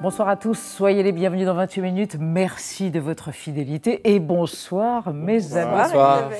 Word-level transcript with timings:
Bonsoir 0.00 0.28
à 0.28 0.36
tous, 0.36 0.56
soyez 0.56 1.02
les 1.02 1.10
bienvenus 1.10 1.44
dans 1.44 1.54
28 1.54 1.80
minutes. 1.80 2.16
Merci 2.20 2.92
de 2.92 3.00
votre 3.00 3.32
fidélité 3.32 4.00
et 4.04 4.20
bonsoir 4.20 5.12
mes 5.12 5.56
amis. 5.56 5.72
Bonsoir. 5.76 6.30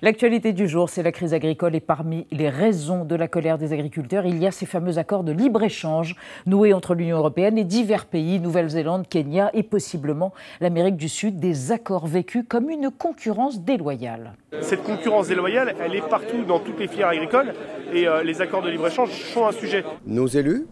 L'actualité 0.00 0.54
du 0.54 0.66
jour, 0.66 0.88
c'est 0.88 1.02
la 1.02 1.12
crise 1.12 1.34
agricole 1.34 1.74
et 1.74 1.80
parmi 1.80 2.26
les 2.30 2.48
raisons 2.48 3.04
de 3.04 3.14
la 3.14 3.28
colère 3.28 3.58
des 3.58 3.74
agriculteurs, 3.74 4.24
il 4.24 4.38
y 4.38 4.46
a 4.46 4.50
ces 4.50 4.64
fameux 4.64 4.96
accords 4.96 5.24
de 5.24 5.32
libre-échange 5.32 6.16
noués 6.46 6.72
entre 6.72 6.94
l'Union 6.94 7.18
européenne 7.18 7.58
et 7.58 7.64
divers 7.64 8.06
pays, 8.06 8.40
Nouvelle-Zélande, 8.40 9.06
Kenya 9.06 9.50
et 9.52 9.62
possiblement 9.62 10.32
l'Amérique 10.62 10.96
du 10.96 11.10
Sud, 11.10 11.38
des 11.38 11.70
accords 11.70 12.06
vécus 12.06 12.44
comme 12.48 12.70
une 12.70 12.90
concurrence 12.90 13.60
déloyale. 13.60 14.32
Cette 14.62 14.84
concurrence 14.84 15.28
déloyale, 15.28 15.74
elle 15.84 15.94
est 15.94 16.08
partout 16.08 16.44
dans 16.48 16.60
toutes 16.60 16.80
les 16.80 16.88
filières 16.88 17.08
agricoles 17.08 17.52
et 17.92 18.08
euh, 18.08 18.22
les 18.22 18.40
accords 18.40 18.62
de 18.62 18.70
libre-échange 18.70 19.10
sont 19.10 19.46
un 19.46 19.52
sujet. 19.52 19.84
Nos 20.06 20.28
élus, 20.28 20.66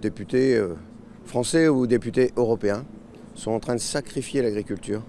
députés 0.00 0.54
euh, 0.54 0.76
français 1.30 1.68
ou 1.68 1.86
députés 1.86 2.32
européens, 2.36 2.84
sont 3.36 3.52
en 3.52 3.60
train 3.60 3.76
de 3.76 3.80
sacrifier 3.80 4.42
l'agriculture 4.42 5.02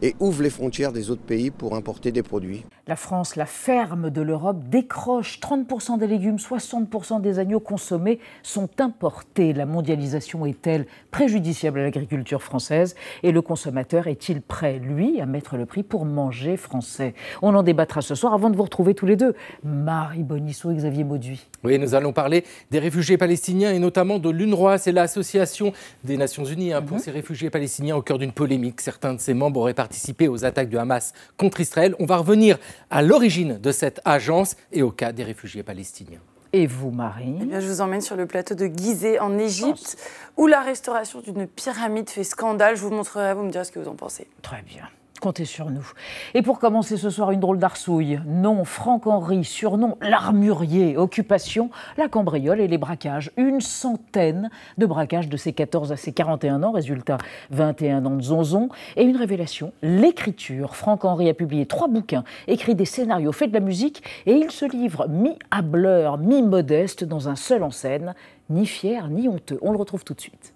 et 0.00 0.16
ouvrent 0.18 0.42
les 0.42 0.48
frontières 0.48 0.92
des 0.92 1.10
autres 1.10 1.22
pays 1.22 1.50
pour 1.50 1.76
importer 1.76 2.10
des 2.10 2.22
produits. 2.22 2.64
La 2.88 2.96
France, 2.96 3.36
la 3.36 3.44
ferme 3.44 4.08
de 4.08 4.22
l'Europe, 4.22 4.62
décroche 4.70 5.40
30% 5.40 5.98
des 5.98 6.06
légumes, 6.06 6.36
60% 6.36 7.20
des 7.20 7.38
agneaux 7.38 7.60
consommés 7.60 8.18
sont 8.42 8.70
importés. 8.80 9.52
La 9.52 9.66
mondialisation 9.66 10.46
est-elle 10.46 10.86
préjudiciable 11.10 11.80
à 11.80 11.82
l'agriculture 11.82 12.42
française? 12.42 12.94
Et 13.22 13.30
le 13.30 13.42
consommateur 13.42 14.06
est-il 14.06 14.40
prêt, 14.40 14.78
lui, 14.78 15.20
à 15.20 15.26
mettre 15.26 15.58
le 15.58 15.66
prix 15.66 15.82
pour 15.82 16.06
manger 16.06 16.56
français? 16.56 17.12
On 17.42 17.54
en 17.54 17.62
débattra 17.62 18.00
ce 18.00 18.14
soir 18.14 18.32
avant 18.32 18.48
de 18.48 18.56
vous 18.56 18.62
retrouver 18.62 18.94
tous 18.94 19.04
les 19.04 19.16
deux. 19.16 19.34
Marie 19.62 20.22
Bonisseau 20.22 20.70
et 20.70 20.76
Xavier 20.76 21.04
Mauduit. 21.04 21.46
Oui, 21.64 21.78
nous 21.78 21.94
allons 21.94 22.14
parler 22.14 22.42
des 22.70 22.78
réfugiés 22.78 23.18
palestiniens 23.18 23.70
et 23.70 23.78
notamment 23.80 24.18
de 24.18 24.30
l'UNRWA, 24.30 24.78
c'est 24.78 24.92
l'association 24.92 25.74
des 26.04 26.16
Nations 26.16 26.46
Unies 26.46 26.72
hein, 26.72 26.80
pour 26.80 26.96
Mhm. 26.96 27.02
ces 27.02 27.10
réfugiés 27.10 27.50
palestiniens 27.50 27.96
au 27.96 28.02
cœur 28.02 28.16
d'une 28.16 28.32
polémique. 28.32 28.80
Certains 28.80 29.12
de 29.12 29.20
ses 29.20 29.34
membres 29.34 29.60
auraient 29.60 29.74
participé 29.74 30.26
aux 30.26 30.46
attaques 30.46 30.70
du 30.70 30.78
Hamas 30.78 31.12
contre 31.36 31.60
Israël. 31.60 31.94
On 31.98 32.06
va 32.06 32.16
revenir 32.16 32.56
à 32.90 33.02
l'origine 33.02 33.58
de 33.58 33.72
cette 33.72 34.00
agence 34.04 34.56
et 34.72 34.82
au 34.82 34.90
cas 34.90 35.12
des 35.12 35.24
réfugiés 35.24 35.62
palestiniens. 35.62 36.20
Et 36.52 36.66
vous, 36.66 36.90
Marie? 36.90 37.36
Eh 37.42 37.44
bien, 37.44 37.60
je 37.60 37.66
vous 37.66 37.80
emmène 37.82 38.00
sur 38.00 38.16
le 38.16 38.26
plateau 38.26 38.54
de 38.54 38.66
Gizeh 38.66 39.20
en 39.20 39.38
Égypte, 39.38 39.98
où 40.36 40.46
la 40.46 40.62
restauration 40.62 41.20
d'une 41.20 41.46
pyramide 41.46 42.08
fait 42.08 42.24
scandale. 42.24 42.76
Je 42.76 42.82
vous 42.82 42.90
montrerai, 42.90 43.34
vous 43.34 43.42
me 43.42 43.50
direz 43.50 43.64
ce 43.64 43.72
que 43.72 43.78
vous 43.78 43.88
en 43.88 43.96
pensez. 43.96 44.26
Très 44.40 44.62
bien. 44.62 44.88
Comptez 45.20 45.46
sur 45.46 45.70
nous. 45.70 45.90
Et 46.34 46.42
pour 46.42 46.60
commencer 46.60 46.96
ce 46.96 47.10
soir, 47.10 47.32
une 47.32 47.40
drôle 47.40 47.58
d'arsouille. 47.58 48.20
Nom 48.26 48.64
Franck-Henri, 48.64 49.44
surnom 49.44 49.96
l'armurier, 50.00 50.96
occupation, 50.96 51.70
la 51.96 52.08
cambriole 52.08 52.60
et 52.60 52.68
les 52.68 52.78
braquages. 52.78 53.32
Une 53.36 53.60
centaine 53.60 54.48
de 54.76 54.86
braquages 54.86 55.28
de 55.28 55.36
ses 55.36 55.52
14 55.52 55.90
à 55.90 55.96
ses 55.96 56.12
41 56.12 56.62
ans, 56.62 56.70
résultat 56.70 57.18
21 57.50 58.06
ans 58.06 58.16
de 58.16 58.22
zonzon. 58.22 58.68
Et 58.96 59.02
une 59.02 59.16
révélation, 59.16 59.72
l'écriture. 59.82 60.76
Franck-Henri 60.76 61.28
a 61.28 61.34
publié 61.34 61.66
trois 61.66 61.88
bouquins, 61.88 62.22
écrit 62.46 62.76
des 62.76 62.84
scénarios, 62.84 63.32
fait 63.32 63.48
de 63.48 63.54
la 63.54 63.60
musique, 63.60 64.02
et 64.26 64.34
il 64.34 64.52
se 64.52 64.66
livre 64.66 65.08
mi-hableur, 65.08 66.18
mi-modeste 66.18 67.02
dans 67.02 67.28
un 67.28 67.36
seul 67.36 67.64
en 67.64 67.70
scène, 67.70 68.14
ni 68.50 68.66
fier 68.66 69.08
ni 69.08 69.28
honteux. 69.28 69.58
On 69.62 69.72
le 69.72 69.78
retrouve 69.78 70.04
tout 70.04 70.14
de 70.14 70.20
suite. 70.20 70.54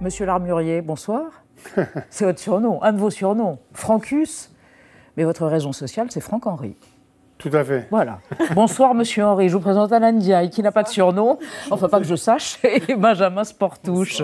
Monsieur 0.00 0.26
l'armurier, 0.26 0.80
bonsoir. 0.80 1.42
C'est 2.10 2.24
votre 2.24 2.38
surnom, 2.38 2.80
un 2.84 2.92
de 2.92 2.98
vos 2.98 3.10
surnoms, 3.10 3.58
Francus. 3.72 4.54
Mais 5.16 5.24
votre 5.24 5.44
raison 5.46 5.72
sociale, 5.72 6.06
c'est 6.10 6.20
Franck-Henri. 6.20 6.76
Tout 7.38 7.50
à 7.52 7.62
fait. 7.62 7.86
Voilà. 7.90 8.18
Bonsoir, 8.54 8.94
monsieur 8.94 9.24
Henri. 9.24 9.48
Je 9.48 9.54
vous 9.54 9.62
présente 9.62 9.92
Alain 9.92 10.10
Ndiaye, 10.10 10.50
qui 10.50 10.60
n'a 10.60 10.72
pas 10.72 10.82
de 10.82 10.88
surnom, 10.88 11.38
enfin 11.70 11.88
pas 11.88 12.00
que 12.00 12.06
je 12.06 12.16
sache, 12.16 12.58
et 12.88 12.96
Benjamin 12.96 13.44
Sportouche. 13.44 14.22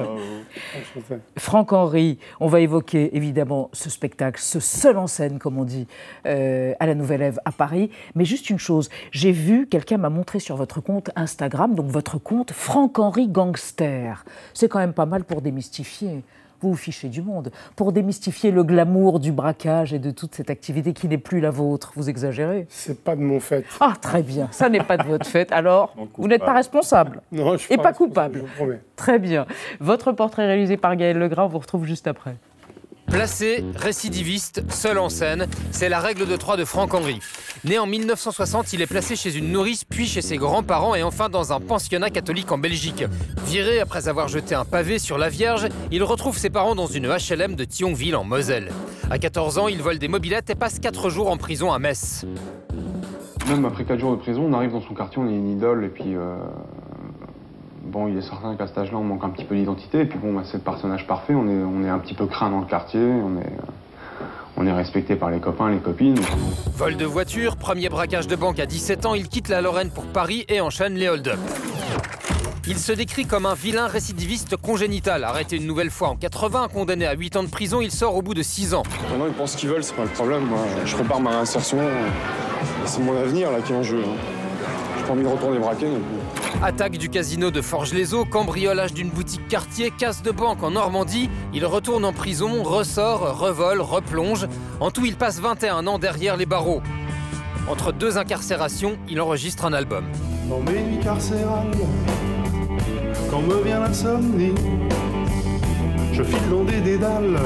Franck 1.36 1.72
Henry, 1.72 2.18
on 2.40 2.48
va 2.48 2.58
évoquer 2.58 3.16
évidemment 3.16 3.70
ce 3.72 3.88
spectacle, 3.88 4.40
ce 4.40 4.58
seul 4.58 4.98
en 4.98 5.06
scène, 5.06 5.38
comme 5.38 5.58
on 5.58 5.64
dit, 5.64 5.86
euh, 6.26 6.74
à 6.80 6.86
la 6.86 6.96
Nouvelle 6.96 7.22
Ève 7.22 7.38
à 7.44 7.52
Paris. 7.52 7.88
Mais 8.16 8.24
juste 8.24 8.50
une 8.50 8.58
chose, 8.58 8.90
j'ai 9.12 9.30
vu, 9.30 9.68
quelqu'un 9.68 9.98
m'a 9.98 10.10
montré 10.10 10.40
sur 10.40 10.56
votre 10.56 10.80
compte 10.80 11.10
Instagram, 11.14 11.76
donc 11.76 11.86
votre 11.86 12.18
compte 12.18 12.50
Franck 12.50 12.98
Henry 12.98 13.28
Gangster. 13.28 14.24
C'est 14.54 14.68
quand 14.68 14.80
même 14.80 14.92
pas 14.92 15.06
mal 15.06 15.22
pour 15.22 15.40
démystifier. 15.40 16.24
Vous 16.64 16.70
vous 16.70 16.76
fichez 16.76 17.10
du 17.10 17.20
monde. 17.20 17.50
Pour 17.76 17.92
démystifier 17.92 18.50
le 18.50 18.64
glamour 18.64 19.20
du 19.20 19.32
braquage 19.32 19.92
et 19.92 19.98
de 19.98 20.10
toute 20.10 20.34
cette 20.34 20.48
activité 20.48 20.94
qui 20.94 21.08
n'est 21.08 21.18
plus 21.18 21.40
la 21.40 21.50
vôtre. 21.50 21.92
Vous 21.94 22.08
exagérez. 22.08 22.64
C'est 22.70 23.04
pas 23.04 23.16
de 23.16 23.20
mon 23.20 23.38
fait. 23.38 23.66
Ah, 23.80 23.92
très 24.00 24.22
bien. 24.22 24.48
Ça 24.50 24.70
n'est 24.70 24.82
pas 24.82 24.96
de 24.96 25.02
votre 25.02 25.26
fait. 25.26 25.52
Alors, 25.52 25.94
vous 26.16 26.26
n'êtes 26.26 26.42
pas 26.42 26.54
responsable. 26.54 27.20
Non, 27.32 27.52
je 27.52 27.58
suis 27.58 27.74
Et 27.74 27.76
pas 27.76 27.92
coupable. 27.92 28.36
Je 28.36 28.40
vous 28.40 28.54
promets. 28.56 28.80
Très 28.96 29.18
bien. 29.18 29.44
Votre 29.78 30.12
portrait 30.12 30.46
réalisé 30.46 30.78
par 30.78 30.96
Gaël 30.96 31.18
Legras, 31.18 31.44
on 31.44 31.48
vous 31.48 31.58
retrouve 31.58 31.84
juste 31.84 32.06
après. 32.06 32.34
Placé, 33.14 33.64
récidiviste, 33.76 34.64
seul 34.72 34.98
en 34.98 35.08
scène, 35.08 35.46
c'est 35.70 35.88
la 35.88 36.00
règle 36.00 36.26
de 36.26 36.34
trois 36.34 36.56
de 36.56 36.64
Franck 36.64 36.94
Henry. 36.94 37.20
Né 37.62 37.78
en 37.78 37.86
1960, 37.86 38.72
il 38.72 38.82
est 38.82 38.88
placé 38.88 39.14
chez 39.14 39.36
une 39.38 39.52
nourrice, 39.52 39.84
puis 39.84 40.06
chez 40.06 40.20
ses 40.20 40.36
grands-parents 40.36 40.96
et 40.96 41.04
enfin 41.04 41.28
dans 41.28 41.52
un 41.52 41.60
pensionnat 41.60 42.10
catholique 42.10 42.50
en 42.50 42.58
Belgique. 42.58 43.04
Viré 43.46 43.78
après 43.78 44.08
avoir 44.08 44.26
jeté 44.26 44.56
un 44.56 44.64
pavé 44.64 44.98
sur 44.98 45.16
la 45.16 45.28
Vierge, 45.28 45.68
il 45.92 46.02
retrouve 46.02 46.36
ses 46.36 46.50
parents 46.50 46.74
dans 46.74 46.88
une 46.88 47.06
HLM 47.06 47.54
de 47.54 47.64
Thionville 47.64 48.16
en 48.16 48.24
Moselle. 48.24 48.72
À 49.08 49.20
14 49.20 49.58
ans, 49.58 49.68
il 49.68 49.80
vole 49.80 50.00
des 50.00 50.08
mobilettes 50.08 50.50
et 50.50 50.56
passe 50.56 50.80
4 50.80 51.08
jours 51.08 51.30
en 51.30 51.36
prison 51.36 51.72
à 51.72 51.78
Metz. 51.78 52.24
Même 53.46 53.64
après 53.64 53.84
4 53.84 54.00
jours 54.00 54.16
de 54.16 54.20
prison, 54.20 54.42
on 54.44 54.52
arrive 54.54 54.72
dans 54.72 54.82
son 54.82 54.94
quartier, 54.94 55.22
on 55.22 55.28
est 55.28 55.36
une 55.36 55.50
idole, 55.50 55.84
et 55.84 55.88
puis. 55.88 56.16
euh, 56.16 56.34
bon, 57.94 58.08
il 58.08 58.18
est 58.18 58.22
certain 58.22 58.56
qu'à 58.56 58.66
cet 58.66 58.76
âge-là, 58.76 58.98
on 58.98 59.04
manque 59.04 59.22
un 59.24 59.30
petit 59.30 59.44
peu 59.44 59.54
d'identité, 59.54 60.00
et 60.00 60.04
puis 60.04 60.18
bon, 60.18 60.34
bah, 60.34 60.42
c'est 60.44 60.56
le 60.58 60.64
personnage 60.64 61.06
parfait, 61.06 61.32
on 61.34 61.46
est, 61.48 61.62
on 61.62 61.84
est 61.84 61.88
un 61.88 61.98
petit 62.00 62.14
peu 62.14 62.26
craint 62.26 62.50
dans 62.50 62.58
le 62.58 62.66
quartier, 62.66 63.00
on 63.00 63.38
est, 63.40 63.46
euh, 63.46 64.24
on 64.56 64.66
est 64.66 64.72
respecté 64.72 65.14
par 65.14 65.30
les 65.30 65.38
copains, 65.38 65.70
les 65.70 65.78
copines. 65.78 66.18
Vol 66.76 66.96
de 66.96 67.04
voiture, 67.04 67.56
premier 67.56 67.88
braquage 67.88 68.26
de 68.26 68.34
banque 68.34 68.58
à 68.58 68.66
17 68.66 69.06
ans, 69.06 69.14
il 69.14 69.28
quitte 69.28 69.48
la 69.48 69.60
Lorraine 69.60 69.90
pour 69.90 70.06
Paris 70.06 70.44
et 70.48 70.60
enchaîne 70.60 70.94
les 70.94 71.08
hold-up. 71.08 71.38
Il 72.66 72.78
se 72.78 72.90
décrit 72.92 73.26
comme 73.26 73.46
un 73.46 73.54
vilain 73.54 73.86
récidiviste 73.86 74.56
congénital. 74.56 75.22
Arrêté 75.22 75.56
une 75.56 75.66
nouvelle 75.66 75.90
fois 75.90 76.08
en 76.08 76.16
80, 76.16 76.68
condamné 76.72 77.06
à 77.06 77.12
8 77.12 77.36
ans 77.36 77.42
de 77.44 77.48
prison, 77.50 77.80
il 77.80 77.90
sort 77.92 78.16
au 78.16 78.22
bout 78.22 78.34
de 78.34 78.42
6 78.42 78.74
ans. 78.74 78.82
Maintenant, 79.10 79.26
ils 79.26 79.34
pensent 79.34 79.52
ce 79.52 79.56
qu'ils 79.58 79.68
veulent, 79.68 79.84
c'est 79.84 79.94
pas 79.94 80.04
le 80.04 80.08
problème. 80.08 80.46
Moi, 80.46 80.58
je 80.84 80.94
prépare 80.94 81.20
ma 81.20 81.30
réinsertion, 81.30 81.78
c'est 82.86 83.02
mon 83.02 83.16
avenir 83.20 83.52
là 83.52 83.60
qui 83.60 83.72
est 83.72 83.76
en 83.76 83.82
jeu. 83.84 84.02
hein. 84.02 84.16
J'ai 84.98 85.04
pas 85.04 85.12
envie 85.12 85.22
de 85.22 85.28
retourner 85.28 85.58
braquer. 85.58 85.86
donc. 85.90 86.00
Attaque 86.62 86.96
du 86.96 87.08
casino 87.08 87.50
de 87.50 87.60
Forges-les-Eaux, 87.60 88.24
cambriolage 88.24 88.94
d'une 88.94 89.10
boutique 89.10 89.46
quartier, 89.48 89.90
casse 89.90 90.22
de 90.22 90.30
banque 90.30 90.62
en 90.62 90.70
Normandie. 90.70 91.28
Il 91.52 91.66
retourne 91.66 92.04
en 92.04 92.12
prison, 92.12 92.62
ressort, 92.62 93.38
revole, 93.38 93.80
replonge. 93.80 94.46
En 94.80 94.90
tout, 94.90 95.04
il 95.04 95.16
passe 95.16 95.40
21 95.40 95.86
ans 95.86 95.98
derrière 95.98 96.36
les 96.36 96.46
barreaux. 96.46 96.80
Entre 97.68 97.92
deux 97.92 98.18
incarcérations, 98.18 98.96
il 99.08 99.20
enregistre 99.20 99.64
un 99.64 99.72
album. 99.72 100.04
Dans 100.48 100.60
mes 100.60 100.80
nuits 100.82 101.02
carcérales, 101.02 101.70
quand 103.30 103.40
me 103.42 103.62
vient 103.62 103.80
l'insomnie, 103.80 104.54
je 106.12 106.22
file 106.22 106.48
dans 106.50 106.64
des 106.64 106.80
dédales 106.80 107.38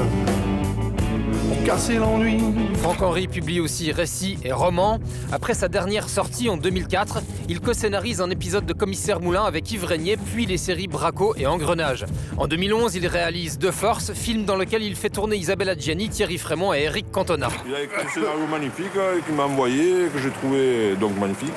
pour 1.31 1.63
casser 1.63 1.95
l'ennui. 1.95 2.39
Franck 2.75 3.01
Henry 3.01 3.27
publie 3.27 3.59
aussi 3.59 3.91
récits 3.91 4.37
et 4.43 4.51
romans. 4.51 4.99
Après 5.31 5.53
sa 5.53 5.67
dernière 5.67 6.09
sortie 6.09 6.49
en 6.49 6.57
2004, 6.57 7.21
il 7.47 7.59
co-scénarise 7.59 8.21
un 8.21 8.29
épisode 8.29 8.65
de 8.65 8.73
Commissaire 8.73 9.19
Moulin 9.19 9.43
avec 9.43 9.71
Yves 9.71 9.85
Régnier, 9.85 10.17
puis 10.17 10.45
les 10.45 10.57
séries 10.57 10.87
Braco 10.87 11.33
et 11.37 11.47
Engrenage. 11.47 12.05
En 12.37 12.47
2011, 12.47 12.95
il 12.95 13.07
réalise 13.07 13.57
De 13.57 13.71
Force, 13.71 14.13
film 14.13 14.45
dans 14.45 14.55
lequel 14.55 14.83
il 14.83 14.95
fait 14.95 15.09
tourner 15.09 15.35
Isabelle 15.35 15.69
Adjani, 15.69 16.09
Thierry 16.09 16.37
Frémont 16.37 16.73
et 16.73 16.83
Eric 16.83 17.11
Cantona. 17.11 17.49
Il 17.67 17.75
a 17.75 17.83
écrit 17.83 18.01
un 18.05 18.09
scénario 18.09 18.47
magnifique 18.49 18.95
euh, 18.95 19.19
qu'il 19.25 19.35
m'a 19.35 19.43
envoyé, 19.43 20.07
que 20.13 20.19
j'ai 20.19 20.31
trouvé 20.31 20.95
donc 20.99 21.17
magnifique. 21.19 21.53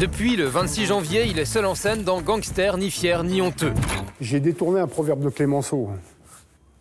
Depuis 0.00 0.36
le 0.36 0.44
26 0.44 0.86
janvier, 0.86 1.26
il 1.26 1.40
est 1.40 1.44
seul 1.44 1.66
en 1.66 1.74
scène 1.74 2.04
dans 2.04 2.20
Gangster, 2.20 2.76
ni 2.78 2.90
fier 2.90 3.24
ni 3.24 3.42
honteux. 3.42 3.72
J'ai 4.20 4.38
détourné 4.38 4.80
un 4.80 4.86
proverbe 4.86 5.24
de 5.24 5.28
Clémenceau. 5.28 5.88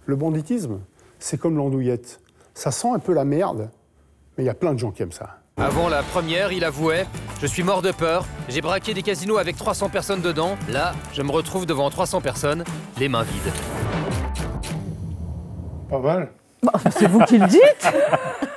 Le 0.06 0.16
banditisme, 0.16 0.80
c'est 1.20 1.40
comme 1.40 1.58
l'andouillette. 1.58 2.20
Ça 2.54 2.72
sent 2.72 2.90
un 2.94 3.00
peu 3.00 3.14
la 3.14 3.26
merde, 3.26 3.70
mais 4.38 4.44
il 4.44 4.48
y 4.48 4.50
a 4.50 4.54
plein 4.54 4.74
de 4.74 4.80
gens 4.80 4.92
qui 4.92 5.04
aiment 5.04 5.12
ça. 5.12 5.38
Avant 5.58 5.90
la 5.90 6.04
première, 6.04 6.52
il 6.52 6.64
avouait 6.64 7.06
Je 7.42 7.48
suis 7.48 7.64
mort 7.64 7.82
de 7.82 7.92
peur, 7.92 8.26
j'ai 8.50 8.62
braqué 8.62 8.94
des 8.94 9.02
casinos 9.04 9.38
avec 9.38 9.56
300 9.56 9.90
personnes 9.90 10.22
dedans. 10.22 10.56
Là, 10.70 10.94
je 11.14 11.22
me 11.22 11.32
retrouve 11.32 11.66
devant 11.66 11.90
300 11.90 12.22
personnes, 12.22 12.64
les 13.00 13.10
mains 13.10 13.24
vides. 13.24 13.54
Pas 15.90 16.00
mal. 16.00 16.32
Bah, 16.64 16.74
C'est 16.92 17.08
vous 17.08 17.24
qui 17.26 17.38
le 17.38 17.48
dites 17.48 17.88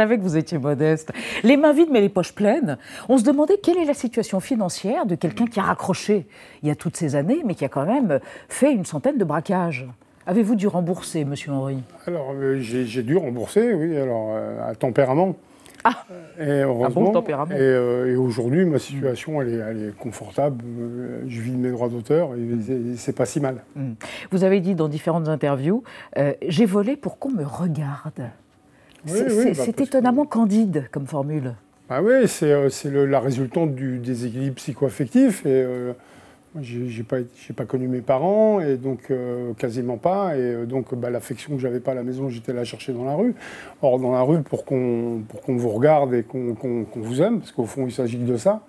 savais 0.00 0.16
que 0.16 0.22
vous 0.22 0.36
étiez 0.36 0.58
modeste. 0.58 1.12
Les 1.42 1.56
mains 1.56 1.72
vides, 1.72 1.90
mais 1.90 2.00
les 2.00 2.08
poches 2.08 2.34
pleines. 2.34 2.78
On 3.08 3.18
se 3.18 3.24
demandait 3.24 3.58
quelle 3.58 3.76
est 3.76 3.84
la 3.84 3.94
situation 3.94 4.40
financière 4.40 5.04
de 5.06 5.14
quelqu'un 5.14 5.46
qui 5.46 5.60
a 5.60 5.64
raccroché 5.64 6.26
il 6.62 6.68
y 6.68 6.72
a 6.72 6.74
toutes 6.74 6.96
ces 6.96 7.16
années, 7.16 7.42
mais 7.44 7.54
qui 7.54 7.64
a 7.64 7.68
quand 7.68 7.84
même 7.84 8.20
fait 8.48 8.72
une 8.72 8.84
centaine 8.84 9.18
de 9.18 9.24
braquages. 9.24 9.86
Avez-vous 10.30 10.54
dû 10.54 10.68
rembourser, 10.68 11.24
monsieur 11.24 11.50
Henry 11.50 11.78
Alors, 12.06 12.32
euh, 12.36 12.60
j'ai 12.60 13.02
dû 13.02 13.16
rembourser, 13.16 13.74
oui, 13.74 13.96
alors, 13.96 14.28
euh, 14.30 14.70
à 14.70 14.76
tempérament. 14.76 15.34
Ah 15.82 16.04
et 16.38 16.60
heureusement, 16.62 17.06
bon 17.06 17.10
tempérament. 17.10 17.52
Et, 17.52 17.58
euh, 17.58 18.12
et 18.12 18.14
aujourd'hui, 18.14 18.64
ma 18.64 18.78
situation, 18.78 19.42
elle 19.42 19.48
est, 19.48 19.56
elle 19.56 19.82
est 19.88 19.96
confortable. 19.98 20.62
Euh, 20.78 21.22
Je 21.26 21.40
vis 21.40 21.50
de 21.50 21.56
mes 21.56 21.70
droits 21.72 21.88
d'auteur 21.88 22.34
et 22.36 22.62
c'est- 22.64 22.96
c'est 22.96 23.12
pas 23.16 23.26
si 23.26 23.40
mal. 23.40 23.56
Hmm. 23.74 23.94
Vous 24.30 24.44
avez 24.44 24.60
dit 24.60 24.76
dans 24.76 24.86
différentes 24.86 25.26
interviews, 25.26 25.82
euh, 26.16 26.32
j'ai 26.46 26.64
volé 26.66 26.94
pour 26.96 27.18
qu'on 27.18 27.30
me 27.30 27.44
regarde. 27.44 28.30
Oui, 29.06 29.12
C'est 29.16 29.32
oui, 29.32 29.54
c'est- 29.56 29.76
bah, 29.76 29.82
étonnamment 29.82 30.26
candide 30.26 30.84
comme 30.92 31.06
formule. 31.08 31.54
Ah 31.88 32.02
oui, 32.04 32.28
c'est 32.28 32.52
euh, 32.52 32.68
c'est 32.68 32.90
le- 32.90 33.06
la 33.06 33.18
résultante 33.18 33.74
du 33.74 33.98
déséquilibre 33.98 34.54
psychoaffectif. 34.56 35.44
Et 35.44 35.48
euh, 35.48 35.92
j'ai 36.60 37.02
pas, 37.04 37.18
pas 37.56 37.64
connu 37.64 37.86
mes 37.86 38.00
parents, 38.00 38.60
et 38.60 38.76
donc 38.76 39.10
euh, 39.10 39.52
quasiment 39.54 39.96
pas. 39.96 40.36
Et 40.36 40.40
euh, 40.40 40.66
donc 40.66 40.94
bah, 40.94 41.10
l'affection 41.10 41.54
que 41.54 41.60
j'avais 41.60 41.80
pas 41.80 41.92
à 41.92 41.94
la 41.94 42.02
maison, 42.02 42.28
j'étais 42.28 42.52
la 42.52 42.64
chercher 42.64 42.92
dans 42.92 43.04
la 43.04 43.14
rue. 43.14 43.34
Or, 43.82 43.98
dans 44.00 44.12
la 44.12 44.22
rue, 44.22 44.42
pour 44.42 44.64
qu'on 44.64 45.22
vous 45.48 45.68
regarde 45.68 46.14
et 46.14 46.22
qu'on 46.22 46.56
vous 46.96 47.22
aime, 47.22 47.38
parce 47.40 47.52
qu'au 47.52 47.66
fond, 47.66 47.86
il 47.86 47.92
s'agit 47.92 48.18
de 48.18 48.36
ça, 48.36 48.62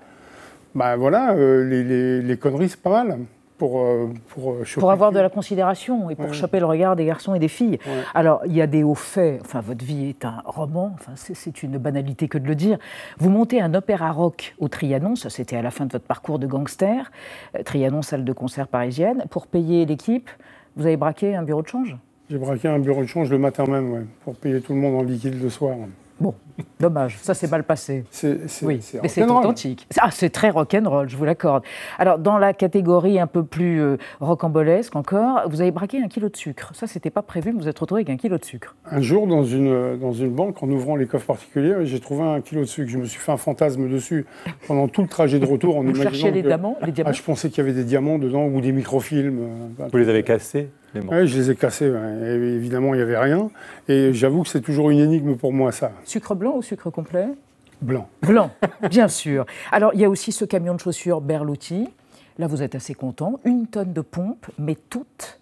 bah 0.75 0.95
voilà, 0.95 1.33
euh, 1.33 1.63
les- 1.67 2.21
les 2.21 2.37
conneries, 2.37 2.69
c'est 2.69 2.81
pas 2.81 3.03
mal. 3.03 3.17
Pour, 3.61 3.79
euh, 3.79 4.07
pour, 4.29 4.53
euh, 4.53 4.63
Pour 4.79 4.89
avoir 4.89 5.11
de 5.11 5.19
la 5.19 5.29
considération 5.29 6.09
et 6.09 6.15
pour 6.15 6.25
Ouais. 6.29 6.33
choper 6.33 6.59
le 6.59 6.65
regard 6.65 6.95
des 6.95 7.05
garçons 7.05 7.35
et 7.35 7.39
des 7.39 7.47
filles. 7.47 7.77
Ouais. 7.85 8.01
Alors, 8.15 8.41
il 8.47 8.53
y 8.53 8.61
a 8.61 8.65
des 8.65 8.81
hauts 8.81 8.95
faits. 8.95 9.39
Enfin, 9.45 9.61
votre 9.61 9.85
vie 9.85 10.09
est 10.09 10.25
un 10.25 10.41
roman. 10.45 10.89
Enfin, 10.95 11.11
c'est- 11.13 11.61
une 11.61 11.77
banalité 11.77 12.27
que 12.27 12.39
de 12.39 12.47
le 12.47 12.55
dire. 12.55 12.79
Vous 13.19 13.29
montez 13.29 13.61
un 13.61 13.75
opéra 13.75 14.11
rock 14.11 14.55
au 14.57 14.67
Trianon. 14.67 15.15
Ça, 15.15 15.29
c'était 15.29 15.57
à 15.57 15.61
la 15.61 15.69
fin 15.69 15.85
de 15.85 15.91
votre 15.91 16.05
parcours 16.05 16.39
de 16.39 16.47
gangster. 16.47 17.11
Euh, 17.55 17.61
Trianon, 17.61 18.01
salle 18.01 18.25
de 18.25 18.33
concert 18.33 18.67
parisienne. 18.67 19.25
Pour 19.29 19.45
payer 19.45 19.85
l'équipe, 19.85 20.27
vous 20.75 20.87
avez 20.87 20.97
braqué 20.97 21.35
un 21.35 21.43
bureau 21.43 21.61
de 21.61 21.67
change? 21.67 21.95
J'ai 22.31 22.39
braqué 22.39 22.67
un 22.67 22.79
bureau 22.79 23.01
de 23.01 23.07
change 23.07 23.29
le 23.29 23.37
matin 23.37 23.65
même, 23.67 23.91
ouais, 23.93 24.05
pour 24.23 24.33
payer 24.37 24.59
tout 24.61 24.73
le 24.73 24.79
monde 24.79 24.95
en 24.95 25.03
liquide 25.03 25.39
le 25.39 25.49
soir. 25.51 25.75
Bon, 26.21 26.35
dommage, 26.79 27.17
ça 27.19 27.33
c'est 27.33 27.49
mal 27.49 27.63
passé. 27.63 28.05
C'est 28.11 28.47
c'est- 28.47 28.63
Oui, 28.65 28.77
c'est 28.81 29.01
mais 29.01 29.07
c'est 29.07 29.21
rock'n'roll. 29.21 29.43
authentique. 29.45 29.87
Ah, 29.99 30.11
c'est 30.11 30.29
très 30.29 30.51
rock'n'roll, 30.51 31.09
je 31.09 31.17
vous 31.17 31.25
l'accorde. 31.25 31.63
Alors, 31.97 32.19
dans 32.19 32.37
la 32.37 32.53
catégorie 32.53 33.19
un 33.19 33.25
peu 33.25 33.43
plus 33.43 33.81
euh, 33.81 33.97
rocambolesque 34.19 34.95
encore, 34.95 35.49
vous 35.49 35.61
avez 35.61 35.71
braqué 35.71 35.97
un 35.99 36.07
kilo 36.07 36.29
de 36.29 36.35
sucre. 36.37 36.69
Ça, 36.75 36.85
c'était 36.85 37.09
pas 37.09 37.23
prévu, 37.23 37.53
mais 37.53 37.61
vous 37.61 37.67
êtes 37.67 37.79
retrouvé 37.79 38.01
avec 38.01 38.11
un 38.11 38.17
kilo 38.17 38.37
de 38.37 38.45
sucre. 38.45 38.75
Un 38.85 39.01
jour, 39.01 39.25
dans 39.25 39.43
une, 39.43 39.97
dans 39.97 40.13
une 40.13 40.29
banque, 40.29 40.61
en 40.61 40.69
ouvrant 40.69 40.95
les 40.95 41.07
coffres 41.07 41.25
particuliers, 41.25 41.75
j'ai 41.85 41.99
trouvé 41.99 42.21
un 42.21 42.39
kilo 42.41 42.61
de 42.61 42.65
sucre. 42.67 42.91
Je 42.91 42.99
me 42.99 43.05
suis 43.05 43.19
fait 43.19 43.31
un 43.31 43.37
fantasme 43.37 43.89
dessus 43.89 44.27
pendant 44.67 44.87
tout 44.87 45.01
le 45.01 45.07
trajet 45.07 45.39
de 45.39 45.45
retour. 45.47 45.77
En 45.77 45.81
Vous 45.81 45.87
imaginant 45.87 46.03
cherchiez 46.11 46.29
les 46.29 46.43
que- 46.43 46.47
diamants, 46.47 46.77
les 46.85 46.91
diamants 46.91 47.09
Ah, 47.09 47.13
Je 47.13 47.23
pensais 47.23 47.49
qu'il 47.49 47.57
y 47.57 47.61
avait 47.61 47.73
des 47.75 47.83
diamants 47.83 48.19
dedans 48.19 48.45
ou 48.45 48.61
des 48.61 48.71
microfilms. 48.71 49.39
euh, 49.79 49.87
Vous 49.91 49.97
les 49.97 50.07
avez 50.09 50.21
cassés? 50.21 50.69
Les 50.93 51.01
morceaux 51.01 51.19
Oui, 51.21 51.27
je 51.27 51.37
les 51.37 51.51
ai 51.51 51.55
cassés. 51.55 51.89
ouais. 51.89 51.99
Et 52.23 52.33
évidemment, 52.55 52.93
il 52.93 52.97
n'y 52.97 53.03
avait 53.03 53.17
rien. 53.17 53.49
Et 53.87 54.13
j'avoue 54.13 54.43
que 54.43 54.49
c'est 54.49 54.61
toujours 54.61 54.89
une 54.89 54.99
énigme 54.99 55.35
pour 55.35 55.53
moi, 55.53 55.71
ça. 55.71 55.91
Sucre 56.05 56.35
blanc 56.35 56.53
ou 56.57 56.61
sucre 56.61 56.89
complet? 56.89 57.27
Blanc. 57.81 58.07
Blanc, 58.21 58.51
bien 58.89 59.07
sûr. 59.07 59.45
Alors, 59.71 59.91
il 59.95 60.01
y 60.01 60.05
a 60.05 60.09
aussi 60.09 60.31
ce 60.31 60.45
camion 60.45 60.75
de 60.75 60.79
chaussures 60.79 61.19
Berluti. 61.21 61.89
Là, 62.37 62.47
vous 62.47 62.61
êtes 62.61 62.75
assez 62.75 62.93
content. 62.93 63.39
Une 63.43 63.67
tonne 63.67 63.93
de 63.93 64.01
pompe, 64.01 64.45
mais 64.59 64.75
toute 64.89 65.39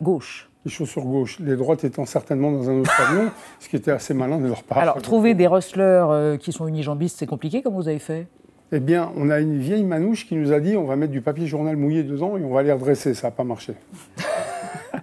gauche. 0.00 0.48
Les 0.64 0.70
chaussures 0.70 1.04
gauche, 1.04 1.38
les 1.38 1.54
droites 1.54 1.84
étant 1.84 2.06
certainement 2.06 2.50
dans 2.50 2.68
un 2.68 2.80
autre 2.80 2.90
camion, 2.96 3.30
ce 3.60 3.68
qui 3.68 3.76
était 3.76 3.92
assez 3.92 4.14
malin 4.14 4.38
de 4.38 4.48
leur 4.48 4.62
part. 4.64 4.78
Alors, 4.78 5.00
trouver 5.00 5.34
des 5.34 5.46
rustlers 5.46 6.06
euh, 6.10 6.36
qui 6.38 6.50
sont 6.50 6.66
unijambistes, 6.66 7.18
c'est 7.18 7.26
compliqué, 7.26 7.62
comme 7.62 7.74
vous 7.74 7.86
avez 7.88 8.00
fait? 8.00 8.26
Eh 8.72 8.80
bien, 8.80 9.12
on 9.16 9.30
a 9.30 9.38
une 9.38 9.58
vieille 9.58 9.84
manouche 9.84 10.26
qui 10.26 10.34
nous 10.34 10.52
a 10.52 10.58
dit 10.58 10.76
on 10.76 10.86
va 10.86 10.96
mettre 10.96 11.12
du 11.12 11.20
papier 11.20 11.46
journal 11.46 11.76
mouillé 11.76 12.02
dedans 12.02 12.36
et 12.36 12.42
on 12.42 12.52
va 12.52 12.64
les 12.64 12.72
redresser. 12.72 13.14
Ça 13.14 13.28
n'a 13.28 13.30
pas 13.30 13.44
marché. 13.44 13.74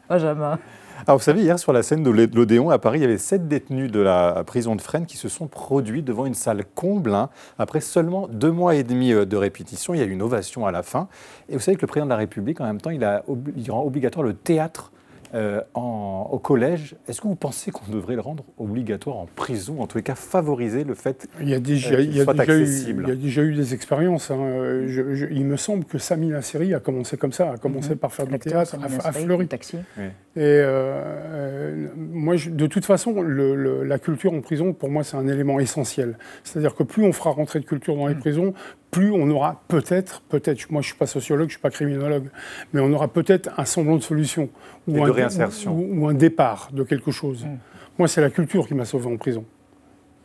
Benjamin 0.10 0.60
Alors, 1.06 1.18
vous 1.18 1.24
savez, 1.24 1.42
hier, 1.42 1.60
sur 1.60 1.74
la 1.74 1.84
scène 1.84 2.04
de 2.04 2.10
l'Odéon 2.10 2.70
à 2.70 2.80
Paris, 2.80 3.00
il 3.00 3.02
y 3.02 3.06
avait 3.06 3.18
sept 3.18 3.48
détenus 3.48 3.92
de 3.92 4.00
la 4.00 4.44
prison 4.46 4.76
de 4.76 4.82
Fresnes 4.82 5.06
qui 5.06 5.18
se 5.18 5.30
sont 5.30 5.48
produits 5.48 6.02
devant 6.02 6.26
une 6.26 6.34
salle 6.34 6.64
comble. 6.76 7.14
hein. 7.14 7.30
Après 7.60 7.82
seulement 7.82 8.28
deux 8.28 8.52
mois 8.52 8.76
et 8.76 8.84
demi 8.84 9.12
euh, 9.12 9.26
de 9.26 9.36
répétition, 9.36 9.94
il 9.94 10.00
y 10.00 10.04
a 10.04 10.06
eu 10.06 10.12
une 10.12 10.22
ovation 10.22 10.66
à 10.66 10.72
la 10.72 10.84
fin. 10.84 11.08
Et 11.50 11.54
vous 11.54 11.60
savez 11.60 11.76
que 11.78 11.82
le 11.82 11.88
président 11.88 12.06
de 12.06 12.12
la 12.12 12.18
République, 12.18 12.62
en 12.62 12.66
même 12.66 12.82
temps, 12.82 12.92
il 12.92 13.72
rend 13.72 13.84
obligatoire 13.84 14.26
le 14.26 14.34
théâtre 14.34 14.92
euh, 15.34 15.62
en- 15.74 16.30
au 16.32 16.40
collège. 16.40 16.96
Est-ce 17.08 17.22
que 17.22 17.28
vous 17.28 17.36
pensez 17.36 17.72
qu'on 17.72 17.92
devrait 17.92 18.16
le 18.16 18.22
rendre 18.22 18.44
obligatoire 18.58 19.18
en 19.18 19.28
prison, 19.36 19.82
en 19.82 19.88
tous 19.88 19.98
les 19.98 20.04
cas 20.04 20.16
favoriser 20.16 20.84
le 20.84 20.94
fait 20.94 21.28
Il 21.42 21.50
y 21.50 21.54
a 21.54 21.60
déjà, 21.60 21.96
euh, 21.96 22.02
il 22.02 22.08
qu'il 22.10 22.18
y 22.18 22.22
a 22.22 22.24
soit 22.24 22.34
déjà 22.34 22.56
eu, 22.58 22.62
accessible 22.62 23.04
il 23.08 23.10
y 23.10 23.12
a 23.12 23.16
déjà 23.16 23.42
eu 23.44 23.54
des 23.54 23.74
expériences. 23.74 24.32
hein. 24.32 24.84
Je- 24.88 25.14
je- 25.16 25.26
il 25.32 25.46
me 25.46 25.58
semble 25.58 25.86
que 25.86 25.98
Samy 25.98 26.30
Lasseri 26.30 26.74
a 26.74 26.80
commencé 26.80 27.18
comme 27.18 27.32
ça, 27.34 27.52
a 27.54 27.58
commencé 27.58 27.92
Mhm. 27.92 27.96
par 27.98 28.14
faire 28.14 28.28
du 28.28 28.38
théâtre 28.40 28.76
à, 28.82 29.08
à 29.08 29.12
Fleury. 29.12 29.48
taxi. 29.48 29.78
Oui. 29.98 30.04
Et 30.36 30.40
euh, 30.42 31.02
euh, 31.34 31.88
moi, 31.98 32.36
je- 32.36 32.50
de 32.50 32.68
toute 32.68 32.86
façon, 32.86 33.22
le- 33.22 33.56
le- 33.56 33.84
la 33.84 34.00
culture 34.00 34.34
en 34.34 34.42
prison, 34.42 34.74
pour 34.74 34.90
moi, 34.90 35.04
c'est 35.04 35.18
un 35.18 35.28
élément 35.28 35.60
essentiel. 35.60 36.18
C'est-à-dire 36.44 36.76
que 36.76 36.84
plus 36.84 37.04
on 37.04 37.12
fera 37.12 37.32
rentrer 37.32 37.60
de 37.60 37.66
culture 37.66 37.96
Mm. 37.96 38.00
dans 38.00 38.08
les 38.08 38.16
prisons, 38.16 38.54
plus 38.94 39.12
on 39.12 39.30
aura 39.30 39.62
peut-être, 39.68 40.22
peut-être, 40.30 40.72
moi 40.72 40.82
je 40.82 40.88
suis 40.88 40.96
pas 40.98 41.06
sociologue, 41.08 41.48
je 41.50 41.54
suis 41.54 41.62
pas 41.62 41.70
criminologue, 41.70 42.30
mais 42.72 42.80
on 42.82 42.92
aura 42.94 43.08
peut-être 43.08 43.50
un 43.58 43.66
semblant 43.66 43.98
de 43.98 44.02
solution 44.04 44.50
Et 44.88 44.94
de 44.94 45.00
un, 45.00 45.12
réinsertion. 45.12 45.76
ou- 45.76 46.02
ou 46.02 46.08
un 46.08 46.14
départ 46.14 46.70
de 46.72 46.84
quelque 46.84 47.12
chose. 47.12 47.44
Mm. 47.46 47.58
Moi, 48.00 48.08
c'est 48.08 48.22
la 48.22 48.30
culture 48.30 48.68
qui 48.68 48.74
m'a 48.74 48.86
sauvé 48.86 49.08
en 49.14 49.18
prison. 49.18 49.46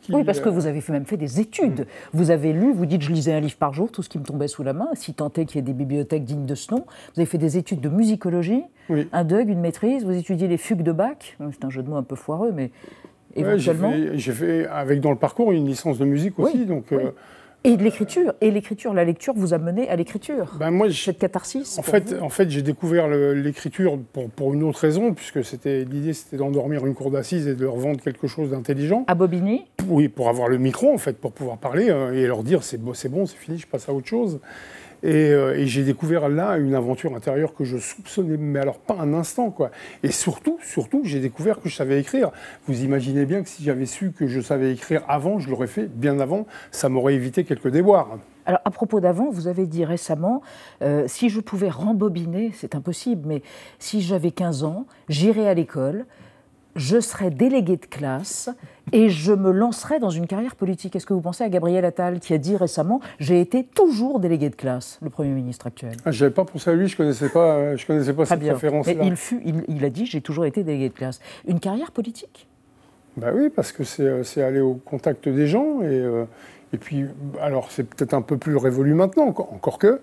Qui, 0.01 0.13
Oui, 0.13 0.23
parce 0.23 0.39
que 0.39 0.47
euh, 0.49 0.51
vous 0.51 0.65
avez 0.65 0.79
fait- 0.81 0.93
même 0.93 1.05
fait 1.05 1.17
des 1.17 1.39
études. 1.41 1.85
Vous 2.13 2.31
avez 2.31 2.53
lu, 2.53 2.71
vous 2.73 2.85
dites 2.85 3.01
je 3.01 3.11
lisais 3.11 3.33
un 3.33 3.41
livre 3.41 3.57
par 3.57 3.73
jour, 3.73 3.91
tout 3.91 4.01
ce 4.01 4.07
qui 4.09 4.17
me 4.17 4.23
tombait 4.23 4.47
sous 4.47 4.63
la 4.63 4.73
main, 4.73 4.87
si 4.93 5.13
tant 5.13 5.27
est 5.35 5.45
qu'il 5.45 5.57
y 5.57 5.59
ait 5.59 5.61
des 5.61 5.73
bibliothèques 5.73 6.23
dignes 6.23 6.45
de 6.45 6.55
ce 6.55 6.73
nom. 6.73 6.85
Vous 7.13 7.19
avez 7.21 7.25
fait 7.25 7.37
des 7.37 7.57
études 7.57 7.81
de 7.81 7.89
musicologie, 7.89 8.63
Oui. 8.89 9.07
un 9.11 9.23
DUG, 9.25 9.49
une 9.49 9.59
maîtrise, 9.59 10.05
vous 10.05 10.15
étudiez 10.15 10.47
les 10.47 10.57
fugues 10.57 10.83
de 10.83 10.91
Bach. 10.93 11.37
C'est 11.51 11.65
un 11.65 11.69
jeu 11.69 11.83
de 11.83 11.89
mots 11.89 11.97
un 11.97 12.03
peu 12.03 12.15
foireux, 12.15 12.51
mais 12.53 12.63
ouais, 12.63 12.71
j'ai 13.35 13.41
éventuellement. 13.71 13.91
fait, 13.91 14.17
j'ai 14.17 14.31
fait, 14.31 14.65
avec 14.67 15.01
dans 15.01 15.11
le 15.11 15.17
parcours, 15.17 15.51
une 15.51 15.67
licence 15.67 15.99
de 15.99 16.05
musique 16.05 16.39
aussi. 16.39 16.65
donc, 16.65 16.85
oui. 16.91 16.97
euh, 17.03 17.11
Et 17.65 17.75
de 17.75 17.83
l'écriture. 17.83 18.33
Et 18.39 18.51
l'écriture, 18.51 18.93
la 18.93 19.03
lecture 19.03 19.33
vous 19.35 19.53
a 19.53 19.57
mené 19.57 19.89
à 19.89 19.95
l'écriture. 19.97 20.55
ben 20.57 20.71
moi, 20.71 20.87
Cette 20.91 21.19
catharsis. 21.19 21.77
En 21.77 21.81
fait, 21.81 22.13
vous 22.13 22.23
en 22.23 22.29
fait 22.29 22.49
j'ai 22.49 22.61
découvert 22.61 23.07
l'écriture 23.07 23.99
pour, 24.13 24.29
pour 24.29 24.53
une 24.53 24.63
autre 24.63 24.79
raison, 24.79 25.13
puisque 25.13 25.39
l'idée 25.65 26.13
c'était 26.13 26.37
d'endormir 26.37 26.85
une 26.85 26.95
cour 26.95 27.11
d'assises 27.11 27.47
et 27.47 27.55
de 27.55 27.63
leur 27.63 27.75
vendre 27.75 27.99
quelque 28.01 28.27
chose 28.27 28.51
d'intelligent. 28.51 29.03
À 29.07 29.15
Bobigny 29.15 29.65
Oui, 29.87 30.07
pour 30.07 30.29
avoir 30.29 30.47
le 30.47 30.57
micro, 30.57 30.93
en 30.93 30.97
fait, 30.97 31.17
pour 31.17 31.33
pouvoir 31.33 31.57
parler 31.57 31.89
euh, 31.89 32.13
et 32.13 32.25
leur 32.27 32.43
dire 32.43 32.63
c'est 32.63 32.77
bon, 32.77 32.93
c'est 32.93 33.09
bon, 33.09 33.25
c'est 33.25 33.37
fini, 33.37 33.57
je 33.57 33.67
passe 33.67 33.89
à 33.89 33.93
autre 33.93 34.07
chose. 34.07 34.39
Et, 35.03 35.31
euh, 35.31 35.57
et 35.57 35.65
j'ai 35.65 35.83
découvert 35.83 36.29
là 36.29 36.57
une 36.57 36.75
aventure 36.75 37.15
intérieure 37.15 37.53
que 37.53 37.63
je 37.63 37.77
soupçonnais, 37.77 38.37
mais 38.37 38.59
alors 38.59 38.79
pas 38.79 38.95
un 38.99 39.13
instant, 39.13 39.49
quoi. 39.49 39.71
Et 40.03 40.11
surtout, 40.11 40.59
surtout, 40.63 41.01
j'ai 41.03 41.19
découvert 41.19 41.61
que 41.61 41.69
je 41.69 41.75
savais 41.75 41.99
écrire. 41.99 42.31
Vous 42.67 42.83
imaginez 42.83 43.25
bien 43.25 43.43
que 43.43 43.49
si 43.49 43.63
j'avais 43.63 43.85
su 43.85 44.11
que 44.11 44.27
je 44.27 44.41
savais 44.41 44.73
écrire 44.73 45.03
avant, 45.07 45.39
je 45.39 45.49
l'aurais 45.49 45.67
fait 45.67 45.87
bien 45.87 46.19
avant, 46.19 46.45
ça 46.71 46.89
m'aurait 46.89 47.15
évité 47.15 47.43
quelques 47.43 47.69
déboires. 47.69 48.17
Alors, 48.45 48.61
à 48.65 48.71
propos 48.71 48.99
d'avant, 48.99 49.29
vous 49.29 49.47
avez 49.47 49.67
dit 49.67 49.85
récemment, 49.85 50.41
euh, 50.81 51.03
si 51.07 51.29
je 51.29 51.39
pouvais 51.39 51.69
rembobiner, 51.69 52.51
c'est 52.55 52.73
impossible, 52.73 53.21
mais 53.27 53.43
si 53.77 54.01
j'avais 54.01 54.31
15 54.31 54.63
ans, 54.63 54.85
j'irais 55.07 55.47
à 55.47 55.53
l'école, 55.53 56.05
je 56.79 56.99
serais 57.01 57.29
délégué 57.29 57.75
de 57.75 57.85
classe 57.85 58.49
et 58.93 59.09
je 59.09 59.33
me 59.33 59.51
lancerais 59.51 59.99
dans 59.99 60.09
une 60.09 60.25
carrière 60.27 60.55
politique. 60.55 60.95
Est-ce 60.95 61.05
que 61.05 61.13
vous 61.13 61.19
pensez 61.21 61.43
à 61.43 61.49
Gabriel 61.49 61.83
Attal 61.83 62.19
qui 62.21 62.33
a 62.33 62.37
dit 62.37 62.55
récemment 62.55 63.01
J'ai 63.19 63.41
été 63.41 63.65
toujours 63.65 64.19
délégué 64.21 64.49
de 64.49 64.55
classe, 64.55 64.97
le 65.03 65.09
Premier 65.09 65.31
ministre 65.31 65.67
actuel? 65.67 65.91
Ah, 66.05 66.11
j'avais 66.11 66.31
pas 66.31 66.45
pensé 66.45 66.69
à 66.69 66.73
lui, 66.73 66.87
je 66.87 66.95
connaissais 66.95 67.27
pas, 67.29 67.55
euh, 67.55 67.77
je 67.77 67.85
connaissais 67.85 68.13
pas 68.13 68.25
cette 68.25 68.41
référence-là. 68.41 68.93
Mais 68.97 69.07
il, 69.07 69.17
fut, 69.17 69.41
il, 69.45 69.63
il 69.67 69.83
a 69.83 69.89
dit 69.89 70.05
J'ai 70.05 70.21
toujours 70.21 70.45
été 70.45 70.63
délégué 70.63 70.87
de 70.89 70.93
classe. 70.93 71.19
Une 71.47 71.59
carrière 71.59 71.91
politique? 71.91 72.47
Bah 73.17 73.31
oui, 73.35 73.49
parce 73.49 73.73
que 73.73 73.83
c'est 73.83 74.03
euh, 74.03 74.23
c'est 74.23 74.41
aller 74.41 74.61
au 74.61 74.75
contact 74.75 75.27
des 75.27 75.47
gens. 75.47 75.81
Et, 75.81 75.87
euh, 75.87 76.23
et 76.71 76.77
puis, 76.77 77.05
alors 77.41 77.71
c'est 77.71 77.83
peut-être 77.83 78.13
un 78.13 78.21
peu 78.21 78.37
plus 78.37 78.55
révolu 78.55 78.93
maintenant, 78.93 79.25
encore, 79.27 79.51
encore 79.51 79.77
que. 79.79 79.99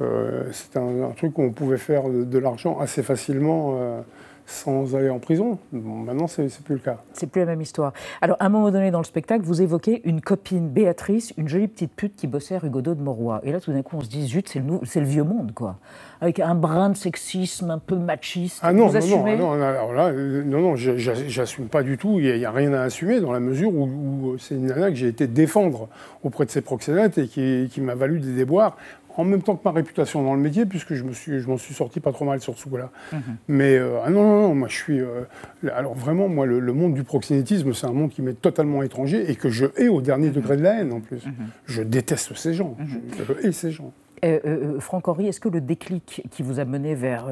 euh, 0.00 0.44
c'est 0.52 0.76
un, 0.76 1.02
un 1.02 1.10
truc 1.10 1.36
où 1.38 1.42
on 1.42 1.50
pouvait 1.50 1.78
faire 1.78 2.08
de, 2.08 2.22
de 2.24 2.38
l'argent 2.38 2.78
assez 2.78 3.02
facilement 3.02 3.76
euh, 3.80 4.00
sans 4.46 4.94
aller 4.96 5.08
en 5.08 5.18
prison. 5.18 5.58
Bon, 5.72 5.96
maintenant, 5.96 6.26
c'est 6.26 6.48
plus 6.62 6.74
le 6.74 6.80
cas. 6.80 6.98
C'est 7.12 7.28
plus 7.28 7.40
la 7.40 7.46
même 7.46 7.60
histoire. 7.60 7.92
Alors, 8.20 8.36
à 8.40 8.46
un 8.46 8.48
moment 8.48 8.70
donné 8.70 8.90
dans 8.90 8.98
le 8.98 9.04
spectacle, 9.04 9.44
vous 9.44 9.62
évoquez 9.62 10.02
une 10.04 10.20
copine, 10.20 10.68
Béatrice, 10.68 11.32
une 11.36 11.48
jolie 11.48 11.68
petite 11.68 11.92
pute 11.92 12.16
qui 12.16 12.26
bossait 12.26 12.56
à 12.56 12.58
rue 12.58 12.70
Godot 12.70 12.94
de 12.94 13.02
Mauroy. 13.02 13.40
Et 13.44 13.52
là, 13.52 13.60
tout 13.60 13.72
d'un 13.72 13.82
coup, 13.82 13.96
on 13.96 14.00
se 14.00 14.08
dit, 14.08 14.26
zut, 14.26 14.48
c'est 14.48 14.60
le, 15.00 15.06
vieux 15.06 15.24
monde, 15.24 15.52
quoi. 15.54 15.78
Avec 16.20 16.38
un 16.38 16.54
brin 16.54 16.90
de 16.90 16.96
sexisme 16.96 17.70
un 17.70 17.78
peu 17.78 17.96
machiste. 17.96 18.60
Ah 18.62 18.72
non, 18.72 18.86
vous 18.86 18.92
non, 18.92 19.00
non, 19.00 19.06
assumez 19.06 19.36
non, 19.36 19.52
alors 19.52 19.92
là, 19.92 20.06
euh, 20.08 20.44
non, 20.44 20.60
non, 20.60 20.76
j'assume 20.76 21.66
pas 21.66 21.82
du 21.82 21.98
tout. 21.98 22.20
Il 22.20 22.36
n'y 22.38 22.44
a, 22.44 22.50
rien 22.50 22.72
à 22.72 22.82
assumer 22.82 23.20
dans 23.20 23.32
la 23.32 23.40
mesure 23.40 23.74
où, 23.74 23.84
où 23.84 24.38
c'est 24.38 24.54
une 24.54 24.66
nana 24.66 24.90
que 24.90 24.96
j'ai 24.96 25.08
été 25.08 25.26
défendre 25.26 25.88
auprès 26.22 26.44
de 26.44 26.50
ses 26.50 26.60
proxénètes 26.60 27.18
et 27.18 27.26
qui, 27.26 27.68
qui 27.72 27.80
m'a 27.80 27.94
valu 27.94 28.20
des 28.20 28.32
déboires 28.32 28.76
en 29.16 29.24
même 29.24 29.42
temps 29.42 29.56
que 29.56 29.62
ma 29.64 29.72
réputation 29.72 30.22
dans 30.22 30.34
le 30.34 30.40
métier, 30.40 30.66
puisque 30.66 30.94
je, 30.94 31.04
me 31.04 31.12
suis, 31.12 31.40
je 31.40 31.48
m'en 31.48 31.58
suis 31.58 31.74
sorti 31.74 32.00
pas 32.00 32.12
trop 32.12 32.24
mal 32.24 32.40
sur 32.40 32.56
ce 32.58 32.68
coup-là. 32.68 32.90
Mhm. 33.12 33.20
Mais 33.48 33.76
euh, 33.76 33.98
ah 34.04 34.10
non, 34.10 34.22
non, 34.22 34.48
non, 34.48 34.54
moi 34.54 34.68
je 34.68 34.76
suis. 34.76 35.00
Euh, 35.00 35.24
alors 35.74 35.94
vraiment, 35.94 36.28
moi, 36.28 36.46
le, 36.46 36.72
monde 36.72 36.94
du 36.94 37.04
proxénétisme, 37.04 37.72
c'est 37.74 37.86
un 37.86 37.92
monde 37.92 38.10
qui 38.10 38.22
m'est 38.22 38.40
totalement 38.40 38.82
étranger 38.82 39.30
et 39.30 39.36
que 39.36 39.50
je 39.50 39.66
hais 39.76 39.88
au 39.88 40.00
dernier 40.00 40.28
mhm. 40.28 40.34
degré 40.34 40.56
de 40.56 40.62
la 40.62 40.80
haine 40.80 40.92
en 40.92 41.00
plus. 41.00 41.24
Mhm. 41.26 41.32
Je 41.66 41.82
déteste 41.82 42.34
ces 42.34 42.54
gens. 42.54 42.76
Je, 43.18 43.46
hais 43.46 43.52
ces 43.52 43.70
gens. 43.70 43.92
Euh, 44.24 44.78
Franck 44.78 45.08
Henry, 45.08 45.26
est-ce 45.26 45.40
que 45.40 45.48
le 45.48 45.60
déclic 45.60 46.22
qui 46.30 46.44
vous 46.44 46.60
a 46.60 46.64
mené 46.64 46.94
vers 46.94 47.26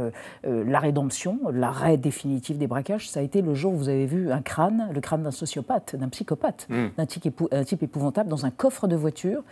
la 0.45 0.79
rédemption, 0.81 1.39
l'arrêt 1.53 1.97
définitif 1.97 2.59
des 2.59 2.67
braquages, 2.67 3.09
ça 3.09 3.21
a 3.21 3.23
été 3.23 3.43
le 3.43 3.55
jour 3.55 3.75
où 3.75 3.77
vous 3.77 3.89
avez 3.89 4.07
vu 4.07 4.33
un 4.33 4.43
crâne, 4.43 4.89
le 4.93 5.01
crâne 5.01 5.23
d'un 5.23 5.31
sociopathe, 5.31 5.95
d'un 5.95 6.09
psychopathe, 6.09 6.67
mm. 6.69 6.87
d'un 6.97 7.07
type, 7.07 7.43
type, 7.65 7.83
épouvantable 7.85 8.29
dans 8.29 8.45
un 8.45 8.51
coffre 8.51 8.89
de 8.89 8.97
voiture 8.97 9.45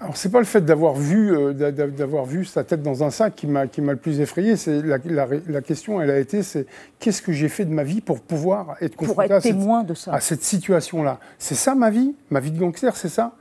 alors 0.00 0.16
c'est 0.16 0.30
pas 0.30 0.40
le 0.40 0.44
fait 0.44 0.62
d'avoir 0.62 0.94
vu, 0.94 1.32
euh, 1.32 1.52
d'avoir 1.52 2.24
vu 2.24 2.44
sa 2.44 2.64
tête 2.64 2.82
dans 2.82 3.04
un 3.04 3.10
sac 3.10 3.36
qui 3.36 3.46
m'a, 3.46 3.68
qui 3.68 3.80
m'a 3.80 3.92
le 3.92 3.98
plus 3.98 4.20
effrayé. 4.20 4.56
C'est 4.56 4.82
la, 4.82 4.98
la, 5.46 5.62
question, 5.62 6.00
elle 6.00 6.10
a 6.10 6.18
été, 6.18 6.42
c'est 6.42 6.66
qu'est-ce 6.98 7.22
que 7.22 7.30
j'ai 7.30 7.48
fait 7.48 7.64
de 7.64 7.70
ma 7.70 7.84
vie 7.84 8.00
pour 8.00 8.20
pouvoir 8.20 8.76
être 8.80 8.96
confronté 8.96 9.32
à, 9.32 9.40
témoin 9.40 9.80
cette, 9.80 9.88
de 9.88 9.94
ça. 9.94 10.12
à 10.12 10.20
cette 10.20 10.42
situation-là. 10.42 11.20
C'est 11.38 11.54
ça 11.54 11.76
ma 11.76 11.90
vie, 11.90 12.16
ma 12.30 12.40
vie 12.40 12.50
de 12.50 12.58
gangster, 12.58 12.96
c'est 12.96 13.08
ça? 13.08 13.36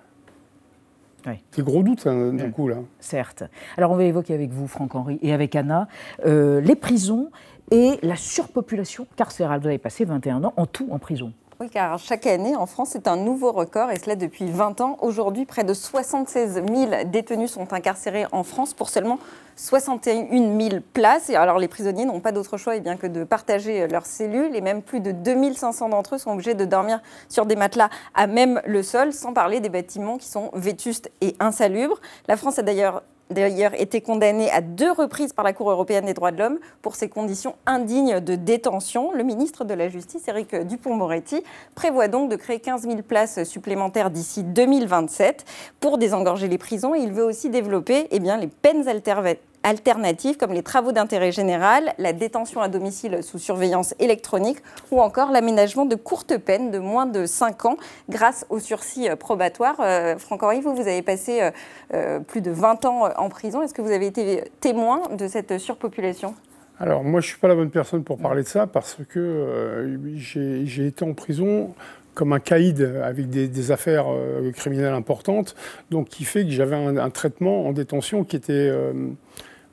Oui. 1.25 1.33
Des 1.55 1.63
gros 1.63 1.81
doutes 1.81 2.05
hein, 2.05 2.33
d'un 2.33 2.51
coup 2.51 2.67
là. 2.67 2.77
Certes. 2.99 3.43
Alors 3.77 3.91
on 3.91 3.95
va 3.95 4.03
évoquer 4.03 4.33
avec 4.33 4.51
vous, 4.51 4.67
Franck 4.67 4.93
Henry, 4.93 5.19
et 5.23 5.33
avec 5.33 5.55
Anna, 5.55 5.87
euh, 6.25 6.61
les 6.61 6.75
prisons 6.75 7.31
et 7.71 7.97
la 8.03 8.15
surpopulation 8.15 9.07
carcérale. 9.15 9.61
Vous 9.61 9.67
avez 9.67 9.77
passé 9.77 10.05
21 10.05 10.43
ans 10.43 10.53
en 10.57 10.65
tout 10.67 10.87
en 10.91 10.99
prison. 10.99 11.33
Oui, 11.61 11.69
car 11.69 11.99
chaque 11.99 12.25
année, 12.25 12.55
en 12.55 12.65
France, 12.65 12.89
c'est 12.93 13.07
un 13.07 13.17
nouveau 13.17 13.51
record, 13.51 13.91
et 13.91 13.99
cela 13.99 14.15
depuis 14.15 14.49
20 14.49 14.81
ans. 14.81 14.97
Aujourd'hui, 14.99 15.45
près 15.45 15.63
de 15.63 15.75
76 15.75 16.53
000 16.53 17.03
détenus 17.05 17.51
sont 17.51 17.71
incarcérés 17.71 18.25
en 18.31 18.41
France 18.41 18.73
pour 18.73 18.89
seulement 18.89 19.19
61 19.57 20.59
000 20.59 20.81
places. 20.91 21.29
Et 21.29 21.35
alors, 21.35 21.59
les 21.59 21.67
prisonniers 21.67 22.05
n'ont 22.05 22.19
pas 22.19 22.31
d'autre 22.31 22.57
choix 22.57 22.75
eh 22.75 22.79
bien, 22.79 22.97
que 22.97 23.05
de 23.05 23.23
partager 23.23 23.87
leurs 23.87 24.07
cellules, 24.07 24.55
et 24.55 24.61
même 24.61 24.81
plus 24.81 25.01
de 25.01 25.11
2500 25.11 25.89
d'entre 25.89 26.15
eux 26.15 26.17
sont 26.17 26.31
obligés 26.31 26.55
de 26.55 26.65
dormir 26.65 26.99
sur 27.29 27.45
des 27.45 27.55
matelas 27.55 27.91
à 28.15 28.25
même 28.25 28.59
le 28.65 28.81
sol, 28.81 29.13
sans 29.13 29.31
parler 29.31 29.59
des 29.59 29.69
bâtiments 29.69 30.17
qui 30.17 30.29
sont 30.29 30.49
vétustes 30.55 31.11
et 31.21 31.35
insalubres. 31.39 32.01
La 32.27 32.37
France 32.37 32.57
a 32.57 32.63
d'ailleurs 32.63 33.03
d'ailleurs 33.31 33.73
été 33.79 34.01
condamné 34.01 34.49
à 34.51 34.61
deux 34.61 34.91
reprises 34.91 35.33
par 35.33 35.43
la 35.43 35.53
Cour 35.53 35.71
européenne 35.71 36.05
des 36.05 36.13
droits 36.13 36.31
de 36.31 36.37
l'homme 36.37 36.59
pour 36.81 36.95
ces 36.95 37.09
conditions 37.09 37.55
indignes 37.65 38.19
de 38.19 38.35
détention. 38.35 39.11
Le 39.13 39.23
ministre 39.23 39.65
de 39.65 39.73
la 39.73 39.89
Justice, 39.89 40.27
Éric 40.27 40.55
Dupont-Moretti, 40.55 41.43
prévoit 41.75 42.07
donc 42.07 42.29
de 42.29 42.35
créer 42.35 42.59
15 42.59 42.83
000 42.83 43.01
places 43.01 43.43
supplémentaires 43.43 44.09
d'ici 44.09 44.43
2027 44.43 45.45
pour 45.79 45.97
désengorger 45.97 46.47
les 46.47 46.57
prisons. 46.57 46.95
il 46.95 47.11
veut 47.11 47.25
aussi 47.25 47.49
développer 47.49 48.07
eh 48.11 48.19
les 48.19 48.47
peines 48.47 48.87
alternatives 48.87 49.50
alternatives 49.63 50.37
comme 50.37 50.53
les 50.53 50.63
travaux 50.63 50.91
d'intérêt 50.91 51.31
général, 51.31 51.93
la 51.97 52.13
détention 52.13 52.61
à 52.61 52.67
domicile 52.67 53.23
sous 53.23 53.39
surveillance 53.39 53.93
électronique 53.99 54.57
ou 54.91 55.01
encore 55.01 55.31
l'aménagement 55.31 55.85
de 55.85 55.95
courtes 55.95 56.37
peines 56.37 56.71
de 56.71 56.79
moins 56.79 57.05
de 57.05 57.25
5 57.25 57.65
ans 57.65 57.77
grâce 58.09 58.45
au 58.49 58.59
sursis 58.59 59.09
euh, 59.09 59.15
probatoire. 59.15 59.75
Euh, 59.79 60.17
Franck 60.17 60.43
Henry, 60.43 60.61
vous, 60.61 60.75
vous 60.75 60.81
avez 60.81 61.01
passé 61.01 61.51
euh, 61.93 62.19
plus 62.19 62.41
de 62.41 62.51
20 62.51 62.85
ans 62.85 63.09
en 63.17 63.29
prison. 63.29 63.61
Est-ce 63.61 63.73
que 63.73 63.81
vous 63.81 63.91
avez 63.91 64.07
été 64.07 64.43
témoin 64.59 65.01
de 65.15 65.27
cette 65.27 65.57
surpopulation? 65.57 66.35
Alors 66.79 67.03
moi, 67.03 67.21
je 67.21 67.27
ne 67.27 67.31
suis 67.31 67.39
pas 67.39 67.47
la 67.47 67.55
bonne 67.55 67.69
personne 67.69 68.03
pour 68.03 68.17
parler 68.17 68.41
de 68.41 68.47
ça 68.47 68.65
parce 68.65 68.97
que 69.07 69.99
j'ai 70.15 70.87
été 70.87 71.05
en 71.05 71.13
prison 71.13 71.75
comme 72.15 72.33
un 72.33 72.39
caïd 72.39 72.81
avec 73.03 73.29
des, 73.29 73.71
affaires 73.71 74.07
criminelles 74.55 74.93
importantes, 74.93 75.55
donc 75.91 76.09
qui 76.09 76.25
fait 76.25 76.43
que 76.43 76.49
j'avais 76.49 76.75
un, 76.75 77.09
traitement 77.11 77.67
en 77.67 77.71
détention 77.71 78.23
qui 78.23 78.35
était 78.35 78.71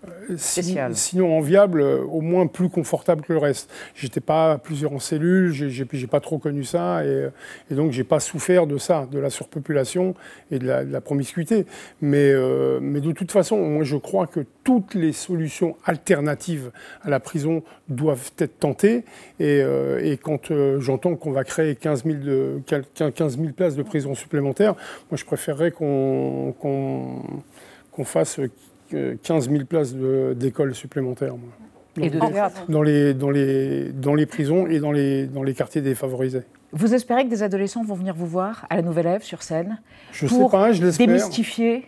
euh, 0.06 0.36
sinon 0.92 1.36
enviable, 1.36 1.80
euh, 1.80 2.04
au 2.04 2.20
moins 2.20 2.46
plus 2.46 2.68
confortable 2.68 3.22
que 3.22 3.32
le 3.32 3.38
reste. 3.40 3.68
J'étais 3.96 4.20
pas 4.20 4.56
plusieurs 4.58 4.92
en 4.92 5.00
cellule, 5.00 5.52
j'ai 5.52 6.06
pas 6.06 6.20
trop 6.20 6.38
connu 6.38 6.62
ça, 6.62 7.04
et, 7.04 7.28
et 7.70 7.74
donc 7.74 7.90
j'ai 7.90 8.04
pas 8.04 8.20
souffert 8.20 8.68
de 8.68 8.78
ça, 8.78 9.08
de 9.10 9.18
la 9.18 9.28
surpopulation 9.28 10.14
et 10.52 10.60
de 10.60 10.66
la, 10.66 11.00
promiscuité. 11.00 11.66
Mais, 12.00 12.30
euh, 12.30 12.78
mais 12.80 13.00
de 13.00 13.10
toute 13.10 13.32
façon, 13.32 13.56
moi 13.56 13.82
je 13.82 13.96
crois 13.96 14.28
que 14.28 14.40
toutes 14.62 14.94
les 14.94 15.12
solutions 15.12 15.76
alternatives 15.84 16.70
à 17.02 17.10
la 17.10 17.18
prison 17.18 17.62
doivent 17.88 18.30
être 18.38 18.58
tentées. 18.60 19.04
Et, 19.40 19.60
et 20.02 20.16
quand 20.18 20.52
j'entends 20.78 21.16
qu'on 21.16 21.32
va 21.32 21.44
créer 21.44 21.74
15 21.74 22.04
000, 22.04 22.16
de, 22.18 22.62
15 23.10 23.38
000 23.38 23.52
places 23.52 23.74
de 23.74 23.82
prison 23.82 24.14
supplémentaires, 24.14 24.74
moi 25.10 25.16
je 25.16 25.24
préférerais 25.24 25.70
qu'on 25.70 26.54
qu'on 27.98 28.04
fasse 28.04 28.38
15 28.90 29.50
000 29.50 29.64
places 29.64 29.94
d'écoles 29.94 30.74
supplémentaires. 30.74 31.34
Et 32.00 32.10
de 32.10 32.18
dans, 32.68 32.82
les, 32.82 33.14
dans, 33.14 33.30
les, 33.30 33.90
dans 33.92 34.14
les 34.14 34.26
prisons 34.26 34.66
et 34.66 34.78
dans 34.78 34.92
les, 34.92 35.26
dans 35.26 35.42
les 35.42 35.54
quartiers 35.54 35.80
défavorisés. 35.80 36.42
Vous 36.72 36.94
espérez 36.94 37.24
que 37.24 37.30
des 37.30 37.42
adolescents 37.42 37.82
vont 37.82 37.94
venir 37.94 38.14
vous 38.14 38.26
voir 38.26 38.66
à 38.70 38.76
la 38.76 38.82
Nouvelle 38.82 39.06
Ève 39.06 39.22
sur 39.22 39.42
scène 39.42 39.80
Je 40.12 40.26
ne 40.26 40.30
sais 40.30 40.48
pas, 40.50 40.72
je 40.72 40.84
l'espère. 40.84 41.06
Démystifier 41.06 41.86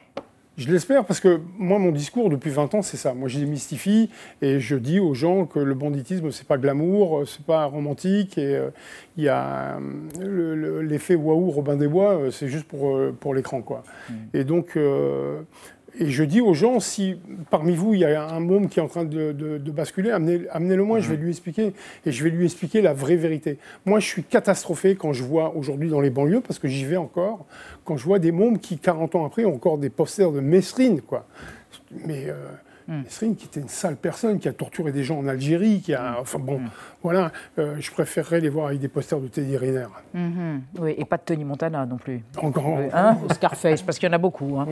je 0.60 0.70
l'espère 0.70 1.06
parce 1.06 1.20
que 1.20 1.40
moi, 1.56 1.78
mon 1.78 1.90
discours 1.90 2.28
depuis 2.28 2.50
20 2.50 2.74
ans, 2.74 2.82
c'est 2.82 2.98
ça. 2.98 3.14
Moi, 3.14 3.28
je 3.28 3.38
démystifie 3.38 4.10
et 4.42 4.60
je 4.60 4.76
dis 4.76 5.00
aux 5.00 5.14
gens 5.14 5.46
que 5.46 5.58
le 5.58 5.74
banditisme, 5.74 6.30
c'est 6.32 6.46
pas 6.46 6.58
glamour, 6.58 7.22
c'est 7.26 7.46
pas 7.46 7.64
romantique 7.64 8.36
et 8.36 8.56
euh, 8.56 8.68
il 9.16 9.24
y 9.24 9.28
a 9.30 9.78
euh, 10.20 10.82
l'effet 10.82 11.14
waouh 11.14 11.50
Robin 11.50 11.76
des 11.76 11.88
Bois, 11.88 12.18
euh, 12.18 12.30
c'est 12.30 12.48
juste 12.48 12.66
pour, 12.66 12.94
pour 13.20 13.32
l'écran, 13.32 13.62
quoi. 13.62 13.84
Mmh. 14.10 14.14
Et 14.34 14.44
donc, 14.44 14.78
et 15.98 16.10
je 16.10 16.24
dis 16.24 16.40
aux 16.40 16.54
gens, 16.54 16.80
si 16.80 17.16
parmi 17.50 17.74
vous, 17.74 17.94
il 17.94 18.00
y 18.00 18.04
a 18.04 18.28
un 18.28 18.40
môme 18.40 18.68
qui 18.68 18.78
est 18.78 18.82
en 18.82 18.88
train 18.88 19.04
de, 19.04 19.58
basculer, 19.70 20.10
amenez-le 20.10 20.84
moi, 20.84 21.00
je 21.00 21.08
vais 21.08 21.16
mhm. 21.16 21.22
lui 21.22 21.30
expliquer. 21.30 21.72
Et 22.06 22.12
je 22.12 22.24
vais 22.24 22.30
lui 22.30 22.44
expliquer 22.44 22.80
la 22.80 22.92
vraie 22.92 23.16
vérité. 23.16 23.58
Moi, 23.86 24.00
je 24.00 24.06
suis 24.06 24.22
catastrophé 24.22 24.94
quand 24.94 25.12
je 25.12 25.24
vois 25.24 25.54
aujourd'hui 25.56 25.90
dans 25.90 26.00
les 26.00 26.10
banlieues, 26.10 26.40
parce 26.40 26.58
que 26.58 26.68
j'y 26.68 26.84
vais 26.84 26.96
encore, 26.96 27.46
quand 27.84 27.96
je 27.96 28.04
vois 28.04 28.18
des 28.18 28.32
mômes 28.32 28.58
qui, 28.58 28.78
40 28.78 29.14
ans 29.16 29.26
après, 29.26 29.44
ont 29.44 29.54
encore 29.54 29.78
des 29.78 29.90
posters 29.90 30.32
de 30.32 30.40
Mesrine, 30.40 31.00
quoi. 31.00 31.26
Mais... 32.06 32.26
Euh, 32.28 32.34
Hmm. 32.90 33.04
qui 33.36 33.44
était 33.44 33.60
une 33.60 33.68
sale 33.68 33.94
personne, 33.94 34.40
qui 34.40 34.48
a 34.48 34.52
torturé 34.52 34.90
des 34.90 35.04
gens 35.04 35.18
en 35.18 35.28
Algérie, 35.28 35.80
qui 35.80 35.94
a. 35.94 36.10
Hmm. 36.10 36.16
Enfin 36.22 36.38
bon, 36.40 36.58
hmm. 36.58 36.70
voilà, 37.04 37.30
euh, 37.58 37.76
je 37.78 37.88
préférerais 37.92 38.40
les 38.40 38.48
voir 38.48 38.66
avec 38.66 38.80
des 38.80 38.88
posters 38.88 39.20
de 39.20 39.28
Teddy 39.28 39.56
Riner. 39.56 39.86
Oui, 40.78 40.94
et 40.98 41.04
pas 41.04 41.16
de 41.16 41.22
Tony 41.22 41.44
Montana 41.44 41.86
non 41.86 41.98
plus. 41.98 42.24
Encore. 42.36 42.80
Hein, 42.92 43.16
Scarface, 43.32 43.82
parce 43.82 43.98
qu'il 44.00 44.08
y 44.08 44.10
en 44.10 44.14
a 44.14 44.18
beaucoup. 44.18 44.58
Hein. 44.58 44.66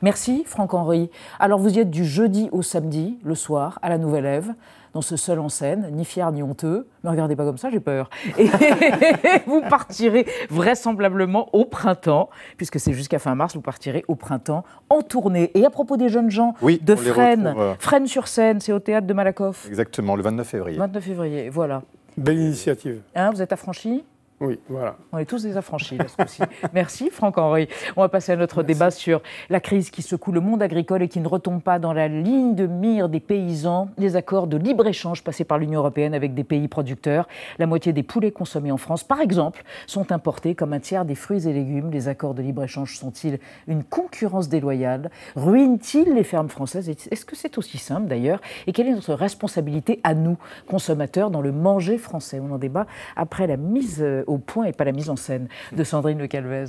Merci, 0.00 0.44
Franck 0.46 0.74
Henry. 0.74 1.10
Alors, 1.40 1.58
vous 1.58 1.74
y 1.76 1.80
êtes 1.80 1.90
du 1.90 2.04
jeudi 2.04 2.48
au 2.52 2.62
samedi, 2.62 3.18
le 3.24 3.34
soir, 3.34 3.80
à 3.82 3.88
la 3.88 3.98
Nouvelle 3.98 4.26
Ève 4.26 4.54
dans 4.96 5.02
ce 5.02 5.16
seul 5.16 5.40
en 5.40 5.50
scène, 5.50 5.90
ni 5.92 6.06
fier 6.06 6.32
ni 6.32 6.42
honteux. 6.42 6.88
Ne 7.04 7.10
regardez 7.10 7.36
pas 7.36 7.44
comme 7.44 7.58
ça, 7.58 7.68
j'ai 7.68 7.80
peur. 7.80 8.08
Et 8.38 8.48
vous 9.46 9.60
partirez 9.60 10.24
vraisemblablement 10.48 11.50
au 11.54 11.66
printemps, 11.66 12.30
puisque 12.56 12.80
c'est 12.80 12.94
jusqu'à 12.94 13.18
fin 13.18 13.34
mars, 13.34 13.54
vous 13.54 13.60
partirez 13.60 14.06
au 14.08 14.14
printemps 14.14 14.64
en 14.88 15.02
tournée. 15.02 15.50
Et 15.52 15.66
à 15.66 15.70
propos 15.70 15.98
des 15.98 16.08
jeunes 16.08 16.30
gens 16.30 16.54
de 16.62 16.94
Fresnes, 16.94 17.54
euh, 17.58 17.74
Fresnes 17.78 18.06
sur 18.06 18.26
scène, 18.26 18.62
c'est 18.62 18.72
au 18.72 18.78
théâtre 18.78 19.06
de 19.06 19.12
Malakoff. 19.12 19.68
Exactement, 19.68 20.16
le 20.16 20.22
29 20.22 20.48
février. 20.48 20.78
29 20.78 21.04
février, 21.04 21.50
voilà. 21.50 21.82
Belle 22.16 22.38
initiative. 22.38 23.02
Hein, 23.14 23.32
vous 23.32 23.42
êtes 23.42 23.52
affranchi 23.52 24.02
oui, 24.38 24.58
voilà. 24.68 24.96
On 25.12 25.18
est 25.18 25.24
tous 25.24 25.44
des 25.44 25.56
affranchis, 25.56 25.96
là, 25.96 26.04
ce 26.08 26.42
Merci, 26.74 27.08
Franck-Henri. 27.10 27.68
On 27.96 28.02
va 28.02 28.10
passer 28.10 28.32
à 28.32 28.36
notre 28.36 28.62
débat 28.62 28.90
sur 28.90 29.22
la 29.48 29.60
crise 29.60 29.88
qui 29.88 30.02
secoue 30.02 30.30
le 30.30 30.40
monde 30.40 30.62
agricole 30.62 31.02
et 31.02 31.08
qui 31.08 31.20
ne 31.20 31.28
retombe 31.28 31.62
pas 31.62 31.78
dans 31.78 31.94
la 31.94 32.06
ligne 32.06 32.54
de 32.54 32.66
mire 32.66 33.08
des 33.08 33.20
paysans. 33.20 33.88
Les 33.96 34.14
accords 34.14 34.46
de 34.46 34.58
libre-échange 34.58 35.24
passés 35.24 35.44
par 35.44 35.56
l'Union 35.56 35.80
européenne 35.80 36.12
avec 36.12 36.34
des 36.34 36.44
pays 36.44 36.68
producteurs. 36.68 37.26
La 37.58 37.66
moitié 37.66 37.94
des 37.94 38.02
poulets 38.02 38.30
consommés 38.30 38.70
en 38.70 38.76
France, 38.76 39.04
par 39.04 39.22
exemple, 39.22 39.64
sont 39.86 40.12
importés 40.12 40.54
comme 40.54 40.74
un 40.74 40.80
tiers 40.80 41.06
des 41.06 41.14
fruits 41.14 41.48
et 41.48 41.54
légumes. 41.54 41.90
Les 41.90 42.08
accords 42.08 42.34
de 42.34 42.42
libre-échange 42.42 42.98
sont-ils 42.98 43.38
une 43.68 43.84
concurrence 43.84 44.50
déloyale? 44.50 45.10
Ruinent-ils 45.34 46.12
les 46.12 46.24
fermes 46.24 46.50
françaises? 46.50 46.90
Est-ce 46.90 47.24
que 47.24 47.36
c'est 47.36 47.56
aussi 47.56 47.78
simple, 47.78 48.08
d'ailleurs? 48.08 48.42
Et 48.66 48.74
quelle 48.74 48.88
est 48.88 48.94
notre 48.94 49.14
responsabilité 49.14 49.98
à 50.04 50.12
nous, 50.12 50.36
consommateurs, 50.68 51.30
dans 51.30 51.40
le 51.40 51.52
manger 51.52 51.96
français? 51.96 52.38
On 52.38 52.52
en 52.52 52.58
débat 52.58 52.86
après 53.16 53.46
la 53.46 53.56
mise 53.56 54.02
euh, 54.02 54.24
au 54.26 54.38
point 54.38 54.66
et 54.66 54.72
pas 54.72 54.84
la 54.84 54.92
mise 54.92 55.10
en 55.10 55.16
scène 55.16 55.48
de 55.72 55.84
Sandrine 55.84 56.18
Le 56.18 56.26
Calvez. 56.26 56.66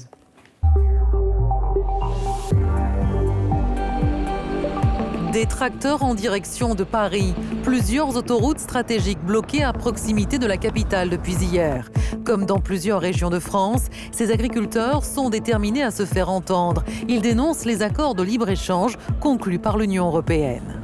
Des 5.33 5.45
tracteurs 5.45 6.03
en 6.03 6.15
direction 6.15 6.73
de 6.73 6.83
Paris. 6.83 7.35
Plusieurs 7.61 8.15
autoroutes 8.15 8.59
stratégiques 8.59 9.23
bloquées 9.23 9.63
à 9.63 9.73
proximité 9.73 10.39
de 10.39 10.47
la 10.47 10.57
capitale 10.57 11.09
depuis 11.09 11.35
hier. 11.35 11.91
Comme 12.23 12.45
dans 12.45 12.59
plusieurs 12.59 13.01
régions 13.01 13.29
de 13.29 13.39
France, 13.39 13.85
ces 14.11 14.31
agriculteurs 14.31 15.03
sont 15.03 15.29
déterminés 15.29 15.83
à 15.83 15.91
se 15.91 16.05
faire 16.05 16.29
entendre. 16.29 16.83
Ils 17.07 17.21
dénoncent 17.21 17.65
les 17.65 17.83
accords 17.83 18.15
de 18.15 18.23
libre-échange 18.23 18.97
conclus 19.19 19.59
par 19.59 19.77
l'Union 19.77 20.07
européenne. 20.07 20.76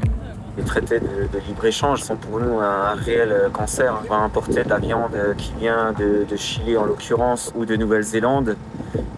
Les 0.58 0.64
traités 0.64 1.00
de, 1.00 1.40
libre-échange 1.48 2.02
sont 2.04 2.16
pour 2.16 2.40
nous 2.40 2.60
un, 2.60 2.94
réel 2.94 3.50
cancer. 3.52 4.00
On 4.04 4.10
va 4.10 4.18
importer 4.18 4.64
de 4.64 4.70
la 4.70 4.78
viande 4.78 5.16
qui 5.38 5.54
vient 5.60 5.94
de, 5.94 6.26
Chili 6.36 6.78
en 6.78 6.86
l'occurrence 6.86 7.52
ou 7.56 7.66
de 7.66 7.76
Nouvelle-Zélande 7.76 8.56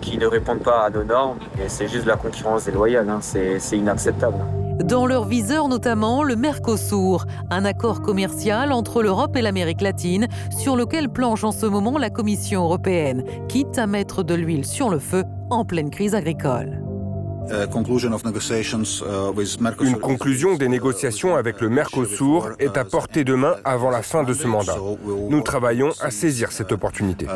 qui 0.02 0.18
ne 0.18 0.28
répondent 0.28 0.64
pas 0.64 0.86
à 0.86 0.90
nos 0.90 1.04
normes 1.04 1.38
c'est 1.68 1.88
juste 1.88 2.06
la 2.06 2.16
concurrence 2.16 2.66
déloyale. 2.66 3.10
Hein. 3.10 3.20
C'est 3.22 3.78
inacceptable. 3.78 4.38
Dans 4.84 5.06
leur 5.06 5.26
viseur 5.26 5.68
notamment 5.68 6.22
le 6.22 6.36
Mercosur, 6.36 7.26
un 7.50 7.66
accord 7.66 8.02
commercial 8.02 8.72
entre 8.72 9.02
l'Europe 9.02 9.36
et 9.36 9.42
l'Amérique 9.42 9.82
latine 9.82 10.28
sur 10.52 10.76
lequel 10.76 11.10
planche 11.10 11.44
en 11.44 11.52
ce 11.52 11.66
moment 11.66 11.98
la 11.98 12.10
Commission 12.10 12.64
européenne, 12.64 13.24
quitte 13.48 13.78
à 13.78 13.88
mettre 13.88 14.24
de 14.24 14.36
l'huile 14.36 14.66
sur 14.66 14.90
le 14.90 15.00
feu 15.00 15.24
en 15.50 15.64
pleine 15.66 15.90
crise 15.90 16.14
agricole. 16.14 16.85
Uh, 17.48 17.68
Une 19.82 20.00
conclusion 20.00 20.56
des 20.56 20.68
négociations 20.68 21.36
avec 21.36 21.62
le 21.62 21.70
Mercosur 21.70 22.52
est 22.58 22.76
à 22.76 22.84
portée 22.86 23.24
de 23.24 23.36
main 23.36 23.56
avant 23.64 23.92
la 23.92 24.02
fin 24.02 24.24
de 24.24 24.34
ce 24.34 24.48
mandat. 24.48 24.78
Nous 25.30 25.42
travaillons 25.42 25.92
à 26.02 26.10
saisir 26.10 26.52
cette 26.52 26.72
opportunité. 26.72 27.28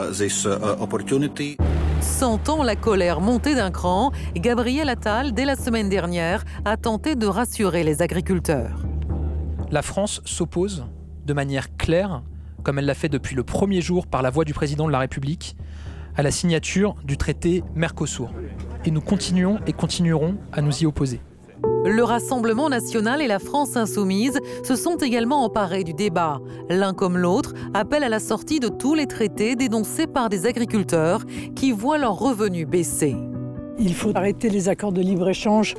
Sentant 2.01 2.63
la 2.63 2.75
colère 2.75 3.22
monter 3.22 3.54
d'un 3.54 3.72
cran, 3.72 4.12
Gabriel 4.36 4.89
Attal, 4.89 5.34
dès 5.34 5.46
la 5.46 5.56
semaine 5.56 5.89
dernière, 5.89 6.44
a 6.66 6.75
tenté 6.75 7.16
de 7.16 7.28
rassurer 7.28 7.84
les 7.84 8.01
agriculteurs. 8.01 8.80
La 9.70 9.84
France 9.84 10.22
s'oppose 10.25 10.86
de 11.25 11.34
manière 11.34 11.75
claire, 11.78 12.24
comme 12.63 12.80
elle 12.80 12.86
l'a 12.86 12.96
fait 12.96 13.10
depuis 13.10 13.36
le 13.36 13.44
premier 13.44 13.82
jour 13.82 14.08
par 14.08 14.24
la 14.24 14.32
voix 14.32 14.46
du 14.46 14.54
président 14.54 14.88
de 14.88 14.92
la 14.92 15.00
République, 15.00 15.56
à 16.16 16.24
la 16.24 16.32
signature 16.32 16.96
du 17.04 17.18
traité 17.18 17.63
Mercosur. 17.75 18.32
Et 18.86 18.92
nous 18.92 19.02
continuons 19.02 19.60
et 19.68 19.74
continuerons 19.74 20.36
à 20.52 20.62
nous 20.62 20.82
y 20.82 20.86
opposer. 20.86 21.22
Le 21.86 22.04
Rassemblement 22.04 22.70
national 22.70 23.22
et 23.22 23.28
la 23.28 23.40
France 23.40 23.78
insoumise 23.78 24.40
se 24.64 24.76
sont 24.76 24.98
également 24.98 25.44
emparés 25.44 25.84
du 25.84 25.94
débat. 25.94 26.40
L'un 26.70 26.94
comme 26.94 27.18
l'autre 27.18 27.54
appellent 27.74 28.04
à 28.04 28.10
la 28.10 28.20
sortie 28.20 28.60
de 28.60 28.68
tous 28.68 28.96
les 28.96 29.06
traités 29.06 29.56
dénoncés 29.56 30.08
par 30.08 30.30
des 30.30 30.46
agriculteurs 30.46 31.26
qui 31.56 31.72
voient 31.72 31.98
leurs 31.98 32.20
revenus 32.20 32.68
baisser. 32.68 33.16
Il 33.80 33.94
faut 33.94 34.12
arrêter 34.16 34.50
les 34.50 34.68
accords 34.68 34.92
de 34.92 35.02
libre-échange 35.02 35.76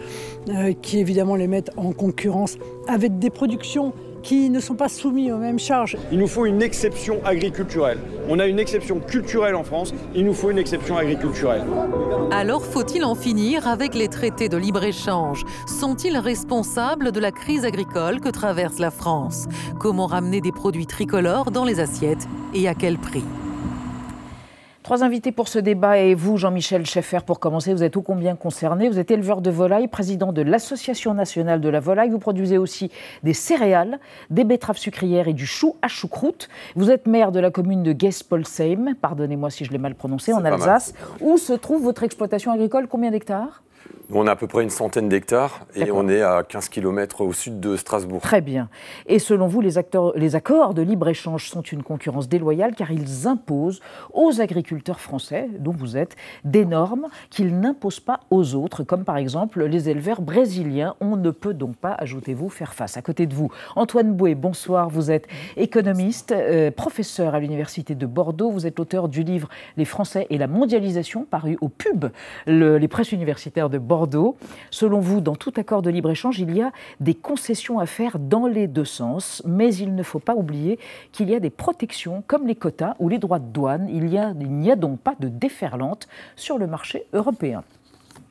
euh, 0.48 0.72
qui 0.72 0.98
évidemment 0.98 1.36
les 1.36 1.46
mettent 1.46 1.70
en 1.76 1.92
concurrence 1.92 2.56
avec 2.88 3.18
des 3.18 3.28
productions 3.28 3.92
qui 4.22 4.50
ne 4.50 4.60
sont 4.60 4.74
pas 4.74 4.88
soumis 4.88 5.32
aux 5.32 5.38
mêmes 5.38 5.58
charges. 5.58 5.96
Il 6.12 6.18
nous 6.18 6.26
faut 6.26 6.46
une 6.46 6.62
exception 6.62 7.20
agriculturelle. 7.24 7.98
On 8.28 8.38
a 8.38 8.46
une 8.46 8.58
exception 8.58 9.00
culturelle 9.00 9.54
en 9.54 9.64
France, 9.64 9.92
il 10.14 10.24
nous 10.24 10.34
faut 10.34 10.50
une 10.50 10.58
exception 10.58 10.96
agriculturelle. 10.96 11.64
Alors 12.30 12.64
faut-il 12.64 13.04
en 13.04 13.14
finir 13.14 13.66
avec 13.66 13.94
les 13.94 14.08
traités 14.08 14.48
de 14.48 14.56
libre-échange? 14.56 15.44
Sont-ils 15.66 16.16
responsables 16.16 17.12
de 17.12 17.20
la 17.20 17.32
crise 17.32 17.64
agricole 17.64 18.20
que 18.20 18.28
traverse 18.28 18.78
la 18.78 18.90
France? 18.90 19.46
Comment 19.78 20.06
ramener 20.06 20.40
des 20.40 20.52
produits 20.52 20.86
tricolores 20.86 21.50
dans 21.50 21.64
les 21.64 21.80
assiettes 21.80 22.28
et 22.54 22.68
à 22.68 22.74
quel 22.74 22.98
prix? 22.98 23.24
Trois 24.90 25.04
invités 25.04 25.30
pour 25.30 25.46
ce 25.46 25.60
débat 25.60 25.98
et 25.98 26.16
vous, 26.16 26.36
Jean-Michel 26.36 26.84
Schaeffer, 26.84 27.20
pour 27.24 27.38
commencer, 27.38 27.72
vous 27.72 27.84
êtes 27.84 27.96
ô 27.96 28.02
combien 28.02 28.34
concerné. 28.34 28.88
Vous 28.88 28.98
êtes 28.98 29.12
éleveur 29.12 29.40
de 29.40 29.48
volailles, 29.48 29.86
président 29.86 30.32
de 30.32 30.42
l'Association 30.42 31.14
nationale 31.14 31.60
de 31.60 31.68
la 31.68 31.78
volaille. 31.78 32.10
Vous 32.10 32.18
produisez 32.18 32.58
aussi 32.58 32.90
des 33.22 33.32
céréales, 33.32 34.00
des 34.30 34.42
betteraves 34.42 34.78
sucrières 34.78 35.28
et 35.28 35.32
du 35.32 35.46
chou 35.46 35.76
à 35.80 35.86
choucroute. 35.86 36.48
Vous 36.74 36.90
êtes 36.90 37.06
maire 37.06 37.30
de 37.30 37.38
la 37.38 37.52
commune 37.52 37.84
de 37.84 37.94
Gespolsheim, 37.96 38.96
pardonnez-moi 39.00 39.48
si 39.50 39.64
je 39.64 39.70
l'ai 39.70 39.78
mal 39.78 39.94
prononcé, 39.94 40.32
en 40.32 40.44
Alsace. 40.44 40.92
Où 41.20 41.38
se 41.38 41.52
trouve 41.52 41.84
votre 41.84 42.02
exploitation 42.02 42.50
agricole? 42.50 42.88
Combien 42.88 43.12
d'hectares? 43.12 43.62
On 44.12 44.26
a 44.26 44.32
à 44.32 44.36
peu 44.36 44.46
près 44.46 44.62
une 44.62 44.70
centaine 44.70 45.08
d'hectares 45.08 45.66
et 45.76 45.90
on 45.90 46.08
est 46.08 46.22
à 46.22 46.42
15 46.42 46.68
km 46.68 47.20
au 47.22 47.32
sud 47.32 47.60
de 47.60 47.76
Strasbourg. 47.76 48.20
Très 48.20 48.40
bien. 48.40 48.68
Et 49.06 49.18
selon 49.18 49.46
vous, 49.46 49.60
les, 49.60 49.78
acteurs, 49.78 50.12
les 50.16 50.34
accords 50.36 50.74
de 50.74 50.82
libre-échange 50.82 51.48
sont 51.48 51.62
une 51.62 51.82
concurrence 51.82 52.28
déloyale 52.28 52.74
car 52.74 52.90
ils 52.90 53.26
imposent 53.26 53.80
aux 54.12 54.40
agriculteurs 54.40 55.00
français, 55.00 55.48
dont 55.58 55.72
vous 55.72 55.96
êtes, 55.96 56.16
des 56.44 56.64
normes 56.64 57.06
qu'ils 57.30 57.58
n'imposent 57.58 58.00
pas 58.00 58.20
aux 58.30 58.54
autres, 58.54 58.82
comme 58.82 59.04
par 59.04 59.16
exemple 59.16 59.64
les 59.64 59.88
éleveurs 59.88 60.22
brésiliens. 60.22 60.96
On 61.00 61.16
ne 61.16 61.30
peut 61.30 61.54
donc 61.54 61.76
pas, 61.76 61.94
ajoutez-vous, 61.98 62.48
faire 62.48 62.74
face. 62.74 62.96
À 62.96 63.02
côté 63.02 63.26
de 63.26 63.34
vous, 63.34 63.50
Antoine 63.76 64.12
Bouet, 64.12 64.34
bonsoir. 64.34 64.88
Vous 64.88 65.10
êtes 65.10 65.26
économiste, 65.56 66.32
euh, 66.32 66.70
professeur 66.70 67.34
à 67.34 67.40
l'Université 67.40 67.94
de 67.94 68.06
Bordeaux. 68.06 68.50
Vous 68.50 68.66
êtes 68.66 68.78
l'auteur 68.78 69.08
du 69.08 69.22
livre 69.22 69.48
Les 69.76 69.84
Français 69.84 70.26
et 70.30 70.38
la 70.38 70.46
mondialisation, 70.46 71.24
paru 71.24 71.56
au 71.60 71.68
pub, 71.68 72.06
le, 72.46 72.78
les 72.78 72.88
presses 72.88 73.12
universitaires 73.12 73.70
de 73.70 73.78
Bordeaux 73.80 74.36
Selon 74.70 75.00
vous, 75.00 75.20
dans 75.20 75.36
tout 75.36 75.52
accord 75.56 75.82
de 75.82 75.90
libre-échange, 75.90 76.38
il 76.38 76.54
y 76.56 76.62
a 76.62 76.72
des 77.00 77.14
concessions 77.14 77.78
à 77.78 77.86
faire 77.86 78.18
dans 78.18 78.46
les 78.46 78.66
deux 78.66 78.84
sens, 78.84 79.42
mais 79.46 79.74
il 79.74 79.94
ne 79.94 80.02
faut 80.02 80.18
pas 80.18 80.34
oublier 80.34 80.78
qu'il 81.12 81.28
y 81.28 81.34
a 81.34 81.40
des 81.40 81.50
protections 81.50 82.22
comme 82.26 82.46
les 82.46 82.54
quotas 82.54 82.94
ou 82.98 83.08
les 83.08 83.18
droits 83.18 83.38
de 83.38 83.46
douane. 83.46 83.88
Il 83.90 84.06
n'y 84.06 84.18
a, 84.18 84.72
a, 84.72 84.76
donc 84.76 85.00
pas 85.00 85.14
de 85.18 85.28
déferlante 85.28 86.08
sur 86.36 86.58
le 86.58 86.66
marché 86.66 87.06
européen. 87.12 87.64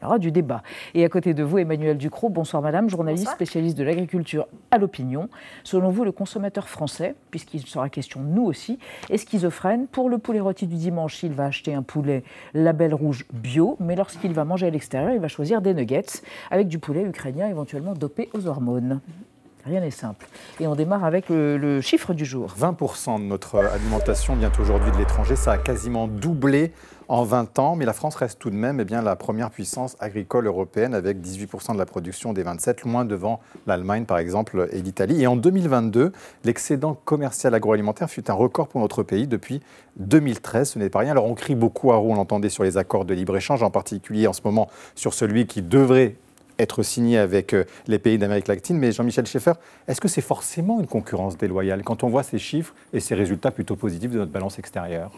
Il 0.01 0.05
y 0.05 0.07
aura 0.07 0.17
du 0.17 0.31
débat. 0.31 0.63
Et 0.93 1.03
à 1.03 1.09
côté 1.09 1.33
de 1.33 1.43
vous, 1.43 1.57
Emmanuel 1.57 1.97
Ducrot, 1.97 2.29
bonsoir 2.29 2.61
madame, 2.61 2.89
journaliste 2.89 3.29
spécialiste 3.31 3.77
de 3.77 3.83
l'agriculture 3.83 4.47
à 4.71 4.77
l'opinion. 4.77 5.27
Selon 5.65 5.89
vous, 5.89 6.05
le 6.05 6.13
consommateur 6.13 6.69
français, 6.69 7.15
puisqu'il 7.31 7.65
sera 7.67 7.89
question 7.89 8.21
de 8.21 8.27
nous 8.27 8.45
aussi, 8.45 8.79
est 9.09 9.17
schizophrène? 9.17 9.87
Pour 9.87 10.09
le 10.09 10.17
poulet 10.17 10.39
rôti 10.39 10.67
du 10.67 10.77
dimanche, 10.77 11.21
il 11.23 11.33
va 11.33 11.45
acheter 11.45 11.73
un 11.73 11.83
poulet 11.83 12.23
label 12.53 12.93
rouge 12.93 13.25
bio, 13.33 13.75
mais 13.81 13.97
lorsqu'il 13.97 14.31
va 14.33 14.45
manger 14.45 14.67
à 14.67 14.69
l'extérieur, 14.69 15.11
il 15.11 15.19
va 15.19 15.27
choisir 15.27 15.61
des 15.61 15.73
nuggets 15.73 16.21
avec 16.49 16.69
du 16.69 16.79
poulet 16.79 17.03
ukrainien 17.03 17.49
éventuellement 17.49 17.93
dopé 17.93 18.29
aux 18.33 18.47
hormones. 18.47 19.01
Rien 19.65 19.81
n'est 19.81 19.91
simple. 19.91 20.27
Et 20.61 20.67
on 20.67 20.75
démarre 20.75 21.03
avec 21.03 21.27
le, 21.27 21.57
le, 21.57 21.81
chiffre 21.81 22.13
du 22.13 22.23
jour. 22.23 22.55
20% 22.57 23.19
de 23.19 23.25
notre 23.25 23.57
alimentation 23.57 24.35
vient 24.35 24.51
aujourd'hui 24.57 24.91
de 24.91 24.97
l'étranger. 24.97 25.35
Ça 25.35 25.51
a 25.51 25.57
quasiment 25.57 26.07
doublé 26.07 26.71
en 27.09 27.23
20 27.23 27.57
ans, 27.57 27.75
mais 27.75 27.85
la 27.85 27.93
France 27.93 28.15
reste 28.15 28.37
tout 28.37 28.51
de 28.51 28.55
même 28.55 28.79
eh 28.79 28.85
bien, 28.85 29.01
la 29.01 29.15
première 29.15 29.49
puissance 29.49 29.97
agricole 29.99 30.45
européenne 30.45 30.93
avec 30.93 31.17
18% 31.17 31.73
de 31.73 31.79
la 31.79 31.87
production 31.87 32.33
des 32.33 32.43
27, 32.43 32.83
loin 32.83 33.03
devant 33.03 33.39
l'Allemagne 33.65 34.05
par 34.05 34.19
exemple 34.19 34.69
et 34.71 34.81
l'Italie. 34.81 35.23
Et 35.23 35.27
en 35.27 35.35
2022, 35.35 36.11
l'excédent 36.45 36.93
commercial 37.05 37.55
agroalimentaire 37.55 38.09
fut 38.09 38.29
un 38.29 38.35
record 38.35 38.67
pour 38.67 38.79
notre 38.79 39.01
pays 39.01 39.25
depuis 39.25 39.59
2013. 39.97 40.69
Ce 40.69 40.79
n'est 40.79 40.89
pas 40.89 40.99
rien. 40.99 41.11
Alors 41.11 41.25
on 41.25 41.33
crie 41.33 41.55
beaucoup 41.55 41.91
à 41.91 41.95
roue, 41.95 42.11
on 42.11 42.15
l'entendait 42.15 42.49
sur 42.49 42.63
les 42.63 42.77
accords 42.77 43.05
de 43.05 43.15
libre-échange, 43.15 43.63
en 43.63 43.71
particulier 43.71 44.27
en 44.27 44.33
ce 44.33 44.41
moment 44.45 44.69
sur 44.93 45.15
celui 45.15 45.47
qui 45.47 45.63
devrait 45.63 46.15
être 46.59 46.83
signé 46.83 47.17
avec 47.17 47.53
euh, 47.53 47.63
les 47.87 47.97
pays 47.97 48.19
d'Amérique 48.19 48.47
latine. 48.47 48.77
Mais 48.77 48.91
Jean-Michel 48.91 49.25
Schaeffer, 49.25 49.53
est-ce 49.87 49.99
que 49.99 50.09
c'est 50.09 50.21
forcément 50.21 50.79
une 50.79 50.87
concurrence 50.87 51.37
déloyale 51.37 51.83
quand 51.83 52.03
on 52.03 52.09
voit 52.09 52.23
ces 52.23 52.37
chiffres 52.37 52.75
et 52.93 52.99
ces 52.99 53.15
résultats 53.15 53.49
plutôt 53.49 53.75
positifs 53.75 54.11
de 54.11 54.19
notre 54.19 54.31
balance 54.31 54.59
extérieure? 54.59 55.11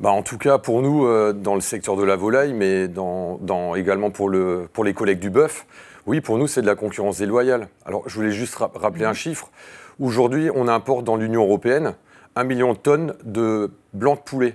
Bah 0.00 0.10
en 0.10 0.22
tout 0.22 0.38
cas, 0.38 0.58
pour 0.58 0.82
nous, 0.82 1.06
euh, 1.06 1.32
dans 1.32 1.54
le 1.54 1.60
secteur 1.60 1.96
de 1.96 2.04
la 2.04 2.16
volaille, 2.16 2.54
mais 2.54 2.88
dans, 2.88 3.38
dans, 3.42 3.74
également 3.74 4.10
pour, 4.10 4.28
le, 4.28 4.68
pour 4.72 4.84
les 4.84 4.94
collègues 4.94 5.18
du 5.18 5.30
bœuf, 5.30 5.66
oui, 6.06 6.20
pour 6.20 6.38
nous, 6.38 6.46
c'est 6.46 6.62
de 6.62 6.66
la 6.66 6.74
concurrence 6.74 7.18
déloyale. 7.18 7.68
Alors, 7.84 8.02
je 8.06 8.14
voulais 8.14 8.32
juste 8.32 8.54
ra 8.54 8.70
rappeler 8.74 9.04
un 9.04 9.12
chiffre. 9.12 9.50
Aujourd'hui, 9.98 10.50
on 10.54 10.68
importe 10.68 11.04
dans 11.04 11.16
l'Union 11.16 11.42
européenne 11.42 11.94
un 12.36 12.44
million 12.44 12.72
de 12.72 12.78
tonnes 12.78 13.14
de 13.24 13.70
blancs 13.92 14.18
de 14.18 14.22
poulet. 14.22 14.54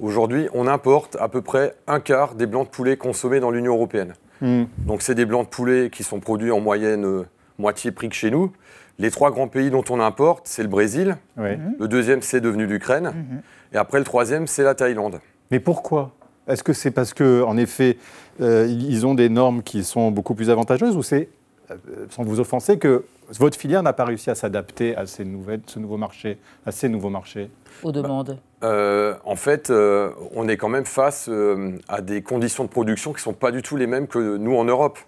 Aujourd'hui, 0.00 0.48
on 0.52 0.66
importe 0.66 1.16
à 1.20 1.28
peu 1.28 1.42
près 1.42 1.76
un 1.86 2.00
quart 2.00 2.34
des 2.34 2.46
blancs 2.46 2.66
de 2.66 2.72
poulet 2.72 2.96
consommés 2.96 3.38
dans 3.38 3.52
l'Union 3.52 3.74
européenne. 3.74 4.14
Mmh. 4.40 4.64
Donc, 4.78 5.02
c'est 5.02 5.14
des 5.14 5.26
blancs 5.26 5.44
de 5.44 5.50
poulet 5.50 5.90
qui 5.90 6.02
sont 6.02 6.18
produits 6.18 6.50
en 6.50 6.58
moyenne 6.58 7.04
euh, 7.04 7.24
moitié 7.58 7.92
prix 7.92 8.08
que 8.08 8.16
chez 8.16 8.32
nous. 8.32 8.52
Les 8.98 9.10
trois 9.10 9.30
grands 9.30 9.48
pays 9.48 9.70
dont 9.70 9.84
on 9.90 10.00
importe, 10.00 10.46
c'est 10.46 10.62
le 10.62 10.68
Brésil. 10.68 11.16
Oui. 11.36 11.50
Le 11.78 11.88
deuxième, 11.88 12.22
c'est 12.22 12.40
devenu 12.40 12.66
l'Ukraine. 12.66 13.12
Mmh. 13.14 13.74
Et 13.74 13.76
après, 13.76 13.98
le 13.98 14.04
troisième, 14.04 14.46
c'est 14.46 14.62
la 14.62 14.74
Thaïlande. 14.74 15.20
Mais 15.50 15.60
pourquoi? 15.60 16.12
Est-ce 16.46 16.62
que 16.62 16.72
c'est 16.72 16.90
parce 16.90 17.14
qu'en 17.14 17.56
effet, 17.56 17.98
euh, 18.40 18.66
ils 18.68 19.06
ont 19.06 19.14
des 19.14 19.28
normes 19.28 19.62
qui 19.62 19.84
sont 19.84 20.10
beaucoup 20.10 20.34
plus 20.34 20.50
avantageuses 20.50 20.96
ou 20.96 21.02
c'est, 21.02 21.28
euh, 21.70 21.76
sans 22.10 22.24
vous 22.24 22.40
offenser, 22.40 22.78
que 22.78 23.04
votre 23.38 23.56
filière 23.56 23.82
n'a 23.82 23.92
pas 23.92 24.04
réussi 24.04 24.30
à 24.30 24.34
s'adapter 24.34 24.96
à 24.96 25.06
ces 25.06 25.24
nouvelles, 25.24 25.62
ce 25.66 25.78
nouveau 25.78 25.96
marché, 25.96 26.38
à 26.66 26.72
ces 26.72 26.88
nouveaux 26.88 27.10
marchés? 27.10 27.50
Aux 27.82 27.92
demandes 27.92 28.38
bah, 28.60 28.68
euh, 28.68 29.14
En 29.24 29.36
fait, 29.36 29.70
euh, 29.70 30.10
on 30.34 30.48
est 30.48 30.56
quand 30.56 30.68
même 30.68 30.84
face 30.84 31.28
euh, 31.28 31.72
à 31.88 32.00
des 32.00 32.22
conditions 32.22 32.64
de 32.64 32.68
production 32.68 33.12
qui 33.12 33.18
ne 33.18 33.22
sont 33.22 33.32
pas 33.32 33.50
du 33.50 33.62
tout 33.62 33.76
les 33.76 33.86
mêmes 33.86 34.06
que 34.06 34.36
nous 34.36 34.56
en 34.56 34.64
Europe. 34.64 34.98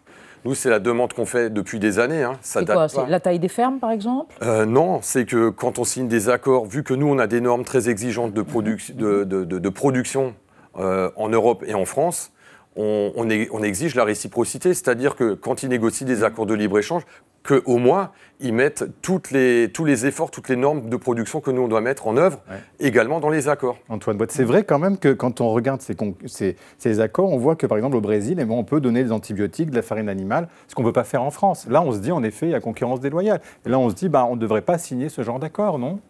Nous, 0.45 0.55
c'est 0.55 0.69
la 0.69 0.79
demande 0.79 1.13
qu'on 1.15 1.25
fait 1.25 1.49
depuis 1.51 1.79
des 1.79 1.99
années. 1.99 2.23
Hein. 2.23 2.39
Quoi 2.67 3.07
la 3.09 3.21
taille 3.21 3.39
des 3.39 3.49
fermes, 3.49 3.79
par 3.79 3.91
exemple? 3.91 4.35
Euh, 4.43 4.67
Non, 4.67 5.01
c'est 5.03 5.25
que 5.25 5.49
quand 5.49 5.79
on 5.79 5.85
signe 5.85 6.07
des 6.09 6.29
accords, 6.29 6.67
vu 6.67 6.83
que 6.83 6.93
nous, 6.93 7.07
on 7.07 7.19
a 7.19 7.27
des 7.27 7.41
normes 7.41 7.65
très 7.65 7.89
exigeantes 7.89 8.35
de, 8.35 8.43
produ 8.43 8.77
de, 8.95 9.25
de, 9.25 9.45
de, 9.45 9.59
de 9.59 9.69
production 9.71 10.35
euh, 10.79 11.11
en 11.17 11.29
Europe 11.31 11.65
et 11.67 11.75
en 11.75 11.87
France, 11.87 12.33
on, 12.77 13.13
on, 13.17 13.31
est, 13.31 13.49
on 13.53 13.63
exige 13.63 13.95
la 13.95 14.05
réciprocité. 14.05 14.75
C'est-à-dire 14.75 15.17
que 15.17 15.35
quand 15.35 15.63
ils 15.63 15.69
négocient 15.69 16.07
des 16.07 16.25
accords 16.25 16.47
de 16.47 16.55
libre-échange, 16.55 17.03
qu'au 17.47 17.77
moins, 17.77 18.11
ils 18.41 18.55
mettent 18.55 18.85
toutes 19.03 19.31
les, 19.31 19.71
tous 19.73 19.85
les 19.85 20.07
efforts, 20.07 20.31
toutes 20.31 20.49
les 20.49 20.57
normes 20.57 20.89
de 20.89 20.97
production 20.97 21.41
que 21.41 21.51
nous, 21.51 21.61
on 21.63 21.69
doit 21.69 21.83
mettre 21.83 22.07
en 22.07 22.17
œuvre, 22.17 22.41
ouais. 22.51 22.57
également 22.81 23.21
dans 23.21 23.29
les 23.29 23.49
accords. 23.49 23.77
Antoine 23.91 24.17
Boite, 24.17 24.33
c'est 24.33 24.45
vrai 24.45 24.65
quand 24.65 24.79
même 24.79 24.97
que 24.97 25.13
quand 25.13 25.43
on 25.43 25.51
regarde 25.51 25.83
ces, 25.83 25.95
ces, 26.25 26.57
ces, 26.79 27.01
accords, 27.01 27.31
on 27.31 27.37
voit 27.37 27.55
que 27.55 27.67
par 27.67 27.77
exemple 27.77 27.97
au 27.97 28.01
Brésil, 28.01 28.39
eh 28.41 28.45
bien, 28.47 28.57
on 28.57 28.65
peut 28.65 28.81
donner 28.81 29.05
des 29.05 29.13
antibiotiques, 29.13 29.71
de 29.71 29.77
la 29.77 29.83
farine 29.83 30.09
animale, 30.09 30.49
ce 30.69 30.75
qu'on 30.75 30.83
ne 30.83 30.89
peut 30.89 30.95
pas 30.95 31.05
faire 31.05 31.23
en 31.23 31.31
France. 31.31 31.67
Là, 31.69 31.83
on 31.83 31.93
se 31.93 31.99
dit 31.99 32.13
en 32.13 32.23
effet, 32.23 32.47
il 32.47 32.53
y 32.53 32.55
a 32.55 32.61
concurrence 32.61 33.01
déloyale. 33.01 33.43
Et 33.67 33.69
là, 33.69 33.79
on 33.79 33.91
se 33.91 33.95
dit, 33.95 34.09
bah, 34.09 34.27
on 34.29 34.37
ne 34.37 34.41
devrait 34.41 34.63
pas 34.63 34.79
signer 34.79 35.11
ce 35.11 35.23
genre 35.23 35.39
d'accord, 35.39 35.79
non? 35.79 36.01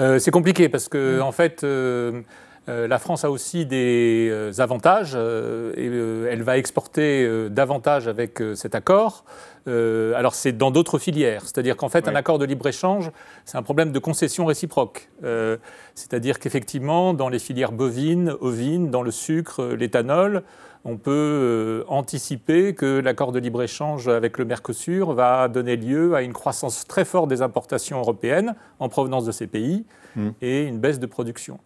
Euh, 0.00 0.18
C'est 0.18 0.32
compliqué 0.32 0.68
parce 0.68 0.88
que, 0.88 1.20
mmh. 1.20 1.22
en 1.22 1.32
fait, 1.32 1.62
euh, 1.62 2.10
Euh, 2.10 2.20
la 2.66 2.98
France 2.98 3.24
a 3.24 3.30
aussi 3.30 3.66
des 3.66 4.28
euh, 4.30 4.52
avantages 4.58 5.12
euh, 5.14 5.72
et 5.76 5.88
euh, 5.88 6.28
elle 6.30 6.42
va 6.42 6.56
exporter 6.56 7.24
euh, 7.24 7.48
davantage 7.48 8.08
avec 8.08 8.40
euh, 8.40 8.54
cet 8.54 8.74
accord. 8.74 9.24
Euh, 9.66 10.14
alors 10.14 10.34
c'est 10.34 10.52
dans 10.52 10.70
d'autres 10.70 10.98
filières, 10.98 11.42
c'est-à-dire 11.42 11.76
qu'en 11.76 11.88
fait 11.88 12.08
un 12.08 12.14
accord 12.14 12.38
de 12.38 12.44
libre-échange, 12.44 13.10
c'est 13.44 13.58
un 13.58 13.62
problème 13.62 13.92
de 13.92 13.98
concession 13.98 14.46
réciproque. 14.46 15.10
Euh, 15.24 15.58
c'est-à-dire 15.94 16.38
qu'effectivement 16.38 17.12
dans 17.12 17.28
les 17.28 17.38
filières 17.38 17.72
bovines, 17.72 18.34
ovines, 18.40 18.90
dans 18.90 19.02
le 19.02 19.10
sucre, 19.10 19.62
euh, 19.62 19.76
l'éthanol, 19.76 20.42
on 20.86 20.96
peut 20.98 21.10
euh, 21.12 21.84
anticiper 21.88 22.74
que 22.74 22.98
l'accord 22.98 23.32
de 23.32 23.38
libre-échange 23.38 24.08
avec 24.08 24.36
le 24.36 24.44
Mercosur 24.44 25.14
va 25.14 25.48
donner 25.48 25.76
lieu 25.76 26.14
à 26.14 26.22
une 26.22 26.34
croissance 26.34 26.86
très 26.86 27.06
forte 27.06 27.28
des 27.28 27.40
importations 27.40 27.98
européennes 27.98 28.54
en 28.80 28.90
provenance 28.90 29.24
de 29.24 29.32
ces 29.32 29.46
pays 29.46 29.84
Mm. 30.16 30.28
et 30.42 30.62
une 30.64 30.78
baisse 30.78 30.98
de 30.98 31.06
production. 31.06 31.58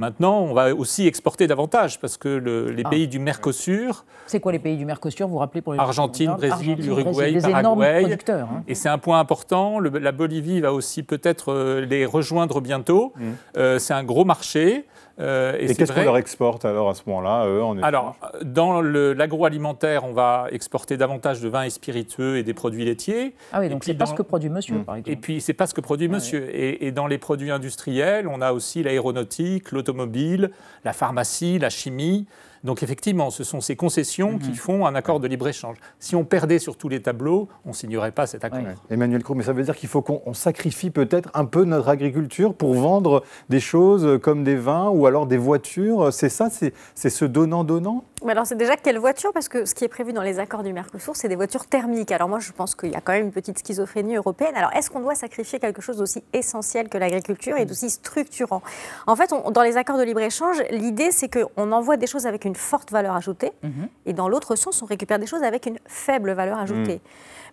Maintenant, 0.00 0.40
on 0.40 0.54
va 0.54 0.74
aussi 0.74 1.06
exporter 1.06 1.46
davantage 1.46 2.00
parce 2.00 2.16
que 2.16 2.28
le- 2.30 2.70
les 2.70 2.84
Ah. 2.86 2.88
pays 2.88 3.06
du 3.06 3.18
Mercosur, 3.18 4.06
C'est 4.26 4.40
quoi 4.40 4.50
les 4.50 4.58
pays 4.58 4.78
du 4.78 4.86
Mercosur, 4.86 5.28
vous 5.28 5.36
rappelez 5.36 5.60
pour 5.60 5.74
les 5.74 5.78
Argentine, 5.78 6.30
Brésil, 6.38 6.52
Argentine, 6.52 6.86
Uruguay, 6.86 7.12
Brésil, 7.32 7.52
Paraguay. 7.52 8.00
producteurs. 8.00 8.48
hein. 8.50 8.62
Et 8.66 8.74
c'est 8.74 8.88
un 8.88 8.96
point 8.96 9.20
important. 9.20 9.78
le- 9.78 9.90
la 9.98 10.12
Bolivie 10.12 10.60
va 10.60 10.72
aussi 10.72 11.02
peut-être 11.02 11.52
euh, 11.52 11.84
les 11.84 12.06
rejoindre 12.06 12.62
bientôt. 12.62 13.12
Euh, 13.58 13.78
c'est 13.78 13.92
un 13.92 14.02
gros 14.04 14.24
marché. 14.24 14.86
Euh, 15.20 15.56
et 15.58 15.74
qu'est-ce 15.74 15.92
qu'on 15.92 16.02
leur 16.02 16.16
exporte 16.16 16.64
alors 16.64 16.88
à 16.90 16.94
ce 16.94 17.02
moment-là, 17.06 17.46
eux, 17.46 17.62
en 17.62 17.78
alors, 17.82 18.16
dans 18.42 18.80
le- 18.80 19.12
l'agroalimentaire, 19.12 20.04
on 20.04 20.12
va 20.12 20.46
exporter 20.50 20.96
davantage 20.96 21.40
de 21.40 21.48
vins 21.48 21.62
et 21.64 21.70
spiritueux 21.70 22.36
et 22.38 22.42
des 22.42 22.54
produits 22.54 22.84
laitiers. 22.84 23.34
Ah 23.52 23.60
oui, 23.60 23.68
donc 23.68 23.80
puis 23.80 23.92
c'est 23.92 23.94
pas 23.98 24.04
dans- 24.06 24.10
ce 24.10 24.16
que 24.16 24.22
produit 24.22 24.48
monsieur, 24.48 24.76
Mm. 24.76 24.84
par 24.84 24.94
exemple. 24.96 25.10
Et 25.10 25.16
puis, 25.20 25.40
c'est 25.40 25.52
pas 25.54 25.66
ce 25.66 25.74
que 25.74 25.80
produit 25.80 26.08
monsieur. 26.08 26.48
Et, 26.54 26.86
et 26.86 26.92
dans 26.92 27.06
les 27.06 27.18
produits 27.18 27.50
industriels, 27.50 28.26
on 28.28 28.40
a 28.40 28.52
aussi 28.52 28.82
l'aéronautique, 28.82 29.72
l'automobile, 29.72 30.50
la 30.84 30.92
pharmacie, 30.92 31.58
la 31.58 31.70
chimie. 31.70 32.26
Donc, 32.64 32.82
effectivement, 32.82 33.30
ce 33.30 33.42
sont 33.44 33.60
ces 33.60 33.74
concessions 33.76 34.32
Mhm. 34.32 34.38
qui 34.40 34.54
font 34.54 34.86
un 34.86 34.94
accord 34.94 35.18
de 35.20 35.26
libre-échange. 35.26 35.76
Si 35.98 36.14
on 36.14 36.24
perdait 36.24 36.58
sur 36.58 36.76
tous 36.76 36.88
les 36.88 37.00
tableaux, 37.00 37.48
on 37.64 37.70
ne 37.70 37.74
signerait 37.74 38.12
pas 38.12 38.26
cet 38.26 38.44
accord. 38.44 38.60
Emmanuel 38.90 39.22
Cros, 39.22 39.34
mais 39.34 39.44
ça 39.44 39.52
veut 39.52 39.62
dire 39.62 39.76
qu'il 39.76 39.88
faut 39.88 40.02
qu'on 40.02 40.20
on 40.26 40.34
sacrifie 40.34 40.90
peut-être 40.90 41.30
un 41.34 41.44
peu 41.46 41.64
notre 41.64 41.88
agriculture 41.88 42.54
pour 42.54 42.74
vendre 42.74 43.22
des 43.48 43.60
choses 43.60 44.18
comme 44.22 44.44
des 44.44 44.56
vins 44.56 44.88
ou 44.90 45.06
alors 45.06 45.26
des 45.26 45.38
voitures. 45.38 46.12
C'est 46.12 46.28
ça, 46.28 46.50
c'est 46.50 46.74
c'est 46.94 47.10
ce 47.10 47.24
donnant-donnant? 47.24 48.04
Mais 48.24 48.32
alors, 48.32 48.46
c'est 48.46 48.56
déjà 48.56 48.76
quelle 48.76 48.98
voiture? 48.98 49.32
Parce 49.32 49.48
que 49.48 49.64
ce 49.64 49.74
qui 49.74 49.84
est 49.84 49.88
prévu 49.88 50.12
dans 50.12 50.20
les 50.22 50.38
accords 50.38 50.62
du 50.62 50.74
Mercosur, 50.74 51.16
c'est 51.16 51.28
des 51.28 51.36
voitures 51.36 51.64
thermiques. 51.66 52.12
Alors, 52.12 52.28
moi, 52.28 52.38
je 52.38 52.52
pense 52.52 52.74
qu'il 52.74 52.90
y 52.90 52.94
a 52.94 53.00
quand 53.00 53.12
même 53.12 53.24
une 53.26 53.32
petite 53.32 53.58
schizophrénie 53.58 54.16
européenne. 54.16 54.54
Alors, 54.56 54.70
est-ce 54.76 54.90
qu'on 54.90 55.00
doit 55.00 55.14
sacrifier 55.14 55.58
quelque 55.58 55.80
chose 55.80 55.96
d'aussi 55.96 56.22
essentiel 56.34 56.90
que 56.90 56.98
l'agriculture 56.98 57.56
et 57.56 57.64
d'aussi 57.64 57.88
structurant? 57.88 58.60
En 59.06 59.16
fait, 59.16 59.32
on- 59.32 59.50
dans 59.50 59.62
les 59.62 59.78
accords 59.78 59.96
de 59.96 60.02
libre-échange, 60.02 60.58
l'idée, 60.70 61.12
c'est 61.12 61.30
qu'on 61.32 61.72
envoie 61.72 61.96
des 61.96 62.06
choses 62.06 62.26
avec 62.26 62.44
une 62.44 62.49
forte 62.54 62.90
valeur 62.90 63.14
ajoutée, 63.14 63.52
et 64.06 64.12
dans 64.12 64.28
l'autre 64.28 64.56
sens, 64.56 64.82
on 64.82 64.86
récupère 64.86 65.18
des 65.18 65.26
choses 65.26 65.42
avec 65.42 65.66
une 65.66 65.78
faible 65.86 66.32
valeur 66.32 66.58
ajoutée. 66.58 67.00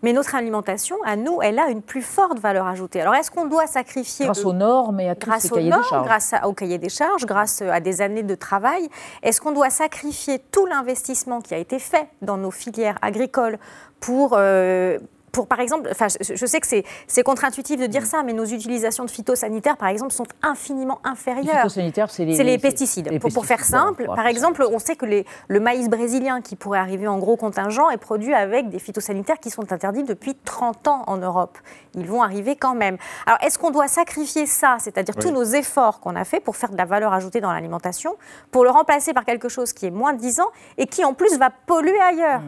Mais 0.03 0.13
notre 0.13 0.35
alimentation, 0.35 0.95
à 1.05 1.15
nous, 1.15 1.41
elle 1.41 1.57
a 1.57 1.69
une 1.69 1.81
plus 1.81 2.03
forte 2.03 2.37
valeur 2.39 2.67
ajoutée. 2.67 3.01
Alors, 3.01 3.15
est-ce 3.15 3.31
qu'on 3.31 3.45
doit 3.47 3.65
sacrifier 3.65 4.25
Grâce 4.25 4.45
aux 4.45 4.53
normes 4.53 4.99
et 4.99 5.09
à 5.09 5.15
tous 5.15 5.27
grâce 5.27 5.41
ces 5.43 5.51
aux 5.51 5.55
cahiers 5.55 5.69
normes, 5.71 5.81
des 5.81 5.89
charges. 5.89 6.05
grâce 6.05 6.33
à- 6.33 6.47
au 6.47 6.53
cahier 6.53 6.77
des 6.77 6.89
charges, 6.89 7.25
grâce 7.25 7.63
à 7.63 7.79
des 7.79 8.01
années 8.01 8.21
de 8.21 8.35
travail 8.35 8.87
Est-ce 9.23 9.41
qu'on 9.41 9.53
doit 9.53 9.71
sacrifier 9.71 10.37
tout 10.51 10.67
l'investissement 10.67 11.41
qui 11.41 11.55
a 11.55 11.57
été 11.57 11.79
fait 11.79 12.07
dans 12.21 12.37
nos 12.37 12.51
filières 12.51 12.99
agricoles 13.01 13.57
pour... 13.99 14.35
euh, 14.37 14.99
pour, 15.31 15.47
par 15.47 15.59
exemple, 15.59 15.87
enfin, 15.91 16.07
je, 16.07 16.45
sais 16.45 16.59
que 16.59 16.67
c'est- 16.67 17.23
contre-intuitif 17.23 17.79
de 17.79 17.85
dire 17.85 18.03
Mm. 18.03 18.05
ça, 18.05 18.23
mais 18.23 18.33
nos 18.33 18.45
utilisations 18.45 19.03
de 19.05 19.11
phytosanitaires, 19.11 19.77
par 19.77 19.89
exemple, 19.89 20.11
sont 20.13 20.25
infiniment 20.41 20.99
Les 21.03 21.11
inférieures. 21.11 21.55
phytosanitaires, 21.63 22.09
c'est 22.09 22.25
les, 22.25 22.57
pesticides. 22.57 23.09
les 23.11 23.19
pour, 23.19 23.31
pour 23.33 23.45
faire 23.45 23.63
simple, 23.63 24.05
pour 24.05 24.15
par 24.15 24.27
exemple, 24.27 24.63
on 24.71 24.79
sait 24.79 24.95
que 24.95 25.05
les- 25.05 25.25
le 25.47 25.59
maïs 25.59 25.89
brésilien 25.89 26.41
qui 26.41 26.55
pourrait 26.55 26.79
arriver 26.79 27.07
en 27.07 27.17
gros 27.19 27.35
contingent 27.37 27.89
est 27.89 27.97
produit 27.97 28.33
avec 28.33 28.69
des 28.69 28.79
phytosanitaires 28.79 29.39
qui 29.39 29.49
sont 29.49 29.71
interdits 29.73 30.03
depuis 30.03 30.35
30 30.35 30.87
ans 30.87 31.03
en 31.07 31.17
Europe. 31.17 31.57
Ils 31.95 32.07
vont 32.07 32.21
arriver 32.23 32.55
quand 32.55 32.75
même. 32.75 32.97
Alors, 33.25 33.39
est-ce 33.43 33.59
qu'on 33.59 33.71
doit 33.71 33.87
sacrifier 33.87 34.45
ça, 34.45 34.77
c'est-à-dire 34.79 35.15
Oui. 35.17 35.23
tous 35.23 35.31
nos 35.31 35.43
efforts 35.43 35.99
qu'on 35.99 36.15
a 36.15 36.23
fait 36.23 36.39
pour 36.39 36.55
faire 36.55 36.69
de 36.69 36.77
la 36.77 36.85
valeur 36.85 37.11
ajoutée 37.13 37.41
dans 37.41 37.51
l'alimentation, 37.51 38.15
pour 38.51 38.63
le 38.63 38.69
remplacer 38.69 39.13
par 39.13 39.25
quelque 39.25 39.49
chose 39.49 39.73
qui 39.73 39.85
est 39.87 39.91
moins 39.91 40.13
disant 40.13 40.47
et 40.77 40.85
qui 40.87 41.03
en 41.03 41.13
plus 41.13 41.37
va 41.37 41.49
polluer 41.49 41.99
ailleurs? 41.99 42.41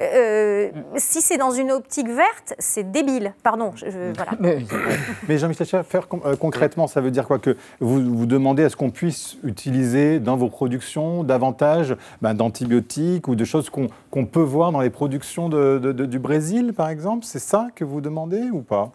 Euh, 0.00 0.70
Si 0.96 1.20
c'est 1.22 1.36
dans 1.38 1.50
une 1.50 1.70
optique 1.72 2.08
verte, 2.08 2.25
c'est 2.58 2.90
débile. 2.90 3.34
Pardon. 3.42 3.72
je- 3.74 3.86
je- 3.90 4.12
voilà. 4.14 4.32
Mais 5.28 5.38
Jean-Michel 5.38 5.66
Schaffer, 5.66 6.00
con- 6.08 6.20
euh, 6.24 6.36
concrètement, 6.36 6.86
ça 6.86 7.00
veut 7.00 7.10
dire 7.10 7.26
quoi 7.26 7.38
Que 7.38 7.56
vous 7.80 8.00
vous 8.16 8.26
demandez 8.26 8.64
à 8.64 8.68
ce 8.70 8.76
qu'on 8.76 8.90
puisse 8.90 9.36
utiliser 9.44 10.18
dans 10.20 10.36
vos 10.36 10.48
productions 10.48 11.24
davantage 11.24 11.96
ben, 12.22 12.34
d'antibiotiques 12.34 13.28
ou 13.28 13.34
de 13.34 13.44
choses 13.44 13.70
qu'on 13.70 14.24
peut 14.26 14.40
voir 14.40 14.72
dans 14.72 14.80
les 14.80 14.90
productions 14.90 15.48
de- 15.48 15.78
de- 15.78 15.92
de- 15.92 16.06
du 16.06 16.18
Brésil, 16.18 16.72
par 16.74 16.88
exemple? 16.88 17.24
C'est 17.24 17.38
ça 17.38 17.68
que 17.74 17.84
vous 17.84 18.00
demandez 18.00 18.50
ou 18.52 18.62
pas? 18.62 18.92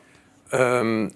Euh, 0.53 1.07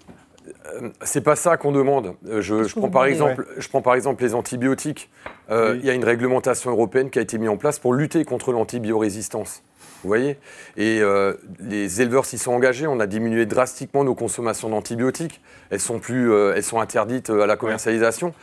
euh, 0.80 0.88
c'est 1.02 1.20
pas 1.22 1.36
ça 1.36 1.56
qu'on 1.56 1.72
demande. 1.72 2.14
Je, 2.40 2.72
prends 2.78 2.88
par 2.90 3.04
exemple, 3.06 3.46
je 3.58 3.68
prends 3.68 3.82
par 3.82 3.94
exemple 3.94 4.22
les 4.22 4.34
antibiotiques. 4.34 5.10
Euh, 5.50 5.76
Il 5.78 5.84
y 5.84 5.90
a 5.90 5.94
une 5.94 6.04
réglementation 6.04 6.70
européenne 6.70 7.10
qui 7.10 7.18
a 7.18 7.22
été 7.22 7.36
mise 7.38 7.48
en 7.48 7.56
place 7.56 7.78
pour 7.78 7.92
lutter 7.94 8.24
contre 8.24 8.52
l'antibiorésistance. 8.52 9.62
Vous 10.02 10.08
voyez 10.08 10.38
Et 10.76 11.00
euh, 11.00 11.34
les 11.60 12.00
éleveurs 12.02 12.24
s'y 12.24 12.38
sont 12.38 12.52
engagés. 12.52 12.86
On 12.86 13.00
a 13.00 13.06
diminué 13.06 13.46
drastiquement 13.46 14.04
nos 14.04 14.14
consommations 14.14 14.68
d'antibiotiques. 14.68 15.40
Elles 15.70 15.80
sont 15.80 15.98
plus, 15.98 16.30
euh, 16.30 16.54
elles 16.54 16.62
sont 16.62 16.80
interdites 16.80 17.30
euh, 17.30 17.42
à 17.42 17.46
la 17.46 17.56
commercialisation. 17.56 18.34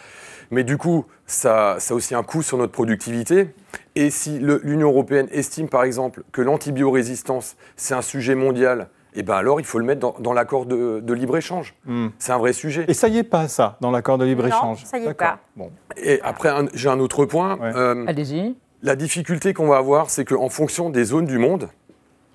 Mais 0.52 0.64
du 0.64 0.78
coup, 0.78 1.06
ça, 1.26 1.78
ça 1.80 1.94
a 1.94 1.98
aussi 1.98 2.16
un 2.16 2.24
coût 2.24 2.42
sur 2.44 2.58
notre 2.58 2.72
productivité. 2.74 3.50
Et 3.96 4.10
si 4.10 4.40
l'Union 4.40 4.90
européenne 4.90 5.28
estime, 5.32 5.70
par 5.70 5.84
exemple, 5.84 6.24
que 6.32 6.42
l'antibiorésistance, 6.42 7.56
c'est 7.76 7.94
un 7.94 8.02
sujet 8.02 8.36
mondial, 8.36 8.90
eh 9.16 9.24
ben 9.24 9.36
alors 9.36 9.60
il 9.60 9.66
faut 9.66 9.80
le 9.80 9.86
mettre 9.86 10.00
dans, 10.00 10.16
dans 10.20 10.34
l'accord 10.34 10.66
de, 10.66 11.00
de 11.00 11.14
libre-échange. 11.14 11.76
C'est 12.20 12.32
un 12.32 12.38
vrai 12.38 12.54
sujet. 12.54 12.86
Et 12.88 12.94
ça 12.94 13.08
y 13.08 13.18
est 13.20 13.24
pas, 13.24 13.48
ça, 13.48 13.78
dans 13.80 13.92
l'accord 13.92 14.18
de 14.18 14.26
libre-échange 14.26 14.84
Non, 14.84 14.90
ça 14.90 14.98
y 14.98 15.06
est 15.06 15.14
pas. 15.14 15.40
Bon. 15.56 15.72
Et 15.98 16.20
après, 16.24 16.52
j'ai 16.74 16.90
un 16.90 17.00
autre 17.00 17.26
point. 17.26 17.60
Euh, 17.62 18.06
Allez-y. 18.08 18.56
La 18.84 18.96
difficulté 18.96 19.54
qu'on 19.54 19.68
va 19.68 19.78
avoir, 19.78 20.10
c'est 20.10 20.26
qu'en 20.26 20.50
fonction 20.50 20.90
des 20.90 21.06
zones 21.06 21.26
du 21.26 21.38
monde, 21.40 21.70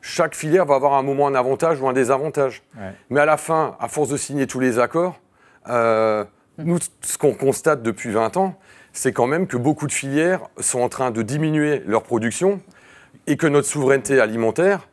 chaque 0.01 0.35
filière 0.35 0.65
va 0.65 0.77
avoir 0.77 0.95
un 0.95 1.03
moment 1.03 1.27
un 1.27 1.35
avantage 1.35 1.81
ou 1.81 1.89
un 1.89 1.93
désavantage. 1.93 2.63
Ouais. 2.77 2.93
Mais 3.11 3.21
à 3.21 3.27
la 3.27 3.37
fin, 3.37 3.77
à 3.81 3.89
force 3.89 4.09
de 4.09 4.17
signer 4.17 4.47
tous 4.47 4.59
les 4.61 4.79
accords, 4.79 5.21
euh, 5.69 6.25
nous, 6.57 6.79
ce 7.03 7.19
qu'on 7.19 7.35
constate 7.35 7.83
depuis 7.83 8.11
20 8.11 8.37
ans, 8.39 8.59
c'est 8.93 9.13
quand 9.13 9.27
même 9.27 9.47
que 9.47 9.57
beaucoup 9.59 9.87
de 9.87 9.93
filières 9.93 10.41
sont 10.59 10.81
en 10.81 10.89
train 10.89 11.11
de 11.11 11.21
diminuer 11.23 11.83
leur 11.87 12.03
production 12.03 12.61
et 13.27 13.37
que 13.37 13.47
notre 13.47 13.69
souveraineté 13.69 14.19
alimentaire, 14.19 14.89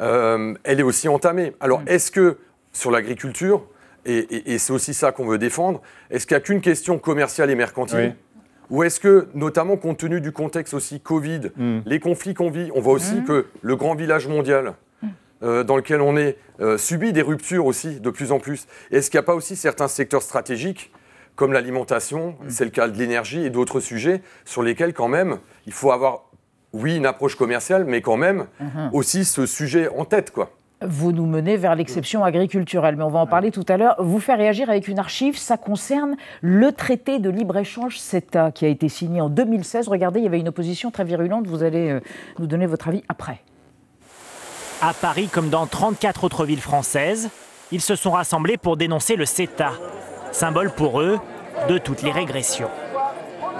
euh, 0.00 0.54
elle 0.62 0.78
est 0.78 0.84
aussi 0.84 1.08
entamée. 1.08 1.52
Alors, 1.60 1.82
est-ce 1.86 2.10
que 2.12 2.38
sur 2.72 2.92
l'agriculture, 2.92 3.66
et, 4.06 4.18
et- 4.18 4.52
et 4.54 4.58
c'est 4.58 4.72
aussi 4.72 4.94
ça 4.94 5.10
qu'on 5.10 5.26
veut 5.26 5.38
défendre, 5.38 5.82
est-ce 6.10 6.26
qu'il 6.26 6.36
n'y 6.36 6.38
a 6.38 6.44
qu'une 6.44 6.60
question 6.60 6.98
commerciale 6.98 7.50
et 7.50 7.56
mercantile? 7.56 7.98
Oui. 7.98 8.12
Ou 8.70 8.84
est-ce 8.84 9.00
que, 9.00 9.28
notamment 9.34 9.76
compte 9.76 9.98
tenu 9.98 10.20
du 10.20 10.32
contexte 10.32 10.74
aussi 10.74 11.00
Covid, 11.00 11.50
Hmm. 11.56 11.80
les 11.86 11.98
conflits 12.00 12.34
qu'on 12.34 12.50
vit, 12.50 12.70
on 12.74 12.80
voit 12.80 12.92
aussi 12.94 13.22
que 13.24 13.46
le 13.62 13.76
grand 13.76 13.94
village 13.94 14.28
mondial 14.28 14.74
euh, 15.42 15.64
dans 15.64 15.76
lequel 15.76 16.00
on 16.02 16.16
est 16.16 16.36
euh, 16.60 16.76
subit 16.78 17.12
des 17.12 17.22
ruptures 17.22 17.64
aussi 17.66 17.98
de 18.00 18.10
plus 18.10 18.30
en 18.30 18.38
plus. 18.38 18.66
Est-ce 18.90 19.10
qu'il 19.10 19.18
n'y 19.18 19.24
a 19.24 19.26
pas 19.26 19.34
aussi 19.34 19.56
certains 19.56 19.88
secteurs 19.88 20.22
stratégiques 20.22 20.92
comme 21.36 21.52
l'alimentation, 21.54 22.36
c'est 22.48 22.64
le 22.64 22.70
cas 22.70 22.86
de 22.88 22.98
l'énergie 22.98 23.44
et 23.46 23.48
d'autres 23.50 23.80
sujets 23.80 24.20
sur 24.44 24.62
lesquels 24.62 24.92
quand 24.92 25.08
même 25.08 25.38
il 25.66 25.72
faut 25.72 25.90
avoir, 25.90 26.24
oui, 26.74 26.96
une 26.96 27.06
approche 27.06 27.34
commerciale, 27.36 27.84
mais 27.86 28.02
quand 28.02 28.18
même 28.18 28.46
Mhm. 28.60 28.90
aussi 28.92 29.24
ce 29.24 29.46
sujet 29.46 29.88
en 29.88 30.04
tête, 30.04 30.30
quoi. 30.32 30.50
Vous 30.82 31.12
nous 31.12 31.26
menez 31.26 31.58
vers 31.58 31.74
l'exception 31.74 32.24
agriculturelle, 32.24 32.96
mais 32.96 33.04
on 33.04 33.10
va 33.10 33.18
en 33.18 33.26
parler 33.26 33.50
tout 33.50 33.66
à 33.68 33.76
l'heure. 33.76 33.96
Vous 33.98 34.18
faire 34.18 34.38
réagir 34.38 34.70
avec 34.70 34.88
une 34.88 34.98
archive, 34.98 35.36
ça 35.36 35.58
concerne 35.58 36.16
le 36.40 36.72
traité 36.72 37.18
de 37.18 37.28
libre-échange 37.28 37.98
CETA 37.98 38.50
qui 38.50 38.64
a 38.64 38.68
été 38.68 38.88
signé 38.88 39.20
en 39.20 39.28
2016. 39.28 39.88
Regardez, 39.88 40.20
il 40.20 40.22
y 40.22 40.26
avait 40.26 40.40
une 40.40 40.48
opposition 40.48 40.90
très 40.90 41.04
virulente. 41.04 41.46
Vous 41.46 41.62
allez 41.62 41.90
euh, 41.90 42.00
nous 42.38 42.46
donner 42.46 42.64
votre 42.64 42.88
avis 42.88 43.02
après. 43.10 43.42
À 44.80 44.94
Paris, 44.94 45.28
comme 45.30 45.50
dans 45.50 45.66
34 45.66 46.24
autres 46.24 46.46
villes 46.46 46.62
françaises, 46.62 47.28
ils 47.72 47.82
se 47.82 47.94
sont 47.94 48.12
rassemblés 48.12 48.56
pour 48.56 48.78
dénoncer 48.78 49.16
le 49.16 49.26
CETA, 49.26 49.72
symbole 50.32 50.70
pour 50.70 51.02
eux 51.02 51.18
de 51.68 51.76
toutes 51.76 52.02
les 52.02 52.10
régressions. 52.10 52.70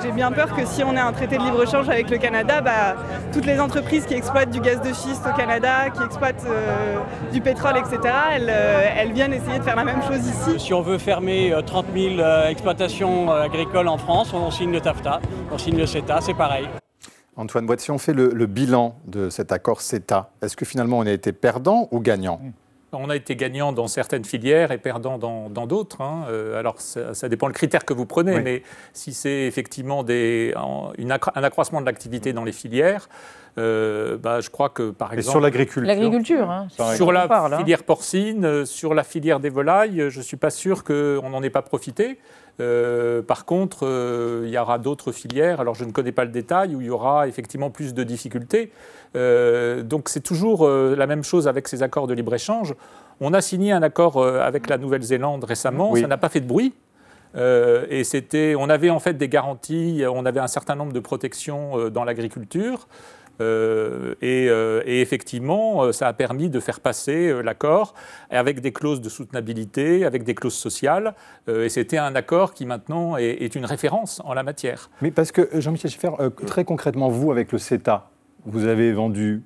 J'ai 0.02 0.12
bien 0.12 0.32
peur 0.32 0.54
que 0.56 0.64
si 0.64 0.82
on 0.82 0.96
a 0.96 1.02
un 1.02 1.12
traité 1.12 1.36
de 1.36 1.42
libre-échange 1.42 1.88
avec 1.90 2.08
le 2.08 2.16
Canada, 2.16 2.62
bah, 2.62 2.96
toutes 3.32 3.44
les 3.44 3.60
entreprises 3.60 4.06
qui 4.06 4.14
exploitent 4.14 4.50
du 4.50 4.60
gaz 4.60 4.80
de 4.80 4.94
schiste 4.94 5.22
au 5.26 5.36
Canada, 5.36 5.90
qui 5.90 6.02
exploitent 6.02 6.46
euh, 6.46 6.98
du 7.32 7.42
pétrole, 7.42 7.76
etc., 7.76 8.14
elles, 8.32 8.48
euh, 8.48 8.88
elles 8.96 9.12
viennent 9.12 9.34
essayer 9.34 9.58
de 9.58 9.64
faire 9.64 9.76
la 9.76 9.84
même 9.84 10.02
chose 10.02 10.26
ici. 10.26 10.58
Si 10.58 10.72
on 10.72 10.80
veut 10.80 10.96
fermer 10.96 11.52
euh, 11.52 11.60
30 11.60 11.86
000 11.94 12.18
euh, 12.18 12.48
exploitations 12.48 13.30
euh, 13.30 13.42
agricoles 13.42 13.88
en 13.88 13.98
France, 13.98 14.32
on 14.32 14.50
signe 14.50 14.72
le 14.72 14.80
TAFTA, 14.80 15.20
on 15.52 15.58
signe 15.58 15.76
le 15.76 15.86
CETA, 15.86 16.20
c'est 16.22 16.34
pareil. 16.34 16.66
Antoine 17.36 17.66
Boit, 17.66 17.78
si 17.78 17.90
on 17.90 17.98
fait 17.98 18.14
le, 18.14 18.30
le 18.34 18.46
bilan 18.46 18.96
de 19.06 19.28
cet 19.28 19.52
accord 19.52 19.82
CETA, 19.82 20.30
est-ce 20.42 20.56
que 20.56 20.64
finalement 20.64 20.98
on 20.98 21.06
a 21.06 21.12
été 21.12 21.32
perdant 21.32 21.88
ou 21.90 22.00
gagnant? 22.00 22.40
On 22.92 23.08
a 23.08 23.14
été 23.14 23.36
gagnant 23.36 23.72
dans 23.72 23.86
certaines 23.86 24.24
filières 24.24 24.72
et 24.72 24.78
perdant 24.78 25.16
dans 25.16 25.66
d'autres. 25.66 26.00
hein. 26.00 26.24
Euh, 26.28 26.58
alors, 26.58 26.80
ça, 26.80 27.14
ça 27.14 27.28
dépend 27.28 27.46
le 27.46 27.52
critère 27.52 27.84
que 27.84 27.92
vous 27.94 28.04
prenez, 28.06 28.34
Oui. 28.34 28.42
mais 28.42 28.62
si 28.92 29.12
c'est 29.14 29.42
effectivement 29.46 30.02
des, 30.02 30.52
en- 30.56 30.90
une 30.98 31.12
accro- 31.12 31.30
un 31.36 31.44
accroissement 31.44 31.80
de 31.80 31.86
l'activité 31.86 32.32
dans 32.32 32.42
les 32.42 32.50
filières, 32.52 33.08
euh, 33.58 34.16
bah, 34.18 34.40
je 34.40 34.50
crois 34.50 34.70
que, 34.70 34.90
par 34.90 35.12
Et 35.12 35.18
exemple... 35.18 35.32
sur 35.32 35.40
l'agriculture 35.40 35.86
L'agriculture, 35.86 36.50
hein, 36.50 36.66
Sur 36.96 37.12
la 37.12 37.28
hein. 37.30 37.58
filière 37.58 37.84
porcine, 37.84 38.44
euh, 38.44 38.64
sur 38.64 38.92
la 38.94 39.04
filière 39.04 39.38
des 39.38 39.50
volailles, 39.50 40.06
je 40.08 40.18
ne 40.18 40.24
suis 40.24 40.36
pas 40.36 40.50
sûr 40.50 40.82
qu'on 40.82 41.28
n'en 41.30 41.42
ait 41.44 41.50
pas 41.50 41.62
profité. 41.62 42.18
Euh, 42.60 43.22
par 43.22 43.44
contre, 43.44 43.86
euh, 43.86 44.42
il 44.44 44.50
y 44.50 44.58
aura 44.58 44.78
d'autres 44.78 45.12
filières, 45.12 45.60
alors 45.60 45.74
je 45.74 45.84
ne 45.84 45.92
connais 45.92 46.12
pas 46.12 46.24
le 46.24 46.30
détail, 46.30 46.74
où 46.76 46.80
il 46.80 46.88
y 46.88 46.90
aura 46.90 47.26
effectivement 47.26 47.70
plus 47.70 47.94
de 47.94 48.02
difficultés. 48.02 48.70
Euh, 49.16 49.82
donc 49.82 50.08
c'est 50.08 50.20
toujours 50.20 50.68
la 50.68 51.06
même 51.06 51.24
chose 51.24 51.48
avec 51.48 51.68
ces 51.68 51.82
accords 51.82 52.06
de 52.06 52.14
libre-échange. 52.14 52.74
On 53.20 53.34
a 53.34 53.40
signé 53.40 53.72
un 53.72 53.82
accord 53.82 54.24
avec 54.24 54.68
la 54.68 54.78
Nouvelle-Zélande 54.78 55.44
récemment, 55.44 55.90
Oui. 55.92 56.00
ça 56.00 56.06
n'a 56.06 56.18
pas 56.18 56.28
fait 56.28 56.40
de 56.40 56.46
bruit. 56.46 56.74
Et 57.36 58.02
c'était, 58.02 58.54
on 58.58 58.68
avait 58.68 58.90
en 58.90 58.98
fait 58.98 59.14
des 59.14 59.28
garanties, 59.28 60.02
on 60.10 60.24
avait 60.26 60.40
un 60.40 60.48
certain 60.48 60.74
nombre 60.74 60.92
de 60.92 61.00
protections 61.00 61.88
dans 61.88 62.02
l'agriculture. 62.04 62.88
Euh, 63.40 64.14
et, 64.20 64.48
euh, 64.48 64.82
et 64.84 65.00
effectivement, 65.00 65.82
euh, 65.84 65.92
ça 65.92 66.08
a 66.08 66.12
permis 66.12 66.50
de 66.50 66.60
faire 66.60 66.80
passer 66.80 67.42
l'accord 67.42 67.94
avec 68.30 68.60
des 68.60 68.72
clauses 68.72 69.00
de 69.00 69.08
soutenabilité, 69.08 70.04
avec 70.04 70.24
des 70.24 70.34
clauses 70.34 70.54
sociales. 70.54 71.14
Euh, 71.48 71.64
et 71.64 71.68
c'était 71.68 71.98
un 71.98 72.14
accord 72.14 72.52
qui 72.54 72.66
maintenant 72.66 73.16
est, 73.16 73.24
est 73.42 73.54
une 73.54 73.64
référence 73.64 74.20
en 74.24 74.34
la 74.34 74.42
matière. 74.42 74.90
Mais 75.02 75.10
parce 75.10 75.32
que, 75.32 75.48
Jean-Michel 75.54 75.90
Schiffer, 75.90 76.10
euh, 76.20 76.30
très 76.30 76.64
concrètement, 76.64 77.08
vous, 77.08 77.30
avec 77.32 77.52
le 77.52 77.58
CETA, 77.58 78.08
vous 78.46 78.66
avez 78.66 78.92
vendu. 78.92 79.42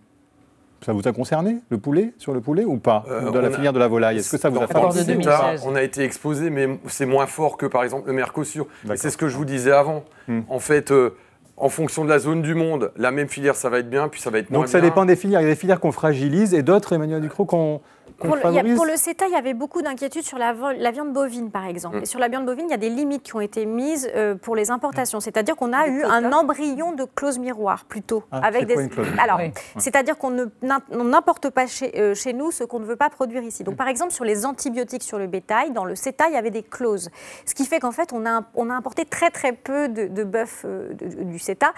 Ça 0.85 0.93
vous 0.93 1.09
a 1.09 1.13
concerné, 1.13 1.57
le 1.71 1.79
poulet, 1.79 2.13
sur 2.19 2.35
le 2.35 2.43
poulet 2.43 2.65
ou 2.67 2.77
pas? 2.77 3.05
Euh, 3.09 3.31
Dans 3.31 3.41
la 3.41 3.49
a- 3.49 3.51
filière 3.51 3.73
de 3.73 3.79
la 3.79 3.89
volaille, 3.89 4.19
est-ce 4.19 4.33
que 4.33 4.37
ça 4.37 4.51
vous 4.51 4.61
a 4.61 4.67
fait 4.67 4.75
CETA, 4.93 5.55
On 5.65 5.75
a 5.77 5.83
été 5.83 6.03
exposé, 6.03 6.51
mais 6.51 6.79
c'est 6.89 7.07
moins 7.07 7.25
fort 7.27 7.57
que 7.57 7.65
par 7.65 7.85
exemple 7.85 8.09
le 8.09 8.13
Mercosur. 8.13 8.67
C'est 8.95 9.09
ce 9.09 9.17
que 9.17 9.29
je 9.29 9.37
vous 9.37 9.47
disais 9.47 9.73
avant. 9.73 10.05
Hmm. 10.29 10.41
En 10.51 10.59
fait, 10.59 10.91
euh, 10.91 11.17
en 11.57 11.69
fonction 11.69 12.05
de 12.05 12.09
la 12.09 12.19
zone 12.19 12.43
du 12.43 12.55
monde, 12.55 12.91
la 12.97 13.11
même 13.11 13.29
filière, 13.29 13.55
ça 13.55 13.71
va 13.71 13.79
être 13.79 13.89
bien, 13.89 14.09
puis 14.09 14.21
ça 14.21 14.31
va 14.31 14.39
être 14.39 14.51
moins 14.51 14.61
Donc 14.61 14.69
ça 14.69 14.81
bien. 14.81 14.89
dépend 14.89 15.05
des 15.05 15.17
filières. 15.17 15.41
Il 15.41 15.45
y 15.45 15.47
a 15.47 15.51
des 15.51 15.57
filières 15.57 15.81
qu'on 15.81 15.93
fragilise 15.93 16.53
et 16.55 16.63
d'autres, 16.63 16.93
Emmanuel 16.93 17.21
Ducrot, 17.21 17.45
qu'on 17.45 17.77
qu'on 17.77 17.81
Pour 18.19 18.37
le, 18.37 18.75
pour 18.77 18.87
CETA, 18.97 19.27
il 19.27 19.33
y 19.33 19.37
avait 19.37 19.55
beaucoup 19.55 19.83
d'inquiétudes 19.83 20.23
sur 20.25 20.39
la, 20.39 20.53
viande 20.53 21.13
bovine, 21.13 21.51
par 21.51 21.67
exemple. 21.67 21.99
Mm. 21.99 22.03
Et 22.03 22.07
sur 22.07 22.21
la 22.21 22.29
viande 22.29 22.47
bovine, 22.47 22.67
il 22.69 22.71
y 22.71 22.75
a 22.75 22.79
des 22.79 22.91
limites 22.91 23.23
qui 23.23 23.35
ont 23.35 23.41
été 23.41 23.67
mises 23.67 24.11
euh, 24.15 24.35
pour 24.35 24.57
les 24.57 24.71
importations. 24.71 25.21
C'est-à-dire 25.21 25.57
qu'on 25.57 25.73
a 25.73 25.89
eu 25.89 26.05
un 26.05 26.33
embryon 26.33 26.93
de 26.93 27.05
clause 27.05 27.39
miroir, 27.39 27.85
plutôt. 27.85 28.25
Ah, 28.31 28.41
avec 28.45 28.73
quoi 28.73 28.87
clause 28.87 29.09
Alors, 29.19 29.39
Oui. 29.39 29.53
c'est-à-dire 29.79 30.17
qu'on 30.19 30.51
n'importe 30.93 31.51
pas 31.51 31.67
chez, 31.67 31.99
euh, 31.99 32.15
chez 32.15 32.33
nous 32.33 32.51
ce 32.51 32.65
qu'on 32.65 32.81
ne 32.81 32.85
veut 32.85 32.97
pas 32.97 33.11
produire 33.11 33.43
ici. 33.43 33.65
Donc, 33.65 33.77
par 33.77 33.89
exemple, 33.89 34.13
sur 34.13 34.25
les 34.25 34.47
antibiotiques 34.47 35.03
sur 35.03 35.19
le 35.19 35.27
bétail, 35.27 35.73
dans 35.73 35.85
le 35.85 35.95
CETA, 35.95 36.29
il 36.29 36.35
y 36.35 36.37
avait 36.37 36.51
des 36.51 36.63
clauses. 36.63 37.11
Ce 37.47 37.55
qui 37.55 37.67
fait 37.67 37.81
qu'en 37.81 37.93
fait, 37.93 38.13
on 38.13 38.27
a, 38.27 38.43
on 38.55 38.71
a 38.71 38.75
importé 38.75 39.05
très, 39.05 39.31
très 39.31 39.53
peu 39.53 39.89
de, 39.89 40.07
de 40.07 40.25
bœuf 40.25 40.65
euh, 40.65 40.93
du 40.93 41.39
CETA. 41.39 41.73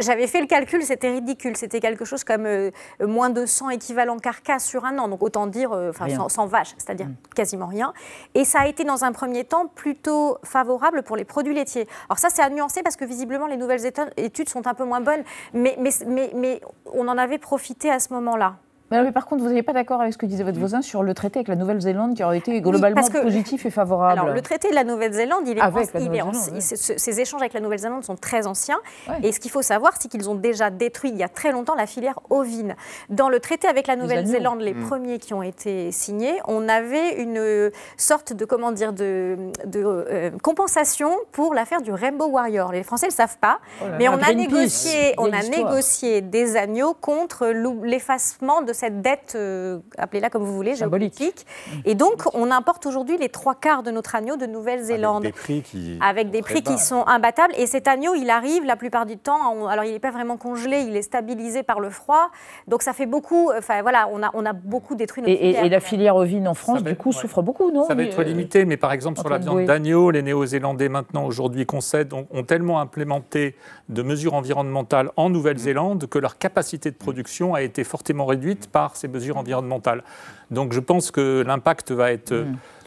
J'avais 0.00 0.26
fait 0.26 0.40
le 0.40 0.46
calcul, 0.46 0.82
c'était 0.82 1.10
ridicule. 1.10 1.56
C'était 1.56 1.80
quelque 1.80 2.04
chose 2.04 2.24
comme 2.24 2.46
euh, 2.46 2.70
moins 3.00 3.30
de 3.30 3.46
100 3.46 3.70
équivalents 3.70 4.18
carcasses 4.18 4.64
sur 4.64 4.84
un 4.84 4.98
an. 4.98 5.08
Donc, 5.08 5.22
autant 5.22 5.46
dire, 5.46 5.65
euh, 5.72 5.90
enfin, 5.90 6.08
sans, 6.08 6.28
sans 6.28 6.46
vache, 6.46 6.74
c'est-à-dire 6.78 7.08
quasiment 7.34 7.66
rien. 7.66 7.92
Et 8.34 8.44
ça 8.44 8.60
a 8.60 8.66
été 8.66 8.84
dans 8.84 9.04
un 9.04 9.12
premier 9.12 9.44
temps 9.44 9.66
plutôt 9.66 10.38
favorable 10.44 11.02
pour 11.02 11.16
les 11.16 11.24
produits 11.24 11.54
laitiers. 11.54 11.86
Alors 12.08 12.18
ça, 12.18 12.28
c'est 12.30 12.42
à 12.42 12.50
nuancer 12.50 12.82
parce 12.82 12.96
que 12.96 13.04
visiblement 13.04 13.46
les 13.46 13.56
nouvelles 13.56 13.86
études 14.16 14.48
sont 14.48 14.66
un 14.66 14.74
peu 14.74 14.84
moins 14.84 15.00
bonnes, 15.00 15.22
mais, 15.52 15.76
mais, 15.78 15.90
mais, 16.06 16.30
mais 16.34 16.60
on 16.92 17.08
en 17.08 17.18
avait 17.18 17.38
profité 17.38 17.90
à 17.90 18.00
ce 18.00 18.12
moment-là. 18.14 18.56
Mais, 18.90 19.02
mais 19.02 19.12
par 19.12 19.26
contre, 19.26 19.42
vous 19.42 19.48
n'êtes 19.50 19.66
pas 19.66 19.72
d'accord 19.72 20.00
avec 20.00 20.12
ce 20.12 20.18
que 20.18 20.26
disait 20.26 20.44
votre 20.44 20.58
voisin 20.58 20.80
sur 20.82 21.02
le 21.02 21.12
traité 21.12 21.40
avec 21.40 21.48
la 21.48 21.56
Nouvelle-Zélande 21.56 22.14
qui 22.14 22.22
aurait 22.22 22.38
été 22.38 22.60
globalement 22.60 23.02
que- 23.08 23.22
positif 23.22 23.66
et 23.66 23.70
favorable 23.70 24.20
Alors, 24.20 24.34
le 24.34 24.40
traité 24.42 24.70
de 24.70 24.74
la 24.74 24.84
Nouvelle-Zélande, 24.84 25.42
il 25.46 25.58
est, 25.58 25.60
Avec 25.60 25.92
la 25.92 26.00
il 26.00 26.14
est 26.14 26.22
en- 26.22 26.26
Nouvelle-Zélande, 26.26 26.56
il- 26.56 26.62
ce- 26.62 26.76
ce- 26.76 26.96
ces 26.98 27.20
échanges 27.20 27.40
avec 27.42 27.52
la 27.52 27.60
Nouvelle-Zélande 27.60 28.04
sont 28.04 28.14
très 28.16 28.46
anciens. 28.46 28.78
Ouais. 29.08 29.16
Et 29.24 29.32
ce 29.32 29.40
qu'il 29.40 29.50
faut 29.50 29.62
savoir, 29.62 29.94
c'est 30.00 30.08
qu'ils 30.08 30.30
ont 30.30 30.34
déjà 30.36 30.70
détruit 30.70 31.10
il 31.10 31.16
y 31.16 31.22
a 31.24 31.28
très 31.28 31.50
longtemps 31.52 31.74
la 31.74 31.86
filière 31.86 32.20
ovine. 32.30 32.76
Dans 33.10 33.28
le 33.28 33.40
traité 33.40 33.66
avec 33.66 33.86
la 33.88 33.96
Nouvelle-Zélande, 33.96 34.60
les, 34.60 34.74
Mm. 34.74 34.86
premiers 34.86 35.18
qui 35.18 35.34
ont 35.34 35.42
été 35.42 35.90
signés, 35.90 36.38
on 36.46 36.68
avait 36.68 37.20
une 37.20 37.38
euh, 37.38 37.70
sorte 37.96 38.32
de 38.34 38.44
comment 38.44 38.70
dire 38.72 38.92
de, 38.92 39.36
de, 39.64 39.82
euh, 39.84 40.30
compensation 40.42 41.10
pour 41.32 41.54
l'affaire 41.54 41.82
du 41.82 41.92
Rainbow 41.92 42.26
Warrior. 42.28 42.72
Les 42.72 42.82
Français 42.84 43.06
ne 43.06 43.10
le 43.10 43.16
savent 43.16 43.38
pas, 43.38 43.58
Oh 43.82 43.88
là 43.88 43.96
mais 43.98 44.04
là, 44.04 44.12
on 44.12 44.22
a 44.22 44.32
négocié, 44.32 45.14
on 45.18 45.32
a 45.32 45.42
négocié 45.42 46.20
des 46.20 46.56
agneaux 46.56 46.94
contre 46.94 47.46
l'effacement 47.46 48.62
de 48.62 48.72
cette 48.76 49.00
dette, 49.02 49.32
euh, 49.34 49.78
appelez-la 49.98 50.30
comme 50.30 50.42
vous 50.42 50.54
voulez, 50.54 50.76
géopolitique. 50.76 51.46
Et 51.84 51.94
donc, 51.94 52.22
on 52.34 52.50
importe 52.50 52.86
aujourd'hui 52.86 53.16
les 53.18 53.28
trois 53.28 53.54
quarts 53.54 53.82
de 53.82 53.90
notre 53.90 54.14
agneau 54.14 54.36
de 54.36 54.46
Nouvelle-Zélande. 54.46 55.22
Des 55.24 55.32
prix 55.32 55.62
qui. 55.62 55.98
Avec 56.00 56.30
des 56.30 56.42
prix 56.42 56.62
qui 56.62 56.78
sont 56.78 57.04
imbattables. 57.06 57.54
Et 57.58 57.66
cet 57.66 57.88
agneau, 57.88 58.14
il 58.14 58.30
arrive 58.30 58.64
la 58.64 58.76
plupart 58.76 59.06
du 59.06 59.16
temps. 59.18 59.66
alors, 59.66 59.84
il 59.84 59.92
n'est 59.92 59.98
pas 59.98 60.10
vraiment 60.10 60.36
congelé, 60.36 60.80
il 60.80 60.96
est 60.96 61.02
stabilisé 61.02 61.62
par 61.62 61.80
le 61.80 61.90
froid. 61.90 62.30
Donc, 62.68 62.82
ça 62.82 62.92
fait 62.92 63.06
beaucoup. 63.06 63.50
Enfin, 63.56 63.82
voilà, 63.82 64.08
on 64.12 64.22
a, 64.22 64.30
on 64.34 64.44
a 64.46 64.52
beaucoup 64.52 64.94
détruit 64.94 65.22
notre 65.22 65.32
Et, 65.34 65.50
et- 65.50 65.68
la 65.68 65.80
filière 65.80 66.16
ovine 66.16 66.46
en 66.48 66.54
France, 66.54 66.82
va 66.82 66.90
du 66.90 66.96
coup, 66.96 67.08
ouais. 67.10 67.14
souffre 67.14 67.42
beaucoup, 67.42 67.70
non 67.70 67.84
Ça 67.86 67.94
va 67.94 68.02
être 68.04 68.20
euh, 68.20 68.24
limité, 68.24 68.64
mais 68.64 68.76
par 68.76 68.92
exemple 68.92 69.18
sur 69.18 69.28
la 69.28 69.38
viande 69.38 69.64
d'agneau, 69.64 70.10
les 70.10 70.22
Néo-Zélandais 70.22 70.88
maintenant 70.88 71.24
aujourd'hui 71.24 71.66
concèdent 71.66 72.12
ont, 72.12 72.26
ont 72.30 72.42
tellement 72.44 72.80
implémenté 72.80 73.56
de 73.88 74.02
mesures 74.02 74.34
environnementales 74.34 75.10
en 75.16 75.30
Nouvelle-Zélande 75.30 76.06
que 76.06 76.18
leur 76.18 76.38
capacité 76.38 76.90
de 76.90 76.96
production 76.96 77.54
a 77.54 77.62
été 77.62 77.84
fortement 77.84 78.26
réduite 78.26 78.65
par 78.66 78.96
ces 78.96 79.08
mesures 79.08 79.36
environnementales. 79.36 80.02
Donc 80.50 80.72
je 80.72 80.80
pense 80.80 81.10
que 81.10 81.42
l'impact 81.46 81.92
va 81.92 82.12
être 82.12 82.32
euh, 82.32 82.44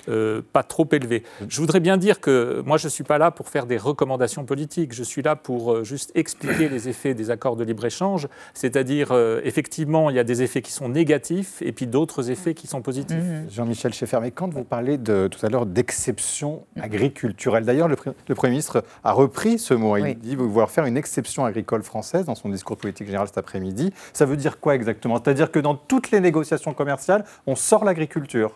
euh, 0.08 0.42
pas 0.54 0.64
trop 0.64 0.88
élevé. 0.92 1.24
Je 1.48 1.60
voudrais 1.60 1.80
bien 1.80 1.98
dire 1.98 2.20
que 2.20 2.62
moi 2.66 2.78
je 2.78 2.88
ne 2.88 2.90
suis 2.90 3.04
pas 3.04 3.18
là 3.18 3.32
pour 3.32 3.50
faire 3.50 3.66
des 3.66 3.78
recommandations 3.78 4.46
politiques, 4.46 4.94
je 4.94 5.04
suis 5.04 5.22
là 5.22 5.36
pour 5.36 5.74
euh, 5.74 5.84
juste 5.84 6.12
expliquer 6.16 6.70
les 6.70 6.88
effets 6.90 7.14
des 7.14 7.32
accords 7.32 7.56
de 7.56 7.64
libre-échange, 7.64 8.28
c'est-à-dire 8.54 9.10
euh, 9.12 9.42
effectivement 9.44 10.10
il 10.10 10.16
y 10.16 10.20
a 10.20 10.24
des 10.24 10.42
effets 10.42 10.62
qui 10.62 10.72
sont 10.72 10.90
négatifs 10.90 11.62
et 11.62 11.72
puis 11.72 11.88
d'autres 11.88 12.30
effets 12.32 12.54
qui 12.54 12.68
sont 12.68 12.82
positifs. 12.82 13.18
Jean-Michel 13.50 13.94
Schaeffer, 13.94 14.20
mais 14.22 14.32
quand 14.32 14.54
vous 14.54 14.64
parlez 14.64 14.98
de, 14.98 15.28
tout 15.28 15.44
à 15.46 15.50
l'heure 15.50 15.66
d'exception 15.66 16.66
agriculturelle, 16.80 17.66
d'ailleurs, 17.66 17.88
le 17.88 17.96
Premier 18.36 18.52
ministre 18.52 18.84
a 19.04 19.12
repris 19.12 19.60
ce 19.60 19.74
mot. 19.74 19.98
Il 19.98 20.04
Oui. 20.04 20.16
dit 20.16 20.36
vouloir 20.36 20.70
faire 20.72 20.86
une 20.86 20.98
exception 20.98 21.46
agricole 21.46 21.84
française 21.84 22.26
dans 22.26 22.36
son 22.36 22.50
discours 22.50 22.78
politique 22.78 23.08
général 23.08 23.28
cet 23.28 23.38
après-midi. 23.38 23.92
Ça 24.14 24.26
veut 24.26 24.38
dire 24.38 24.60
quoi 24.60 24.76
exactement? 24.76 25.18
C'est-à-dire 25.24 25.52
que 25.52 25.60
dans 25.60 25.76
toutes 25.76 26.12
les 26.12 26.20
négociations 26.20 26.74
commerciales, 26.74 27.26
on 27.48 27.56
sort 27.56 27.84
l'agriculture 27.86 28.54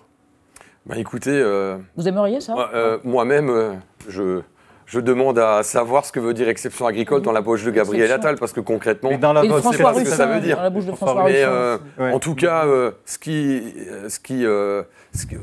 Bah 0.86 0.96
écoutez, 0.98 1.32
euh, 1.32 1.78
Vous 1.96 2.08
aimeriez 2.08 2.42
ça 2.42 2.56
euh, 2.74 2.98
moi-même, 3.06 3.50
euh, 3.50 3.74
je, 4.10 4.42
je 4.86 5.00
demande 5.00 5.40
à 5.40 5.64
savoir 5.64 6.04
ce 6.06 6.12
que 6.12 6.20
veut 6.20 6.34
dire 6.34 6.50
exception 6.50 6.86
agricole 6.88 7.22
dans 7.22 7.32
la 7.32 7.40
bouche 7.42 7.64
de 7.64 7.72
Gabriel 7.72 8.04
Exception. 8.04 8.28
Attal, 8.30 8.40
parce 8.40 8.52
que 8.52 8.60
concrètement, 8.60 9.10
Mais 9.12 9.18
dans 9.18 9.32
la 9.32 9.44
c'est 9.44 9.48
François 9.48 9.94
pas 9.94 9.94
ce 10.00 10.04
que 10.04 10.10
ça 10.10 10.26
veut 10.26 10.42
dire. 10.42 10.58
dans 10.58 10.64
la 10.64 10.70
bouche 10.70 10.86
de 10.86 10.92
François 10.92 11.24
Mais 11.24 11.46
Ruffin. 11.46 11.52
euh, 11.56 11.78
Ouais. 12.00 12.12
en 12.12 12.20
tout 12.20 12.36
cas, 12.36 12.66
euh, 12.66 12.92
ce 13.06 13.18
qui, 13.18 13.64
ce 14.10 14.20
qui, 14.20 14.46
euh, 14.46 14.84
ce 15.14 15.26
euh, 15.34 15.38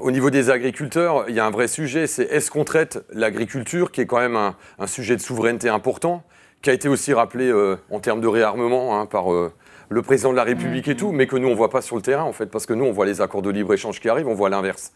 au 0.00 0.10
niveau 0.10 0.30
des 0.30 0.50
agriculteurs, 0.50 1.24
il 1.28 1.36
y 1.36 1.40
a 1.40 1.46
un 1.46 1.50
vrai 1.50 1.68
sujet, 1.68 2.08
c'est 2.08 2.24
est-ce 2.24 2.50
qu'on 2.50 2.64
traite 2.64 3.04
l'agriculture, 3.12 3.92
qui 3.92 4.00
est 4.00 4.06
quand 4.06 4.18
même 4.20 4.36
un, 4.36 4.56
un 4.80 4.86
sujet 4.88 5.14
de 5.14 5.20
souveraineté 5.20 5.68
important, 5.68 6.24
qui 6.62 6.70
a 6.70 6.72
été 6.72 6.88
aussi 6.88 7.12
rappelé 7.14 7.48
euh, 7.48 7.76
en 7.92 8.00
termes 8.00 8.20
de 8.20 8.26
réarmement 8.28 8.98
hein, 9.00 9.06
par 9.06 9.32
euh, 9.32 9.52
le 9.88 10.02
président 10.02 10.30
de 10.32 10.36
la 10.36 10.44
République 10.44 10.88
et 10.88 10.96
tout, 10.96 11.12
mais 11.12 11.26
que 11.26 11.36
nous, 11.36 11.48
on 11.48 11.52
ne 11.52 11.56
voit 11.56 11.70
pas 11.70 11.82
sur 11.82 11.96
le 11.96 12.02
terrain, 12.02 12.24
en 12.24 12.32
fait, 12.32 12.46
parce 12.46 12.66
que 12.66 12.72
nous, 12.72 12.84
on 12.84 12.92
voit 12.92 13.06
les 13.06 13.20
accords 13.20 13.42
de 13.42 13.50
libre-échange 13.50 14.00
qui 14.00 14.08
arrivent, 14.08 14.28
on 14.28 14.34
voit 14.34 14.48
l'inverse. 14.48 14.92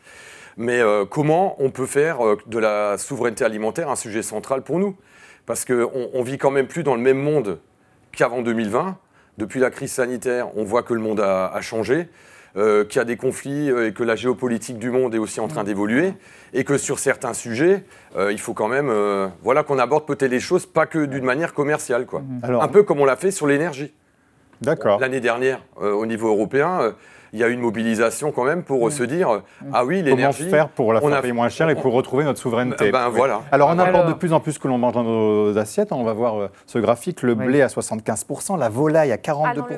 Mais 0.56 0.80
euh, 0.80 1.04
comment 1.04 1.54
on 1.62 1.70
peut 1.70 1.86
faire 1.86 2.24
euh, 2.26 2.36
de 2.46 2.58
la 2.58 2.98
souveraineté 2.98 3.44
alimentaire 3.44 3.90
un 3.90 3.96
sujet 3.96 4.22
central 4.22 4.62
pour 4.62 4.78
nous? 4.78 4.96
Parce 5.46 5.64
qu'on 5.64 5.90
on 6.12 6.22
vit 6.22 6.36
quand 6.38 6.50
même 6.50 6.66
plus 6.66 6.82
dans 6.82 6.94
le 6.94 7.00
même 7.00 7.18
monde 7.18 7.58
qu'avant 8.12 8.42
2020. 8.42 8.96
Depuis 9.38 9.60
la 9.60 9.70
crise 9.70 9.92
sanitaire, 9.92 10.48
on 10.56 10.64
voit 10.64 10.82
que 10.82 10.94
le 10.94 11.00
monde 11.00 11.20
a, 11.20 11.46
a 11.46 11.60
changé, 11.60 12.08
euh, 12.56 12.84
qu'il 12.84 12.98
y 12.98 13.02
a 13.02 13.04
des 13.04 13.16
conflits 13.16 13.70
euh, 13.70 13.86
et 13.88 13.92
que 13.92 14.02
la 14.02 14.16
géopolitique 14.16 14.78
du 14.80 14.90
monde 14.90 15.14
est 15.14 15.18
aussi 15.18 15.38
en 15.38 15.46
train 15.46 15.62
d'évoluer, 15.62 16.12
et 16.54 16.64
que 16.64 16.76
sur 16.76 16.98
certains 16.98 17.34
sujets, 17.34 17.84
euh, 18.16 18.32
il 18.32 18.40
faut 18.40 18.52
quand 18.52 18.66
même 18.66 18.88
euh, 18.90 19.28
voilà, 19.42 19.62
qu'on 19.62 19.78
aborde 19.78 20.06
peut-être 20.06 20.30
les 20.32 20.40
choses 20.40 20.66
pas 20.66 20.86
que 20.86 21.04
d'une 21.04 21.24
manière 21.24 21.54
commerciale. 21.54 22.04
Quoi. 22.04 22.22
Alors- 22.42 22.64
Un 22.64 22.68
peu 22.68 22.82
comme 22.82 23.00
on 23.00 23.04
l'a 23.04 23.14
fait 23.16 23.30
sur 23.30 23.46
l'énergie. 23.46 23.94
D'accord. 24.60 25.00
L'année 25.00 25.20
dernière, 25.20 25.60
euh, 25.80 25.92
au 25.92 26.06
niveau 26.06 26.28
européen, 26.28 26.78
euh, 26.80 26.92
il 27.32 27.38
y 27.38 27.44
a 27.44 27.48
eu 27.48 27.52
une 27.52 27.60
mobilisation 27.60 28.32
quand 28.32 28.44
même 28.44 28.62
pour 28.62 28.86
euh, 28.86 28.90
se 28.90 29.02
dire 29.02 29.28
euh, 29.30 29.38
ah 29.72 29.84
oui, 29.84 29.98
Comment 30.02 30.16
l'énergie. 30.16 30.48
faire 30.48 30.68
pour 30.68 30.92
la 30.92 31.00
faire 31.00 31.20
payer 31.20 31.32
moins 31.34 31.48
cher 31.50 31.68
et 31.68 31.74
pour 31.74 31.92
retrouver 31.92 32.24
notre 32.24 32.40
souveraineté 32.40 32.90
Ben, 32.90 33.08
Oui. 33.08 33.16
voilà. 33.16 33.42
Alors, 33.52 33.68
on 33.68 33.72
importe 33.72 33.88
Alors- 33.88 34.06
de 34.08 34.12
plus 34.14 34.32
en 34.32 34.40
plus 34.40 34.58
que 34.58 34.66
l'on 34.66 34.78
mange 34.78 34.94
dans 34.94 35.04
nos 35.04 35.56
assiettes. 35.58 35.92
On 35.92 36.04
va 36.04 36.12
voir 36.14 36.40
euh, 36.40 36.48
ce 36.66 36.78
graphique. 36.78 37.22
Le 37.22 37.34
Oui. 37.34 37.44
blé 37.46 37.62
à 37.62 37.66
75%, 37.68 38.56
la 38.58 38.68
volaille 38.68 39.12
à 39.12 39.16
42%. 39.16 39.40
Ah, 39.44 39.54
le 39.54 39.68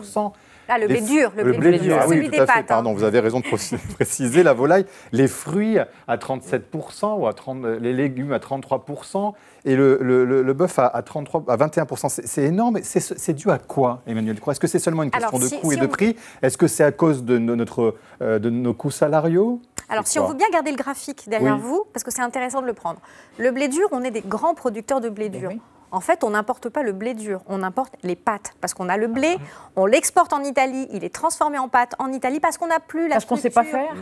blé 0.78 0.86
Les- 0.86 1.00
dur, 1.00 1.32
le 1.36 1.52
blé 1.52 1.78
dur, 1.78 1.96
Ah 2.00 2.04
oui, 2.08 2.16
celui 2.16 2.26
tout 2.26 2.32
des 2.32 2.38
à 2.38 2.46
fait, 2.46 2.52
pâtes, 2.52 2.58
hein. 2.58 2.64
Pardon, 2.68 2.92
vous 2.94 3.02
avez 3.04 3.20
raison 3.20 3.40
de 3.40 3.44
préciser- 3.94 4.42
la 4.42 4.52
volaille. 4.52 4.86
Les 5.12 5.28
fruits 5.28 5.78
à 5.78 6.16
37% 6.16 7.18
ou 7.18 7.26
à 7.26 7.32
30, 7.32 7.64
les 7.80 7.92
légumes 7.92 8.32
à 8.32 8.38
33% 8.38 9.34
et 9.64 9.76
le, 9.76 9.98
le, 10.00 10.24
le- 10.24 10.42
le 10.42 10.52
bœuf 10.54 10.78
à, 10.78 10.86
à 10.86 11.02
33, 11.02 11.44
à 11.48 11.56
21%. 11.56 12.08
C'est 12.24 12.44
énorme. 12.44 12.78
C'est 12.82 13.32
dû 13.34 13.50
à 13.50 13.58
quoi, 13.58 14.02
Emmanuel 14.06 14.38
Croix? 14.40 14.52
Est-ce 14.52 14.60
que 14.60 14.66
c'est 14.66 14.78
seulement 14.78 15.02
une 15.02 15.10
question 15.10 15.28
Alors, 15.28 15.40
de 15.40 15.48
coût 15.56 15.70
si 15.72 15.76
et 15.76 15.80
de 15.80 15.86
prix? 15.86 16.16
Est-ce 16.42 16.56
que 16.56 16.66
c'est 16.66 16.84
à 16.84 16.92
cause 16.92 17.24
de, 17.24 17.38
no- 17.38 17.56
notre, 17.56 17.96
euh, 18.22 18.38
de 18.38 18.50
nos 18.50 18.72
coûts 18.74 18.90
salariaux? 18.90 19.60
Alors, 19.88 20.06
si 20.06 20.18
on 20.20 20.28
veut 20.28 20.34
bien 20.34 20.48
garder 20.52 20.70
le 20.70 20.76
graphique 20.76 21.28
derrière 21.28 21.56
Oui. 21.56 21.62
vous, 21.64 21.84
parce 21.92 22.04
que 22.04 22.12
c'est 22.12 22.22
intéressant 22.22 22.62
de 22.62 22.66
le 22.66 22.74
prendre. 22.74 23.00
Le 23.38 23.50
blé 23.50 23.66
dur, 23.68 23.88
on 23.90 24.02
est 24.04 24.12
des 24.12 24.20
grands 24.20 24.54
producteurs 24.54 25.00
de 25.00 25.08
blé 25.08 25.28
dur. 25.28 25.50
En 25.92 26.00
fait, 26.00 26.22
on 26.24 26.30
n'importe 26.30 26.68
pas 26.68 26.82
le 26.82 26.92
blé 26.92 27.14
dur, 27.14 27.40
on 27.48 27.62
importe 27.62 27.94
les 28.02 28.16
pâtes. 28.16 28.52
Parce 28.60 28.74
qu'on 28.74 28.88
a 28.88 28.96
le 28.96 29.06
blé, 29.08 29.36
on 29.76 29.86
l'exporte 29.86 30.32
en 30.32 30.42
Italie, 30.44 30.86
il 30.92 31.04
est 31.04 31.14
transformé 31.14 31.58
en 31.58 31.68
pâte 31.68 31.94
en 31.98 32.12
Italie 32.12 32.40
parce 32.40 32.58
qu'on 32.58 32.68
n'a 32.68 32.80
plus 32.80 33.08
la 33.08 33.16
Parce 33.16 33.24
qu'on 33.24 33.36
sait 33.36 33.50
pas 33.50 33.64
faire 33.64 33.92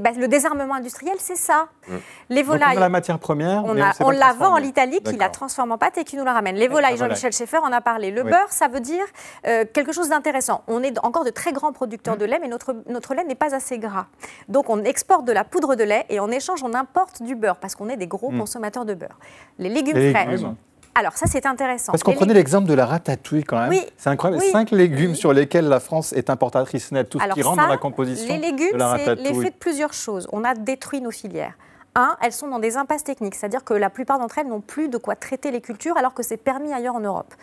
bah, 0.00 0.10
le 0.16 0.26
désarmement 0.26 0.74
industriel, 0.74 1.14
c'est 1.18 1.36
ça. 1.36 1.68
Les 2.28 2.42
Donc, 2.42 2.50
on 2.50 2.52
volailles. 2.54 2.76
a 2.76 2.80
la 2.80 2.88
matière 2.88 3.20
première, 3.20 3.64
On, 3.64 3.80
a- 3.80 4.12
la 4.12 4.32
vend 4.32 4.54
en 4.54 4.56
l'Italie, 4.56 5.00
qui 5.04 5.16
la 5.16 5.28
transforme 5.28 5.70
en 5.70 5.78
pâte 5.78 5.98
et 5.98 6.02
qui 6.04 6.16
nous 6.16 6.24
la 6.24 6.32
ramène. 6.32 6.56
Les 6.56 6.66
volailles, 6.66 6.96
volaille. 6.96 7.10
Jean-Michel 7.10 7.32
Schaeffer 7.32 7.58
en 7.58 7.70
a 7.70 7.80
parlé. 7.80 8.10
Le 8.10 8.22
Oui. 8.24 8.30
beurre, 8.30 8.50
ça 8.50 8.66
veut 8.66 8.80
dire 8.80 9.04
euh, 9.46 9.64
quelque 9.72 9.92
chose 9.92 10.08
d'intéressant. 10.08 10.62
On 10.66 10.82
est 10.82 10.98
encore 11.04 11.24
de 11.24 11.30
très 11.30 11.52
grands 11.52 11.72
producteurs 11.72 12.16
de 12.16 12.24
lait, 12.24 12.40
mais 12.40 12.48
notre, 12.48 12.74
notre 12.88 13.14
lait 13.14 13.22
n'est 13.22 13.36
pas 13.36 13.54
assez 13.54 13.78
gras. 13.78 14.06
Donc 14.48 14.68
on 14.68 14.82
exporte 14.82 15.24
de 15.26 15.32
la 15.32 15.44
poudre 15.44 15.76
de 15.76 15.84
lait 15.84 16.06
et 16.08 16.18
en 16.18 16.28
échange, 16.32 16.64
on 16.64 16.74
importe 16.74 17.22
du 17.22 17.36
beurre 17.36 17.56
parce 17.58 17.76
qu'on 17.76 17.88
est 17.88 17.96
des 17.96 18.08
gros 18.08 18.32
Mm. 18.32 18.38
consommateurs 18.40 18.84
de 18.84 18.94
beurre. 18.94 19.16
Les 19.60 19.68
légumes 19.68 19.96
Les 19.96 20.10
frais. 20.12 20.26
légumes. 20.26 20.56
Alors 20.98 21.12
ça, 21.16 21.26
c'est 21.28 21.46
intéressant. 21.46 21.92
Parce 21.92 22.02
qu'on 22.02 22.12
prenait 22.12 22.34
l'exemple 22.34 22.68
de 22.68 22.74
la 22.74 22.84
ratatouille 22.84 23.44
quand 23.44 23.60
même. 23.60 23.70
Oui. 23.70 23.80
C'est 23.96 24.10
incroyable. 24.10 24.42
Oui. 24.42 24.50
Cinq 24.50 24.72
légumes 24.72 25.14
sur 25.14 25.32
lesquels 25.32 25.68
la 25.68 25.78
France 25.78 26.12
est 26.12 26.28
importatrice 26.28 26.90
nette, 26.90 27.08
tout 27.08 27.20
ce 27.20 27.34
qui 27.34 27.42
rentre 27.42 27.62
dans 27.62 27.68
la 27.68 27.76
composition 27.76 28.34
Les 28.34 28.40
légumes, 28.40 28.84
c'est 29.04 29.14
l'effet 29.14 29.50
de 29.50 29.56
plusieurs 29.56 29.92
choses. 29.92 30.26
On 30.32 30.42
a 30.42 30.54
détruit 30.54 31.00
nos 31.00 31.12
filières. 31.12 31.54
Un, 31.94 32.16
elles 32.22 32.32
sont 32.32 32.48
dans 32.48 32.58
des 32.60 32.76
impasses 32.76 33.02
techniques, 33.04 33.34
c'est-à-dire 33.34 33.64
que 33.64 33.74
la 33.74 33.90
plupart 33.90 34.18
d'entre 34.18 34.38
elles 34.38 34.46
n'ont 34.46 34.60
plus 34.60 34.88
de 34.88 34.98
quoi 34.98 35.16
traiter 35.16 35.50
les 35.50 35.60
cultures 35.60 35.96
alors 35.96 36.14
que 36.14 36.22
c'est 36.22 36.36
permis 36.36 36.72
ailleurs 36.72 36.94
en 36.94 37.00
Europe. 37.00 37.34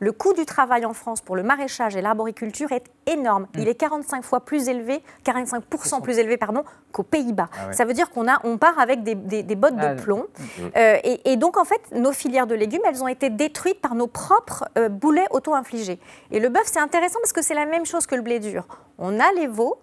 Le 0.00 0.12
coût 0.12 0.32
du 0.34 0.44
travail 0.44 0.84
en 0.84 0.92
France 0.92 1.20
pour 1.20 1.36
le 1.36 1.42
maraîchage 1.42 1.96
et 1.96 2.02
l'arboriculture 2.02 2.72
est 2.72 2.84
énorme. 3.06 3.44
Mm. 3.54 3.58
Il 3.60 3.68
est 3.68 3.74
45 3.76 4.22
fois 4.24 4.40
plus 4.40 4.68
élevé, 4.68 5.02
45% 5.24 6.02
plus 6.02 6.18
élevé 6.18 6.36
pardon, 6.36 6.64
qu'aux 6.92 7.04
Pays-Bas. 7.04 7.48
Ah 7.52 7.66
ouais. 7.68 7.72
Ça 7.72 7.84
veut 7.84 7.92
dire 7.94 8.10
qu'on 8.10 8.28
a, 8.28 8.40
on 8.44 8.58
part 8.58 8.78
avec 8.78 9.02
des, 9.04 9.14
des- 9.14 9.42
des 9.44 9.54
bottes 9.56 9.74
Ah, 9.78 9.94
de 9.94 10.00
plomb. 10.02 10.26
Mm. 10.38 10.62
Euh, 10.76 10.96
et, 11.04 11.32
et 11.32 11.36
donc 11.36 11.56
en 11.56 11.64
fait, 11.64 11.80
nos 11.92 12.12
filières 12.12 12.46
de 12.48 12.54
légumes, 12.54 12.82
elles 12.86 13.02
ont 13.02 13.08
été 13.08 13.30
détruites 13.30 13.80
par 13.80 13.94
nos 13.94 14.08
propres 14.08 14.64
euh, 14.78 14.88
boulets 14.88 15.26
auto-infligés. 15.30 15.98
Et 16.32 16.40
le 16.40 16.48
bœuf, 16.48 16.64
c'est 16.66 16.80
intéressant 16.80 17.18
parce 17.22 17.32
que 17.32 17.42
c'est 17.42 17.54
la 17.54 17.66
même 17.66 17.86
chose 17.86 18.06
que 18.06 18.16
le 18.16 18.22
blé 18.22 18.40
dur. 18.40 18.66
On 18.98 19.18
a 19.20 19.32
les 19.36 19.46
veaux, 19.46 19.78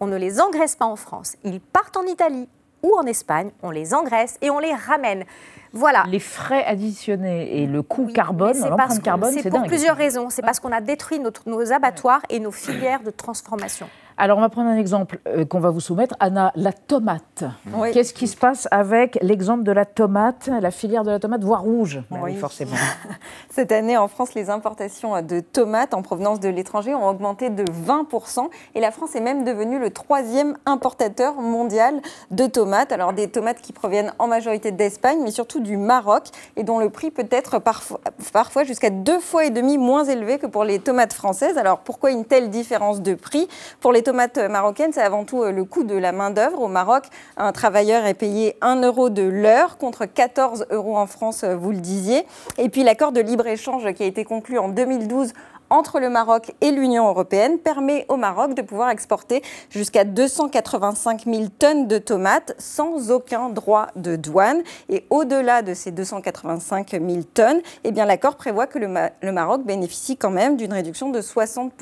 on 0.00 0.06
ne 0.06 0.16
les 0.16 0.40
engraisse 0.40 0.74
pas 0.74 0.86
en 0.86 0.96
France. 0.96 1.36
Ils 1.44 1.60
partent 1.60 1.96
en 1.96 2.04
Italie 2.04 2.48
ou 2.84 2.94
en 2.96 3.04
Espagne, 3.06 3.50
on 3.62 3.70
les 3.70 3.94
engraisse 3.94 4.36
et 4.42 4.50
on 4.50 4.58
les 4.60 4.74
ramène. 4.74 5.24
Voilà. 5.72 6.04
Les 6.08 6.20
frais 6.20 6.64
additionnés 6.64 7.62
et 7.62 7.66
le 7.66 7.82
coût 7.82 8.06
carbone, 8.06 8.56
l'empreinte 8.60 8.98
que- 8.98 9.02
carbone, 9.04 9.32
c'est 9.32 9.42
c'est 9.42 9.50
pour 9.50 9.58
dingue. 9.60 9.68
plusieurs 9.68 9.96
raisons. 9.96 10.28
C'est 10.30 10.42
parce 10.42 10.60
qu'on 10.60 10.70
a 10.70 10.80
détruit 10.80 11.18
notre- 11.18 11.48
nos 11.48 11.72
abattoirs 11.72 12.20
et 12.30 12.38
nos 12.38 12.52
filières 12.52 13.02
de 13.02 13.10
transformation. 13.10 13.88
Alors, 14.16 14.38
on 14.38 14.40
va 14.40 14.48
prendre 14.48 14.70
un 14.70 14.76
exemple 14.76 15.18
euh, 15.26 15.44
qu'on 15.44 15.58
va 15.58 15.70
vous 15.70 15.80
soumettre. 15.80 16.14
Anna, 16.20 16.52
la 16.54 16.72
tomate. 16.72 17.44
Oui. 17.74 17.90
Qu'est-ce 17.92 18.14
qui 18.14 18.28
se 18.28 18.36
passe 18.36 18.68
avec 18.70 19.18
l'exemple 19.22 19.64
de 19.64 19.72
la 19.72 19.84
tomate, 19.84 20.48
la 20.60 20.70
filière 20.70 21.02
de 21.02 21.10
la 21.10 21.18
tomate, 21.18 21.42
voire 21.42 21.62
rouge? 21.62 22.00
Oui, 22.12 22.18
Oui. 22.22 22.36
forcément. 22.36 22.76
Cette 23.50 23.72
année, 23.72 23.96
en 23.96 24.06
France, 24.06 24.34
les 24.34 24.50
importations 24.50 25.20
de 25.20 25.40
tomates 25.40 25.94
en 25.94 26.02
provenance 26.02 26.38
de 26.38 26.48
l'étranger 26.48 26.94
ont 26.94 27.08
augmenté 27.08 27.50
de 27.50 27.64
20%. 27.64 28.48
Et 28.76 28.80
la 28.80 28.92
France 28.92 29.16
est 29.16 29.20
même 29.20 29.44
devenue 29.44 29.80
le 29.80 29.90
troisième 29.90 30.56
importateur 30.64 31.34
mondial 31.34 32.00
de 32.30 32.46
tomates. 32.46 32.92
Alors 32.92 33.12
des 33.14 33.28
tomates 33.28 33.60
qui 33.60 33.72
proviennent 33.72 34.12
en 34.20 34.28
majorité 34.28 34.70
d'Espagne, 34.70 35.18
mais 35.24 35.32
surtout 35.32 35.58
du 35.60 35.76
Maroc, 35.76 36.28
et 36.56 36.62
dont 36.62 36.78
le 36.78 36.88
prix 36.88 37.10
peut 37.10 37.26
être 37.32 37.58
parfois, 37.58 38.00
parfois 38.32 38.62
jusqu'à 38.62 38.90
deux 38.90 39.18
fois 39.18 39.44
et 39.44 39.50
demi 39.50 39.76
moins 39.76 40.04
élevé 40.04 40.38
que 40.38 40.46
pour 40.46 40.62
les 40.62 40.78
tomates 40.78 41.12
françaises. 41.12 41.58
Alors 41.58 41.78
pourquoi 41.80 42.12
une 42.12 42.24
telle 42.24 42.50
différence 42.50 43.00
de 43.02 43.14
prix? 43.14 43.48
Pour 43.80 43.92
les 43.92 44.03
tomates 44.04 44.38
marocaines, 44.38 44.92
c'est 44.92 45.02
avant 45.02 45.24
tout 45.24 45.42
euh, 45.42 45.50
le 45.50 45.64
coût 45.64 45.82
de 45.82 45.96
la 45.96 46.12
main-d'œuvre. 46.12 46.60
Au 46.60 46.68
Maroc, 46.68 47.04
un 47.36 47.50
travailleur 47.50 48.04
est 48.04 48.14
payé 48.14 48.56
1 48.60 48.82
euro 48.82 49.10
de 49.10 49.22
l'heure 49.22 49.78
contre 49.78 50.04
14 50.04 50.66
euros 50.70 50.96
en 50.96 51.06
France, 51.06 51.42
euh, 51.42 51.56
vous 51.56 51.72
le 51.72 51.78
disiez. 51.78 52.24
Et 52.58 52.68
puis 52.68 52.84
l'accord 52.84 53.10
de 53.10 53.20
libre-échange 53.20 53.92
qui 53.94 54.02
a 54.04 54.06
été 54.06 54.24
conclu 54.24 54.58
en 54.58 54.68
2012 54.68 55.32
entre 55.74 55.98
le 55.98 56.08
Maroc 56.08 56.52
et 56.60 56.70
l'Union 56.70 57.08
européenne 57.08 57.58
permet 57.58 58.06
au 58.08 58.16
Maroc 58.16 58.54
de 58.54 58.62
pouvoir 58.62 58.90
exporter 58.90 59.42
jusqu'à 59.70 60.04
285 60.04 61.24
000 61.26 61.46
tonnes 61.58 61.88
de 61.88 61.98
tomates 61.98 62.54
sans 62.58 63.10
aucun 63.10 63.48
droit 63.48 63.88
de 63.96 64.14
douane. 64.14 64.62
Et 64.88 65.04
au-delà 65.10 65.62
de 65.62 65.74
ces 65.74 65.90
285 65.90 66.90
000 66.92 67.04
tonnes, 67.34 67.60
eh 67.82 67.90
bien 67.90 68.04
l'accord 68.06 68.36
prévoit 68.36 68.68
que 68.68 68.78
le, 68.78 68.86
Ma- 68.86 69.10
le 69.20 69.32
Maroc 69.32 69.64
bénéficie 69.64 70.16
quand 70.16 70.30
même 70.30 70.56
d'une 70.56 70.72
réduction 70.72 71.10
de 71.10 71.20
60 71.20 71.72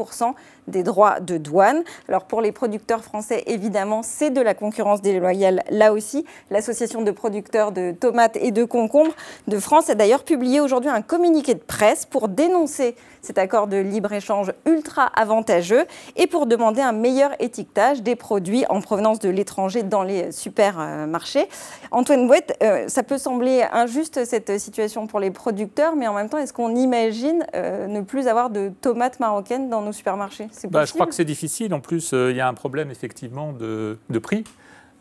des 0.69 0.83
droits 0.85 1.21
de 1.21 1.37
douane. 1.37 1.83
Alors 2.09 2.25
pour 2.25 2.41
les 2.41 2.53
producteurs 2.53 3.05
français, 3.05 3.43
évidemment, 3.47 4.03
c'est 4.03 4.31
de 4.31 4.41
la 4.41 4.55
concurrence 4.55 5.03
déloyale 5.03 5.63
là 5.71 5.93
aussi. 5.93 6.25
L'association 6.51 7.03
de 7.03 7.11
producteurs 7.11 7.73
de 7.73 7.93
tomates 7.93 8.37
et 8.37 8.53
de 8.53 8.65
concombres 8.65 9.15
de 9.49 9.59
France 9.59 9.91
a 9.91 9.95
d'ailleurs 9.95 10.25
publié 10.25 10.61
aujourd'hui 10.61 10.89
un 10.89 11.03
communiqué 11.03 11.55
de 11.55 11.61
presse 11.61 12.07
pour 12.07 12.29
dénoncer 12.29 12.95
cet 13.23 13.39
accord 13.39 13.67
de 13.67 13.77
libre-échange 13.83 14.53
ultra 14.67 15.07
avantageux 15.07 15.85
et 16.17 16.27
pour 16.27 16.47
demander 16.47 16.81
un 16.81 16.93
meilleur 16.93 17.31
étiquetage 17.41 18.03
des 18.03 18.17
produits 18.17 18.65
en 18.69 18.81
provenance 18.81 19.19
de 19.19 19.29
l'étranger 19.29 19.83
dans 19.83 20.03
les 20.03 20.33
supermarchés. 20.33 21.47
Antoine 21.91 22.27
Bouette, 22.27 22.57
euh, 22.63 22.89
ça 22.89 23.03
peut 23.03 23.19
sembler 23.19 23.65
injuste 23.73 24.25
cette 24.25 24.59
situation 24.59 25.07
pour 25.07 25.21
les 25.21 25.31
producteurs, 25.31 25.97
mais 25.97 26.07
en 26.07 26.15
même 26.15 26.29
temps, 26.29 26.39
est-ce 26.39 26.53
qu'on 26.53 26.75
imagine 26.75 27.45
euh, 27.55 27.87
ne 27.87 28.01
plus 28.01 28.29
avoir 28.29 28.51
de 28.51 28.71
tomates 28.81 29.21
marocaines 29.21 29.69
dans 29.69 29.83
nos 29.83 29.93
supermarchés? 29.93 30.49
Bah, 30.71 30.85
je 30.85 30.93
crois 30.93 31.07
que 31.07 31.15
c'est 31.15 31.25
difficile. 31.25 31.75
En 31.75 31.81
plus, 31.81 32.13
euh, 32.13 32.31
il 32.31 32.37
y 32.37 32.41
a 32.41 32.49
un 32.49 32.55
problème 32.55 32.91
effectivement 32.91 33.53
de, 33.53 33.99
de 34.11 34.19
prix. 34.19 34.45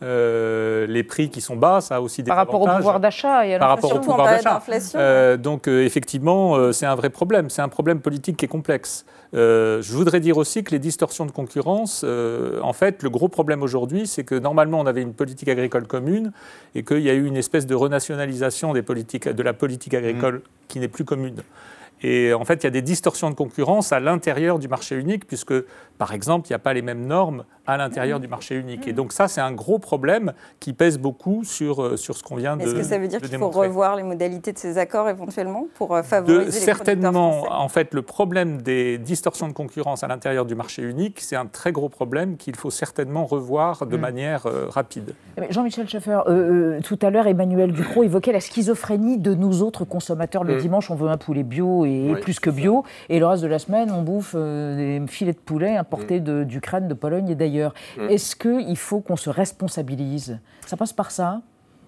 Euh, 0.02 0.86
les 0.86 1.04
prix 1.04 1.30
qui 1.30 1.40
sont 1.40 1.56
bas, 1.56 1.80
ça 1.80 1.96
a 1.96 2.00
aussi 2.00 2.22
des 2.22 2.28
Par 2.28 2.36
rapport 2.36 2.60
au 2.60 2.66
pouvoir 2.66 2.98
d'achat 3.00 3.46
et 3.46 3.54
à 3.54 3.58
Par 3.58 3.68
rapport 3.68 3.90
au 3.90 3.94
l'inflation. 3.94 4.10
pouvoir 4.12 4.26
période 4.28 4.44
d'achat. 4.44 4.54
d'inflation, 4.54 4.98
Euh, 4.98 5.36
donc 5.36 5.68
euh, 5.68 5.84
effectivement, 5.84 6.56
euh, 6.56 6.72
c'est 6.72 6.86
un 6.86 6.94
vrai 6.94 7.10
problème. 7.10 7.50
C'est 7.50 7.62
un 7.62 7.68
problème 7.68 8.00
politique 8.00 8.36
qui 8.36 8.44
est 8.44 8.48
complexe. 8.48 9.04
Euh, 9.34 9.80
je 9.80 9.92
voudrais 9.94 10.20
dire 10.20 10.36
aussi 10.36 10.62
que 10.64 10.72
les 10.72 10.78
distorsions 10.78 11.24
de 11.24 11.30
concurrence, 11.30 12.02
euh, 12.04 12.60
en 12.62 12.72
fait, 12.72 13.02
le 13.02 13.10
gros 13.10 13.28
problème 13.28 13.62
aujourd'hui, 13.62 14.06
c'est 14.06 14.24
que 14.24 14.34
normalement 14.34 14.80
on 14.80 14.86
avait 14.86 15.02
une 15.02 15.14
politique 15.14 15.48
agricole 15.48 15.86
commune 15.86 16.32
et 16.74 16.82
qu'il 16.84 17.00
y 17.00 17.08
a 17.08 17.14
eu 17.14 17.24
une 17.26 17.36
espèce 17.36 17.66
de 17.66 17.74
renationalisation 17.74 18.72
des 18.74 18.82
politiques, 18.82 19.28
de 19.28 19.42
la 19.42 19.54
politique 19.54 19.94
agricole 19.94 20.42
qui 20.68 20.80
n'est 20.80 20.88
plus 20.88 21.04
commune. 21.04 21.36
Et 22.04 22.32
en 22.34 22.44
fait, 22.44 22.62
il 22.62 22.64
y 22.64 22.66
a 22.66 22.70
des 22.70 22.82
distorsions 22.82 23.30
de 23.30 23.36
concurrence 23.36 23.92
à 23.92 24.00
l'intérieur 24.00 24.58
du 24.58 24.66
marché 24.66 24.96
unique, 24.96 25.24
puisque, 25.26 25.54
par 25.98 26.12
exemple, 26.12 26.48
il 26.48 26.50
n'y 26.52 26.56
a 26.56 26.58
pas 26.58 26.74
les 26.74 26.82
mêmes 26.82 27.06
normes 27.06 27.44
à 27.66 27.76
l'intérieur 27.76 28.18
du 28.20 28.28
marché 28.28 28.56
unique. 28.56 28.88
Et 28.88 28.92
donc 28.92 29.12
ça, 29.12 29.28
c'est 29.28 29.40
un 29.40 29.52
gros 29.52 29.78
problème 29.78 30.32
qui 30.60 30.72
pèse 30.72 30.98
beaucoup 30.98 31.44
sur, 31.44 31.82
euh, 31.82 31.96
sur 31.96 32.16
ce 32.16 32.22
qu'on 32.22 32.36
vient 32.36 32.56
de 32.56 32.62
Est-ce 32.62 32.74
que 32.74 32.82
ça 32.82 32.98
veut 32.98 33.06
dire 33.08 33.20
de 33.20 33.26
qu'il 33.26 33.38
faut 33.38 33.50
revoir 33.50 33.94
les 33.96 34.02
modalités 34.02 34.52
de 34.52 34.58
ces 34.58 34.78
accords 34.78 35.08
éventuellement 35.08 35.66
pour 35.74 35.94
euh, 35.94 36.00
De- 36.00 36.06
favoriser 36.06 36.38
les 36.38 36.42
producteurs 36.50 36.64
certainement, 36.76 37.44
en 37.50 37.68
fait, 37.68 37.94
le 37.94 38.02
problème 38.02 38.60
des 38.62 38.98
distorsions 38.98 39.46
de 39.46 39.52
concurrence 39.52 40.02
à 40.02 40.08
l'intérieur 40.08 40.44
du 40.44 40.54
marché 40.56 40.82
unique, 40.82 41.20
c'est 41.20 41.36
un 41.36 41.46
très 41.46 41.70
gros 41.72 41.88
problème 41.88 42.36
qu'il 42.36 42.56
faut 42.56 42.70
certainement 42.70 43.26
revoir 43.26 43.86
de 43.86 43.96
Mm. 43.96 44.00
manière 44.00 44.46
euh, 44.46 44.66
rapide. 44.68 45.14
Jean-Michel 45.50 45.88
Schaeffer, 45.88 46.20
euh, 46.26 46.78
euh, 46.78 46.80
tout 46.82 46.98
à 47.02 47.10
l'heure, 47.10 47.26
Emmanuel 47.28 47.72
Ducrot 47.72 48.02
évoquait 48.02 48.32
la 48.32 48.40
schizophrénie 48.40 49.18
de 49.18 49.34
nous 49.34 49.62
autres 49.62 49.84
consommateurs. 49.84 50.42
Le 50.42 50.56
Mm. 50.56 50.60
dimanche, 50.60 50.90
on 50.90 50.96
veut 50.96 51.08
un 51.08 51.16
poulet 51.16 51.44
bio 51.44 51.84
et 51.84 52.10
Oui, 52.14 52.20
plus 52.20 52.40
que 52.40 52.50
bio. 52.50 52.82
Et 53.08 53.20
le 53.20 53.26
reste 53.26 53.42
de 53.44 53.48
la 53.48 53.60
semaine, 53.60 53.92
on 53.92 54.02
bouffe 54.02 54.32
euh, 54.34 54.76
des 55.00 55.06
filets 55.06 55.32
de 55.32 55.38
poulet 55.38 55.76
importés 55.76 56.18
de- 56.18 56.42
d'Ukraine, 56.42 56.88
de 56.88 56.94
Pologne 56.94 57.28
et 57.28 57.34
d'ailleurs. 57.36 57.51
Mm. 57.98 58.08
Est-ce 58.10 58.34
qu'il 58.36 58.76
faut 58.76 59.00
qu'on 59.00 59.16
se 59.16 59.30
responsabilise? 59.30 60.38
Ça 60.66 60.76
passe 60.76 60.92
par 60.92 61.10
ça? 61.10 61.40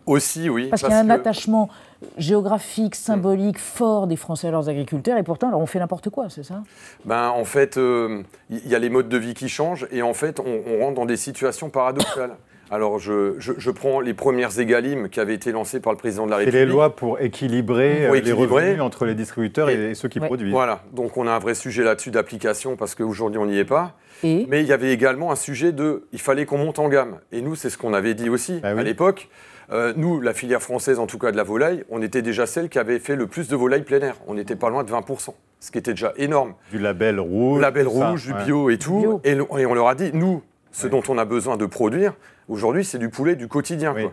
Aussi, 0.07 0.51
oui. 0.51 0.69
Parce 0.69 0.83
qu'il 0.83 0.91
y 0.91 0.95
a 0.95 0.99
un 0.99 1.07
que- 1.07 1.13
attachement 1.13 1.71
géographique, 2.19 2.95
symbolique 2.95 3.59
fort 3.59 4.07
des 4.07 4.17
Français 4.17 4.49
à 4.49 4.51
leurs 4.51 4.69
agriculteurs. 4.69 5.17
Et 5.17 5.23
pourtant, 5.23 5.49
alors, 5.49 5.61
on 5.61 5.67
fait 5.67 5.79
n'importe 5.79 6.11
quoi, 6.11 6.29
c'est 6.29 6.43
ça? 6.43 6.63
Ben, 7.07 7.29
en 7.31 7.45
fait, 7.45 7.79
euh, 7.79 8.23
il 8.51 8.69
y 8.69 8.75
a 8.75 8.79
les 8.79 8.91
modes 8.91 9.09
de 9.09 9.17
vie 9.17 9.33
qui 9.35 9.49
changent 9.49 9.87
et 9.91 10.03
en 10.03 10.13
fait, 10.13 10.41
on, 10.41 10.63
on 10.67 10.81
rentre 10.81 10.97
dans 10.97 11.07
des 11.07 11.17
situations 11.17 11.71
paradoxales. 11.71 12.37
Alors, 12.75 12.99
je, 12.99 13.37
je- 13.39 13.53
je 13.57 13.71
prends 13.71 14.01
les 14.01 14.15
premières 14.15 14.59
égalimes 14.59 15.09
qui 15.09 15.21
avaient 15.21 15.35
été 15.35 15.53
lancées 15.53 15.79
par 15.79 15.93
le 15.93 15.97
président 15.97 16.27
de 16.27 16.33
la 16.33 16.39
C'est 16.39 16.47
République. 16.47 16.67
les 16.67 16.73
lois 16.73 16.97
pour 16.97 17.21
équilibrer 17.21 18.07
Pour 18.09 18.17
euh, 18.17 18.21
les 18.21 18.33
revenus 18.33 18.81
entre 18.81 19.05
les 19.07 19.15
distributeurs 19.15 19.71
et, 19.71 19.91
et 19.91 19.95
ceux 19.95 20.09
qui 20.09 20.19
produisent. 20.19 20.51
Voilà, 20.51 20.83
donc 20.93 21.17
on 21.17 21.29
a 21.29 21.31
un 21.31 21.39
vrai 21.39 21.55
sujet 21.55 21.85
là-dessus 21.85 22.11
d'application 22.11 22.75
parce 22.75 22.97
qu'aujourd'hui 22.97 23.39
on 23.39 23.47
n'y 23.47 23.59
est 23.61 23.65
pas. 23.65 23.93
Et 24.25 24.47
Mais 24.49 24.61
il 24.63 24.67
y 24.67 24.73
avait 24.73 24.91
également 24.93 25.31
un 25.31 25.37
sujet 25.37 25.71
de, 25.71 26.03
il 26.13 26.21
fallait 26.21 26.47
qu'on 26.47 26.59
monte 26.59 26.81
en 26.81 26.89
gamme. 26.89 27.19
Et 27.31 27.43
nous, 27.43 27.55
c'est 27.55 27.71
ce 27.71 27.79
qu'on 27.79 27.95
avait 27.95 28.15
dit 28.15 28.29
aussi 28.29 28.59
Bah 28.61 28.71
à 28.71 28.83
l'époque. 28.83 29.29
Euh, 29.73 29.93
nous, 29.97 30.21
la 30.21 30.35
filière 30.35 30.61
française, 30.61 30.99
en 30.99 31.07
tout 31.07 31.19
cas 31.19 31.31
de 31.31 31.37
la 31.37 31.45
volaille, 31.45 31.85
on 31.91 32.03
était 32.03 32.23
déjà 32.23 32.45
celle 32.45 32.69
qui 32.69 32.81
avait 32.81 32.99
fait 32.99 33.15
le 33.15 33.29
plus 33.29 33.47
de 33.49 33.55
volaille 33.55 33.83
plein 33.85 34.01
air. 34.01 34.17
On 34.27 34.35
n'était 34.35 34.57
pas 34.57 34.69
loin 34.69 34.83
de 34.83 34.91
20%. 34.91 35.33
ce 35.61 35.71
qui 35.71 35.79
était 35.79 35.93
déjà 35.93 36.13
énorme. 36.17 36.55
Du 36.73 36.79
label 36.81 37.21
rouge. 37.21 37.61
Label 37.63 37.89
ça, 37.89 38.11
rouge, 38.11 38.27
du 38.27 38.33
ouais. 38.33 38.45
bio 38.45 38.69
et 38.71 38.79
tout. 38.79 39.21
Et, 39.25 39.35
le- 39.37 39.47
et 39.59 39.65
on 39.65 39.75
leur 39.75 39.87
a 39.89 39.95
dit, 39.95 40.11
nous, 40.13 40.43
ce 40.73 40.87
dont 40.89 41.03
on 41.09 41.17
a 41.19 41.25
besoin 41.25 41.57
de 41.57 41.65
produire, 41.67 42.13
aujourd'hui, 42.49 42.85
c'est 42.85 42.99
du 42.99 43.09
poulet 43.09 43.37
du 43.37 43.49
quotidien. 43.49 43.93
quoi. 43.93 44.13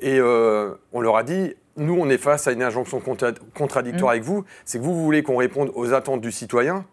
Et 0.00 0.18
euh, 0.20 0.74
on 0.92 1.00
leur 1.00 1.16
a 1.16 1.22
dit, 1.22 1.54
nous, 1.76 1.96
on 1.98 2.08
est 2.08 2.18
face 2.18 2.46
à 2.46 2.52
une 2.52 2.62
injonction 2.62 3.00
contra- 3.00 3.32
contradictoire 3.54 4.10
Mm. 4.10 4.14
avec 4.16 4.22
vous, 4.24 4.44
c'est 4.64 4.78
que 4.78 4.84
vous 4.84 4.94
voulez 5.02 5.22
qu'on 5.22 5.36
réponde 5.36 5.70
aux 5.74 5.92
attentes 5.92 6.20
du 6.20 6.30
citoyen, 6.32 6.84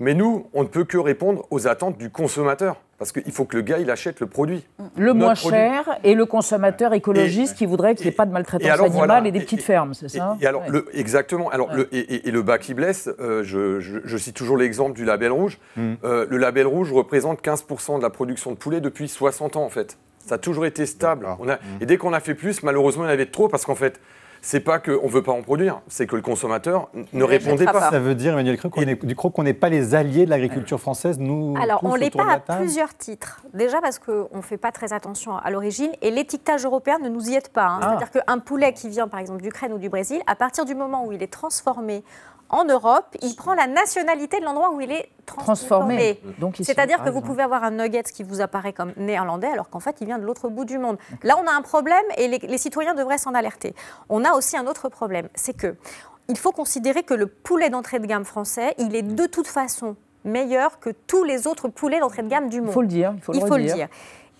mais 0.00 0.14
nous, 0.14 0.48
on 0.54 0.62
ne 0.62 0.68
peut 0.68 0.84
que 0.84 0.98
répondre 0.98 1.46
aux 1.50 1.66
attentes 1.66 1.98
du 1.98 2.10
consommateur. 2.10 2.80
Parce 2.98 3.10
qu'il 3.12 3.32
faut 3.32 3.44
que 3.44 3.56
le 3.56 3.62
gars, 3.62 3.78
il 3.78 3.90
achète 3.90 4.20
le 4.20 4.26
produit. 4.26 4.64
Le 4.96 5.06
Notre 5.06 5.18
moins 5.18 5.34
produit. 5.34 5.58
cher 5.58 5.98
et 6.04 6.14
le 6.14 6.26
consommateur 6.26 6.92
écologiste 6.94 7.56
qui 7.56 7.66
voudrait 7.66 7.94
qu'il 7.94 8.06
n'y 8.06 8.12
ait 8.12 8.16
pas 8.16 8.24
de 8.26 8.32
maltraitance 8.32 8.70
animale 8.70 8.90
voilà, 8.92 9.18
et 9.26 9.32
des 9.32 9.40
petites 9.40 9.62
fermes, 9.62 9.94
c'est 9.94 10.08
ça 10.08 10.36
Et 10.40 10.46
alors, 10.46 10.62
Ouais. 10.62 10.68
le- 10.70 10.86
exactement. 10.92 11.50
Alors, 11.50 11.70
Ouais. 11.70 11.76
le, 11.76 11.88
et, 11.94 11.98
et- 11.98 12.28
et 12.28 12.30
le 12.30 12.42
bas 12.42 12.58
qui 12.58 12.72
blesse, 12.74 13.08
euh, 13.20 13.42
je, 13.42 13.80
je- 13.80 13.98
je 14.04 14.16
cite 14.16 14.36
toujours 14.36 14.56
l'exemple 14.56 14.94
du 14.94 15.04
label 15.04 15.32
rouge. 15.32 15.58
Mm. 15.76 15.94
Euh, 16.04 16.26
le 16.28 16.36
label 16.36 16.66
rouge 16.66 16.92
représente 16.92 17.42
15% 17.42 17.98
de 17.98 18.02
la 18.02 18.10
production 18.10 18.50
de 18.52 18.56
poulet 18.56 18.80
depuis 18.80 19.08
60 19.08 19.56
ans, 19.56 19.64
en 19.64 19.70
fait. 19.70 19.98
Ça 20.26 20.36
a 20.36 20.38
toujours 20.38 20.64
été 20.64 20.86
stable. 20.86 21.26
On 21.40 21.48
a, 21.48 21.58
Et 21.80 21.86
dès 21.86 21.96
qu'on 21.98 22.12
a 22.14 22.20
fait 22.20 22.34
plus, 22.34 22.62
malheureusement, 22.62 23.02
il 23.04 23.06
y 23.06 23.10
en 23.10 23.12
avait 23.12 23.26
trop 23.26 23.48
parce 23.48 23.66
qu'en 23.66 23.74
fait, 23.74 24.00
c'est 24.46 24.60
pas 24.60 24.78
qu'on 24.78 25.06
ne 25.06 25.08
veut 25.10 25.22
pas 25.22 25.32
en 25.32 25.40
produire, 25.40 25.80
c'est 25.88 26.06
que 26.06 26.16
le 26.16 26.20
consommateur 26.22 26.90
ne 27.14 27.24
répondait 27.24 27.64
pas. 27.64 27.90
Ça 27.90 27.98
veut 27.98 28.14
dire, 28.14 28.34
Emmanuel 28.34 28.58
Creux, 28.58 28.68
qu'on 28.68 28.82
est- 28.82 29.02
du 29.04 29.16
coup, 29.16 29.30
qu'on 29.30 29.42
n'est 29.42 29.54
pas 29.54 29.70
les 29.70 29.94
alliés 29.94 30.26
de 30.26 30.30
l'agriculture 30.30 30.78
française, 30.78 31.18
nous 31.18 31.54
Alors, 31.60 31.80
tous 31.80 31.86
on 31.86 31.94
l'est 31.94 32.10
pas 32.14 32.30
à 32.46 32.56
plusieurs 32.56 32.94
titres. 32.94 33.40
Déjà 33.54 33.80
parce 33.80 33.98
qu'on 33.98 34.28
ne 34.34 34.42
fait 34.42 34.58
pas 34.58 34.70
très 34.70 34.92
attention 34.92 35.34
à 35.38 35.50
l'origine 35.50 35.90
et 36.02 36.10
l'étiquetage 36.10 36.64
européen 36.66 36.98
ne 36.98 37.08
nous 37.08 37.30
y 37.30 37.34
aide 37.34 37.48
pas. 37.48 37.64
hein. 37.66 37.78
Ah. 37.80 37.96
C'est-à-dire 37.98 38.24
qu'un 38.26 38.38
poulet 38.38 38.74
qui 38.74 38.90
vient 38.90 39.08
par 39.08 39.18
exemple 39.20 39.40
d'Ukraine 39.40 39.72
ou 39.72 39.78
du 39.78 39.88
Brésil, 39.88 40.20
à 40.26 40.34
partir 40.36 40.66
du 40.66 40.74
moment 40.74 41.06
où 41.06 41.12
il 41.12 41.22
est 41.22 41.32
transformé 41.32 42.04
en 42.54 42.64
Europe, 42.64 43.16
il 43.20 43.34
prend 43.34 43.54
la 43.54 43.66
nationalité 43.66 44.38
de 44.38 44.44
l'endroit 44.44 44.70
où 44.70 44.80
il 44.80 44.92
est 44.92 45.10
transformé. 45.26 46.20
C'est-à-dire 46.60 47.02
que 47.02 47.10
vous 47.10 47.20
pouvez 47.20 47.42
avoir 47.42 47.64
un 47.64 47.72
nugget 47.72 48.04
qui 48.04 48.22
vous 48.22 48.40
apparaît 48.40 48.72
comme 48.72 48.92
néerlandais 48.96 49.48
alors 49.48 49.68
qu'en 49.68 49.80
fait 49.80 49.96
il 50.00 50.06
vient 50.06 50.18
de 50.18 50.24
l'autre 50.24 50.48
bout 50.48 50.64
du 50.64 50.78
monde. 50.78 50.96
Là 51.24 51.36
on 51.42 51.46
a 51.48 51.52
un 51.52 51.62
problème 51.62 52.04
et 52.16 52.28
les, 52.28 52.38
les 52.38 52.58
citoyens 52.58 52.94
devraient 52.94 53.18
s'en 53.18 53.34
alerter. 53.34 53.74
On 54.08 54.24
a 54.24 54.34
aussi 54.34 54.56
un 54.56 54.66
autre 54.66 54.88
problème, 54.88 55.28
c'est 55.34 55.56
que 55.56 55.74
il 56.28 56.38
faut 56.38 56.52
considérer 56.52 57.02
que 57.02 57.12
le 57.12 57.26
poulet 57.26 57.70
d'entrée 57.70 57.98
de 57.98 58.06
gamme 58.06 58.24
français, 58.24 58.74
il 58.78 58.94
est 58.94 59.02
de 59.02 59.26
toute 59.26 59.48
façon 59.48 59.96
meilleur 60.24 60.78
que 60.78 60.90
tous 60.90 61.24
les 61.24 61.46
autres 61.46 61.68
poulets 61.68 61.98
d'entrée 62.00 62.22
de 62.22 62.28
gamme 62.28 62.48
du 62.48 62.60
monde. 62.60 62.72
faut 62.72 62.82
le 62.82 62.86
dire, 62.88 63.12
il 63.16 63.22
faut 63.22 63.32
le 63.32 63.40
redire. 63.40 63.88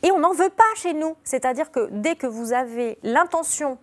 Et 0.02 0.10
on 0.12 0.18
n'en 0.18 0.32
veut 0.32 0.50
pas 0.50 0.62
chez 0.76 0.92
nous. 0.94 1.16
C'est-à-dire 1.24 1.70
que 1.70 1.88
dès 1.90 2.14
que 2.14 2.26
vous 2.26 2.52
avez 2.52 2.98
l'intention 3.02 3.78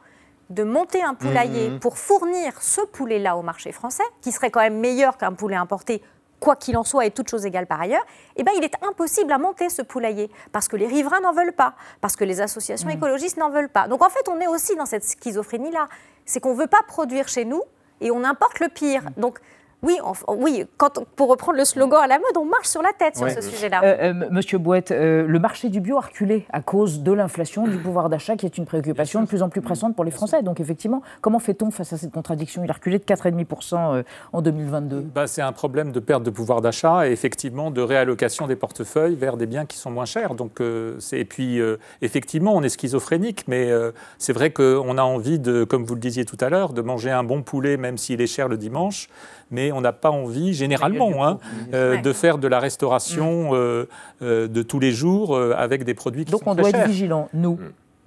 de 0.51 0.63
monter 0.63 1.01
un 1.03 1.13
poulailler 1.13 1.69
Mhm. 1.69 1.79
pour 1.79 1.97
fournir 1.97 2.61
ce 2.61 2.81
poulet-là 2.81 3.37
au 3.37 3.41
marché 3.41 3.71
français, 3.71 4.03
qui 4.21 4.31
serait 4.31 4.51
quand 4.51 4.59
même 4.61 4.79
meilleur 4.79 5.17
qu'un 5.17 5.33
poulet 5.33 5.55
importé, 5.55 6.01
quoi 6.39 6.55
qu'il 6.55 6.75
en 6.77 6.83
soit 6.83 7.05
et 7.05 7.11
toutes 7.11 7.29
choses 7.29 7.45
égales 7.45 7.67
par 7.67 7.79
ailleurs, 7.81 8.05
eh 8.35 8.43
ben, 8.43 8.51
il 8.57 8.63
est 8.63 8.73
impossible 8.83 9.31
à 9.31 9.37
monter 9.37 9.69
ce 9.69 9.81
poulailler 9.83 10.29
parce 10.51 10.67
que 10.67 10.75
les 10.75 10.87
riverains 10.87 11.19
n'en 11.21 11.33
veulent 11.33 11.53
pas, 11.53 11.75
parce 12.01 12.15
que 12.15 12.23
les 12.23 12.41
associations 12.41 12.87
Mhm. 12.89 12.95
écologistes 12.97 13.37
n'en 13.37 13.49
veulent 13.49 13.69
pas. 13.69 13.87
Donc 13.87 14.03
en 14.03 14.09
fait, 14.09 14.27
on 14.29 14.39
est 14.39 14.47
aussi 14.47 14.75
dans 14.75 14.85
cette 14.87 15.03
schizophrénie-là. 15.03 15.87
C'est 16.25 16.39
qu'on 16.39 16.53
ne 16.55 16.59
veut 16.59 16.67
pas 16.67 16.81
produire 16.87 17.27
chez 17.27 17.45
nous 17.45 17.61
et 17.99 18.09
on 18.11 18.23
importe 18.23 18.59
le 18.59 18.69
pire. 18.69 19.03
Mhm. 19.03 19.11
Donc 19.17 19.39
oui, 19.83 19.97
on- 20.03 20.35
oui 20.35 20.65
quand, 20.77 21.03
pour 21.15 21.29
reprendre 21.29 21.57
le 21.57 21.65
slogan 21.65 21.99
à 22.03 22.07
la 22.07 22.19
mode, 22.19 22.37
on 22.37 22.45
marche 22.45 22.67
sur 22.67 22.81
la 22.81 22.93
tête 22.93 23.15
sur 23.15 23.25
Ouais. 23.25 23.33
ce 23.33 23.41
sujet-là. 23.41 23.81
Euh, 23.83 24.13
euh, 24.13 24.27
Monsieur 24.31 24.57
Bouette, 24.57 24.91
euh, 24.91 25.25
le 25.27 25.39
marché 25.39 25.69
du 25.69 25.79
bio 25.81 25.97
a 25.97 26.01
reculé 26.01 26.45
à 26.51 26.61
cause 26.61 27.01
de 27.01 27.11
l'inflation, 27.11 27.67
du 27.67 27.77
pouvoir 27.77 28.09
d'achat, 28.09 28.35
qui 28.35 28.45
est 28.45 28.57
une 28.57 28.65
préoccupation 28.65 29.21
de 29.21 29.27
plus 29.27 29.41
en 29.41 29.49
plus 29.49 29.61
pressante 29.61 29.95
pour 29.95 30.03
les 30.05 30.11
Français. 30.11 30.43
Donc 30.43 30.59
effectivement, 30.59 31.01
comment 31.21 31.39
fait-on 31.39 31.71
face 31.71 31.93
à 31.93 31.97
cette 31.97 32.11
contradiction? 32.11 32.63
Il 32.63 32.69
a 32.69 32.73
reculé 32.73 32.99
de 32.99 33.03
4,5% 33.03 33.95
euh, 33.95 34.03
en 34.33 34.41
2022. 34.41 35.01
Bah, 35.13 35.27
c'est 35.27 35.41
un 35.41 35.51
problème 35.51 35.91
de 35.91 35.99
perte 35.99 36.23
de 36.23 36.29
pouvoir 36.29 36.61
d'achat 36.61 37.07
et 37.07 37.11
effectivement 37.11 37.71
de 37.71 37.81
réallocation 37.81 38.47
des 38.47 38.55
portefeuilles 38.55 39.15
vers 39.15 39.37
des 39.37 39.45
biens 39.47 39.65
qui 39.65 39.77
sont 39.77 39.91
moins 39.91 40.05
chers. 40.05 40.35
Donc, 40.35 40.61
euh, 40.61 40.99
et 41.11 41.25
puis, 41.25 41.59
euh, 41.59 41.77
effectivement, 42.01 42.53
on 42.55 42.61
est 42.63 42.69
schizophrénique, 42.69 43.45
mais 43.47 43.71
euh, 43.71 43.91
c'est 44.17 44.33
vrai 44.33 44.51
qu'on 44.51 44.97
a 44.97 45.03
envie, 45.03 45.39
de, 45.39 45.63
comme 45.63 45.83
vous 45.85 45.95
le 45.95 45.99
disiez 46.01 46.25
tout 46.25 46.37
à 46.39 46.49
l'heure, 46.49 46.73
de 46.73 46.81
manger 46.81 47.11
un 47.11 47.23
bon 47.23 47.41
poulet, 47.41 47.77
même 47.77 47.97
s'il 47.97 48.21
est 48.21 48.27
cher 48.27 48.47
le 48.47 48.57
dimanche, 48.57 49.07
mais 49.49 49.70
on 49.71 49.81
n'a 49.81 49.93
pas 49.93 50.11
envie, 50.11 50.53
généralement, 50.53 51.25
hein, 51.25 51.39
euh, 51.73 51.97
de 51.97 52.13
faire 52.13 52.37
de 52.37 52.47
la 52.47 52.59
restauration 52.59 53.51
euh, 53.53 53.87
euh, 54.21 54.47
de 54.47 54.61
tous 54.61 54.79
les 54.79 54.91
jours 54.91 55.35
euh, 55.35 55.53
avec 55.57 55.83
des 55.83 55.93
produits 55.93 56.25
qui 56.25 56.31
Donc 56.31 56.43
sont 56.43 56.49
on 56.49 56.55
très 56.55 56.71
doit 56.71 56.81
être 56.81 56.87
vigilant, 56.87 57.29
nous. 57.33 57.57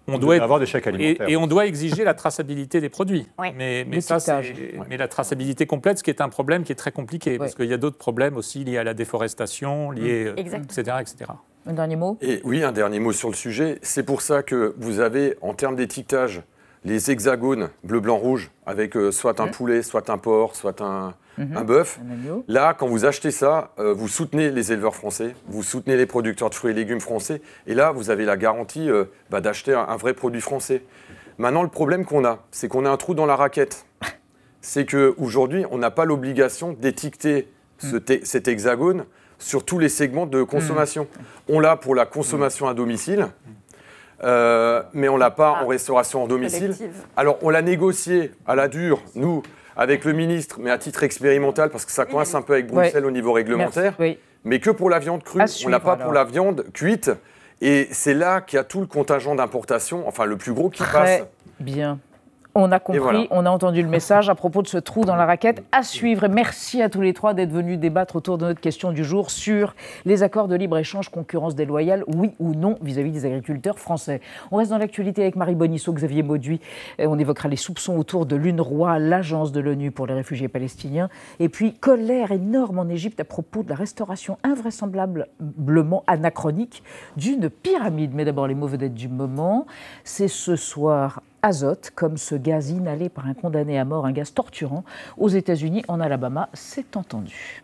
On 0.07 0.15
On 0.15 0.19
doit 0.19 0.35
avoir 0.37 0.61
des 0.61 0.67
chèques 0.67 0.87
et, 0.87 0.91
alimentaires. 0.91 1.29
et 1.29 1.37
on 1.37 1.47
doit 1.47 1.67
exiger 1.67 2.05
la 2.05 2.13
traçabilité 2.13 2.81
des 2.83 2.91
produits. 2.91 3.27
Oui. 3.39 3.49
Mais, 3.57 3.87
mais, 3.89 4.03
ça, 4.03 4.19
mais 4.91 4.99
la 4.99 5.09
traçabilité 5.09 5.65
complète, 5.67 5.99
ce 5.99 6.03
qui 6.03 6.11
est 6.11 6.21
un 6.21 6.29
problème 6.29 6.63
qui 6.63 6.73
est 6.73 6.77
très 6.77 6.93
compliqué, 6.93 7.39
parce 7.39 7.55
qu'il 7.55 7.67
y 7.67 7.73
a 7.73 7.79
d'autres 7.79 7.97
problèmes 7.97 8.37
aussi 8.37 8.65
liés 8.65 8.77
à 8.77 8.85
la 8.85 8.93
déforestation, 8.93 9.91
liés, 9.91 10.27
euh, 10.27 10.37
Exact. 10.37 10.65
etc., 10.79 10.99
etc. 11.01 11.31
Un 11.67 11.73
dernier 11.73 11.97
mot 11.97 12.19
Et 12.21 12.43
oui, 12.45 12.63
un 12.63 12.73
dernier 12.73 13.01
mot 13.01 13.13
sur 13.13 13.31
le 13.31 13.35
sujet. 13.35 13.79
C'est 13.81 14.03
pour 14.03 14.21
ça 14.21 14.43
que 14.43 14.75
vous 14.77 15.01
avez, 15.01 15.37
en 15.41 15.55
termes 15.55 15.77
d'étiquetage, 15.77 16.43
les 16.85 17.11
hexagones 17.11 17.71
bleu, 17.83 18.01
blanc, 18.01 18.19
rouge, 18.19 18.51
avec 18.67 18.99
euh, 18.99 19.11
soit 19.11 19.41
un 19.41 19.49
poulet, 19.49 19.83
soit 19.83 20.11
un 20.11 20.19
porc, 20.19 20.55
soit 20.55 20.83
un, 20.83 21.15
Mhm. 21.39 21.57
un 21.57 21.65
bœuf. 21.65 21.99
Là, 22.49 22.75
quand 22.79 22.87
vous 22.87 23.05
achetez 23.05 23.31
ça, 23.31 23.73
euh, 23.79 23.93
vous 23.93 24.09
soutenez 24.09 24.51
les 24.51 24.73
éleveurs 24.73 24.95
français, 24.95 25.35
vous 25.49 25.63
soutenez 25.63 25.97
les 25.97 26.07
producteurs 26.07 26.51
de 26.51 26.55
fruits 26.55 26.71
et 26.71 26.75
légumes 26.75 27.01
français, 27.01 27.41
et 27.67 27.75
là, 27.75 27.91
vous 27.93 28.11
avez 28.11 28.25
la 28.25 28.37
garantie 28.37 28.89
euh, 28.91 29.05
bah, 29.31 29.41
d'acheter 29.41 29.75
un, 29.75 29.81
un 29.89 29.97
vrai 29.97 30.15
produit 30.15 30.41
français. 30.41 30.83
Maintenant, 31.39 31.63
le 31.63 31.69
problème 31.69 32.05
qu'on 32.05 32.25
a, 32.25 32.39
c'est 32.53 32.69
qu'on 32.69 32.85
a 32.87 32.91
un 32.91 32.97
trou 32.97 33.15
dans 33.15 33.27
la 33.27 33.37
raquette. 33.37 33.87
C'est 34.61 34.87
qu'aujourd'hui, 34.87 35.65
on 35.71 35.77
n'a 35.79 35.91
pas 35.91 36.07
l'obligation 36.07 36.73
d'étiqueter 36.73 37.49
ce 37.79 37.97
te- 37.97 38.25
cet 38.25 38.49
hexagone 38.49 39.05
sur 39.39 39.63
tous 39.65 39.79
les 39.79 39.91
segments 39.91 40.25
de 40.25 40.43
consommation. 40.43 41.07
On 41.51 41.61
l'a 41.61 41.77
pour 41.77 41.95
la 41.95 42.07
consommation 42.07 42.67
à 42.67 42.73
domicile, 42.73 43.27
euh, 44.23 44.83
mais 44.95 45.09
on 45.09 45.17
l'a 45.17 45.31
pas 45.31 45.51
en 45.63 45.67
restauration 45.67 46.23
en 46.23 46.27
domicile. 46.27 46.61
collective. 46.61 46.93
Alors, 47.17 47.39
on 47.43 47.51
l'a 47.51 47.61
négocié 47.63 48.31
à 48.47 48.55
la 48.55 48.69
dure, 48.69 49.03
nous, 49.17 49.43
avec 49.77 50.05
le 50.05 50.13
ministre, 50.13 50.59
mais 50.61 50.71
à 50.71 50.79
titre 50.79 51.03
expérimental, 51.03 51.71
parce 51.71 51.85
que 51.85 51.93
ça 51.93 52.05
coince 52.07 52.35
un 52.35 52.43
peu 52.43 52.53
avec 52.55 52.67
Bruxelles 52.69 53.03
Ouais. 53.03 53.09
au 53.09 53.13
niveau 53.13 53.33
réglementaire. 53.33 53.95
Merci, 53.99 54.15
oui. 54.15 54.19
Mais 54.45 54.61
que 54.61 54.71
pour 54.71 54.91
la 54.91 54.99
viande 54.99 55.23
crue, 55.23 55.41
À 55.41 55.45
on 55.45 55.47
suivre, 55.47 55.71
l'a 55.71 55.81
pas 55.81 55.93
alors. 55.93 56.05
pour 56.05 56.13
la 56.13 56.25
viande 56.25 56.67
cuite. 56.75 57.11
Et 57.61 57.89
c'est 57.93 58.15
là 58.15 58.41
qu'il 58.41 58.57
y 58.59 58.61
a 58.61 58.65
tout 58.65 58.81
le 58.81 58.87
contingent 58.87 59.35
d'importation, 59.35 60.07
enfin 60.07 60.25
le 60.27 60.37
plus 60.37 60.53
gros 60.53 60.69
qui 60.71 60.83
Très 60.83 60.93
passe. 60.93 61.23
bien. 61.61 61.99
On 62.57 62.71
a 62.71 62.79
compris, 62.79 63.01
voilà. 63.01 63.27
on 63.33 63.47
a 63.47 63.51
entendu 63.51 63.83
le 63.83 63.89
message 63.89 64.31
à 64.31 64.37
propos 64.37 64.63
de 64.63 64.69
ce 64.69 64.79
trou 64.79 65.05
dans 65.05 65.17
la 65.17 65.27
raquette. 65.27 65.65
À 65.73 65.83
suivre. 65.83 66.23
Et 66.23 66.29
merci 66.29 66.83
à 66.83 66.89
tous 66.89 67.01
les 67.01 67.13
trois 67.13 67.35
d'être 67.35 67.51
venus 67.51 67.81
débattre 67.81 68.15
autour 68.15 68.39
de 68.39 68.47
notre 68.47 68.61
question 68.61 68.93
du 68.93 69.03
jour 69.03 69.33
sur 69.33 69.75
les 70.05 70.23
accords 70.23 70.47
de 70.47 70.55
libre-échange, 70.55 71.09
concurrence 71.09 71.57
déloyale, 71.57 72.05
oui 72.07 72.31
ou 72.39 72.55
non, 72.55 72.79
vis-à-vis 72.81 73.11
des 73.11 73.27
agriculteurs 73.27 73.81
français. 73.81 74.21
On 74.53 74.59
reste 74.59 74.71
dans 74.71 74.79
l'actualité 74.79 75.23
avec 75.23 75.35
Marie 75.35 75.57
Bonisseau, 75.57 75.93
Xavier 75.93 76.23
Mauduit. 76.23 76.61
On 77.01 77.19
évoquera 77.19 77.49
les 77.49 77.57
soupçons 77.57 77.97
autour 77.99 78.25
de 78.25 78.37
l'UNRWA, 78.37 79.01
l'agence 79.01 79.51
de 79.51 79.59
l'ONU 79.59 79.91
pour 79.91 80.07
les 80.07 80.15
réfugiés 80.15 80.47
palestiniens. 80.47 81.09
Et 81.41 81.49
puis, 81.49 81.75
colère 81.75 82.31
énorme 82.31 82.79
en 82.79 82.89
Égypte 82.89 83.19
à 83.19 83.25
propos 83.25 83.65
de 83.65 83.71
la 83.71 83.75
restauration 83.75 84.39
invraisemblablement 84.45 86.05
anachronique 86.07 86.85
d'une 87.17 87.51
pyramide. 87.51 88.13
Mais 88.15 88.25
d'abord, 88.25 88.47
les 88.47 88.55
mots 88.55 88.69
vedettes 88.69 88.95
du 88.95 89.09
moment. 89.09 89.67
C'est 90.05 90.29
ce 90.29 90.55
soir 90.55 91.21
azote, 91.45 91.93
comme 91.95 92.17
ce 92.17 92.35
gaz 92.35 92.71
inhalé 92.71 93.09
par 93.11 93.27
un 93.27 93.35
condamné 93.35 93.79
à 93.79 93.85
mort, 93.85 94.07
un 94.07 94.13
gaz 94.13 94.33
torturant, 94.33 94.83
aux 95.19 95.29
États-Unis, 95.29 95.85
en 95.89 96.01
Alabama, 96.01 96.49
c'est 96.55 96.97
entendu. 96.97 97.63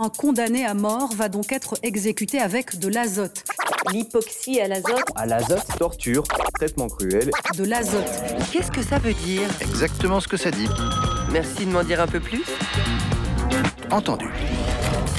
Un 0.00 0.08
condamné 0.08 0.64
à 0.64 0.74
mort 0.74 1.10
va 1.14 1.28
donc 1.28 1.52
être 1.52 1.74
exécuté 1.82 2.40
avec 2.40 2.78
de 2.78 2.88
l'azote. 2.88 3.44
L'hypoxie 3.92 4.60
à 4.60 4.66
l'azote. 4.66 5.04
À 5.14 5.26
l'azote, 5.26 5.66
torture, 5.78 6.24
traitement 6.54 6.88
cruel. 6.88 7.30
De 7.56 7.64
l'azote. 7.64 8.10
Qu'est-ce 8.50 8.72
que 8.72 8.82
ça 8.82 8.98
veut 8.98 9.14
dire? 9.14 9.42
Exactement 9.60 10.20
ce 10.20 10.26
que 10.26 10.38
ça 10.38 10.50
dit. 10.50 10.68
Merci 11.32 11.66
de 11.66 11.70
m'en 11.70 11.84
dire 11.84 12.00
un 12.00 12.06
peu 12.06 12.18
plus. 12.18 12.44
Entendu. 13.90 14.28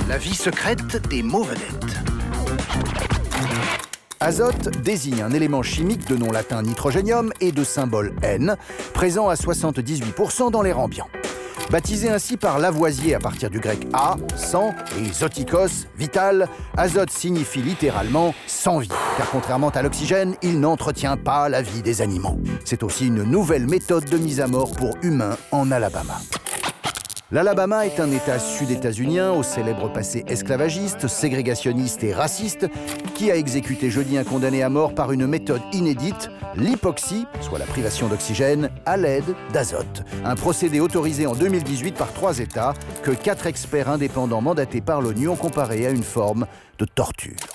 La 0.09 0.17
vie 0.17 0.35
secrète 0.35 1.07
des 1.09 1.21
mots 1.21 1.43
vedettes. 1.43 2.14
Azote 4.19 4.69
désigne 4.81 5.21
un 5.21 5.31
élément 5.31 5.61
chimique 5.61 6.07
de 6.07 6.15
nom 6.15 6.31
latin 6.31 6.61
nitrogénium 6.61 7.33
et 7.41 7.51
de 7.51 7.63
symbole 7.63 8.15
N, 8.23 8.55
présent 8.93 9.27
à 9.27 9.35
78% 9.35 10.51
dans 10.51 10.61
l'air 10.61 10.79
ambiant. 10.79 11.07
Baptisé 11.69 12.09
ainsi 12.09 12.37
par 12.37 12.59
Lavoisier 12.59 13.15
à 13.15 13.19
partir 13.19 13.49
du 13.49 13.59
grec 13.59 13.87
a, 13.93 14.15
sang, 14.35 14.73
et 14.99 15.11
zotikos, 15.11 15.87
vital, 15.97 16.47
azote 16.77 17.09
signifie 17.09 17.61
littéralement 17.61 18.33
sans 18.47 18.79
vie, 18.79 18.89
car 19.17 19.29
contrairement 19.31 19.69
à 19.69 19.81
l'oxygène, 19.81 20.35
il 20.41 20.59
n'entretient 20.59 21.17
pas 21.17 21.49
la 21.49 21.61
vie 21.61 21.81
des 21.81 22.01
animaux. 22.01 22.37
C'est 22.63 22.83
aussi 22.83 23.07
une 23.07 23.23
nouvelle 23.23 23.67
méthode 23.67 24.05
de 24.05 24.17
mise 24.17 24.39
à 24.39 24.47
mort 24.47 24.71
pour 24.73 24.95
humains 25.01 25.37
en 25.51 25.71
Alabama. 25.71 26.19
L'Alabama 27.31 27.87
est 27.87 27.99
un 27.99 28.11
État 28.11 28.37
sud-états-unien 28.37 29.31
au 29.31 29.41
célèbre 29.41 29.91
passé 29.91 30.23
esclavagiste, 30.27 31.07
ségrégationniste 31.07 32.03
et 32.03 32.13
raciste, 32.13 32.67
qui 33.15 33.31
a 33.31 33.37
exécuté 33.37 33.89
jeudi 33.89 34.17
un 34.17 34.25
condamné 34.25 34.61
à 34.61 34.69
mort 34.69 34.93
par 34.93 35.13
une 35.13 35.25
méthode 35.25 35.61
inédite, 35.71 36.29
l'hypoxie, 36.57 37.25
soit 37.41 37.57
la 37.57 37.65
privation 37.65 38.07
d'oxygène, 38.07 38.69
à 38.85 38.97
l'aide 38.97 39.35
d'azote. 39.53 40.03
Un 40.25 40.35
procédé 40.35 40.81
autorisé 40.81 41.25
en 41.25 41.33
2018 41.33 41.95
par 41.95 42.11
trois 42.13 42.39
États 42.39 42.73
que 43.03 43.11
quatre 43.11 43.47
experts 43.47 43.89
indépendants 43.89 44.41
mandatés 44.41 44.81
par 44.81 45.01
l'ONU 45.01 45.29
ont 45.29 45.37
comparé 45.37 45.87
à 45.87 45.91
une 45.91 46.03
forme 46.03 46.45
de 46.77 46.85
torture. 46.85 47.54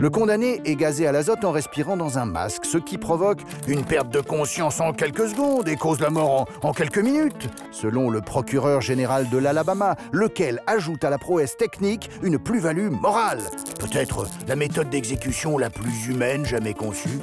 Le 0.00 0.10
condamné 0.10 0.60
est 0.64 0.76
gazé 0.76 1.08
à 1.08 1.12
l'azote 1.12 1.44
en 1.44 1.50
respirant 1.50 1.96
dans 1.96 2.18
un 2.18 2.24
masque, 2.24 2.64
ce 2.64 2.78
qui 2.78 2.98
provoque 2.98 3.40
une 3.66 3.84
perte 3.84 4.10
de 4.10 4.20
conscience 4.20 4.80
en 4.80 4.92
quelques 4.92 5.30
secondes 5.30 5.68
et 5.68 5.74
cause 5.74 5.98
la 5.98 6.08
mort 6.08 6.46
en, 6.62 6.72
quelques 6.72 6.98
minutes, 6.98 7.48
selon 7.72 8.08
le 8.08 8.20
procureur 8.20 8.80
général 8.80 9.28
de 9.28 9.38
l'Alabama, 9.38 9.96
lequel 10.12 10.62
ajoute 10.68 11.02
à 11.02 11.10
la 11.10 11.18
prouesse 11.18 11.56
technique 11.56 12.10
une 12.22 12.38
plus-value 12.38 12.90
morale? 12.90 13.40
Peut-être 13.80 14.28
la 14.46 14.54
méthode 14.54 14.88
d'exécution 14.88 15.58
la 15.58 15.68
plus 15.68 16.06
humaine 16.06 16.46
jamais 16.46 16.74
conçue? 16.74 17.18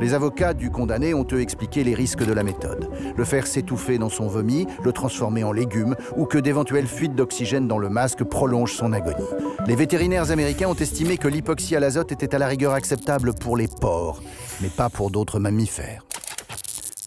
Les 0.00 0.14
avocats 0.14 0.54
du 0.54 0.70
condamné 0.70 1.14
ont 1.14 1.26
eux 1.32 1.40
expliqué 1.40 1.84
les 1.84 1.94
risques 1.94 2.24
de 2.24 2.32
la 2.32 2.42
méthode. 2.42 2.90
Le 3.16 3.24
faire 3.24 3.46
s'étouffer 3.46 3.98
dans 3.98 4.08
son 4.08 4.26
vomi, 4.26 4.66
le 4.82 4.92
transformer 4.92 5.44
en 5.44 5.52
légumes 5.52 5.96
ou 6.16 6.24
que 6.24 6.38
d'éventuelles 6.38 6.86
fuites 6.86 7.14
d'oxygène 7.14 7.68
dans 7.68 7.78
le 7.78 7.88
masque 7.88 8.24
prolongent 8.24 8.74
son 8.74 8.92
agonie. 8.92 9.28
Les 9.66 9.76
vétérinaires 9.76 10.30
américains 10.30 10.68
ont 10.68 10.74
estimé 10.74 11.16
que 11.16 11.28
l'hypoxie 11.28 11.76
à 11.76 11.80
l'azote 11.80 12.12
était 12.12 12.34
à 12.34 12.38
la 12.38 12.48
rigueur 12.48 12.72
acceptable 12.72 13.34
pour 13.34 13.56
les 13.56 13.68
porcs, 13.68 14.22
mais 14.60 14.68
pas 14.68 14.90
pour 14.90 15.10
d'autres 15.10 15.38
mammifères. 15.38 16.02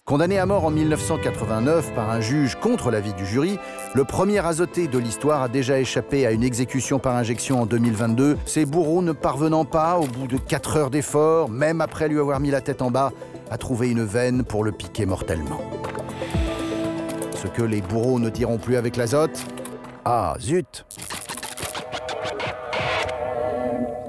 Condamné 0.08 0.40
à 0.40 0.46
mort 0.46 0.64
en 0.64 0.72
1989 0.72 1.94
par 1.94 2.10
un 2.10 2.22
juge 2.22 2.56
contre 2.56 2.92
l'avis 2.92 3.14
du 3.14 3.26
jury, 3.26 3.60
le 3.94 4.06
premier 4.06 4.40
azoté 4.40 4.88
de 4.88 4.98
l'histoire 4.98 5.42
a 5.42 5.50
déjà 5.50 5.82
échappé 5.82 6.26
à 6.26 6.32
une 6.32 6.46
exécution 6.46 6.98
par 6.98 7.18
injection 7.18 7.64
en 7.64 7.66
2022, 7.66 8.38
ses 8.46 8.66
bourreaux 8.66 9.02
ne 9.02 9.12
parvenant 9.12 9.66
pas, 9.66 9.98
au 9.98 10.08
bout 10.08 10.28
de 10.28 10.38
4 10.38 10.78
heures 10.78 10.90
d'effort, 10.92 11.50
même 11.50 11.82
après 11.82 12.08
lui 12.08 12.20
avoir 12.20 12.40
mis 12.40 12.52
la 12.52 12.62
tête 12.62 12.82
en 12.82 12.90
bas, 12.90 13.12
à 13.52 13.58
trouver 13.58 13.90
une 13.90 14.06
veine 14.06 14.46
pour 14.46 14.64
le 14.64 14.72
piquer 14.72 15.06
mortellement. 15.06 15.60
Ce 17.36 17.48
que 17.48 17.62
les 17.62 17.82
bourreaux 17.82 18.20
ne 18.20 18.30
diront 18.30 18.60
plus 18.60 18.78
avec 18.78 18.96
l'azote? 18.96 19.38
Ah, 20.06 20.36
zut 20.40 20.86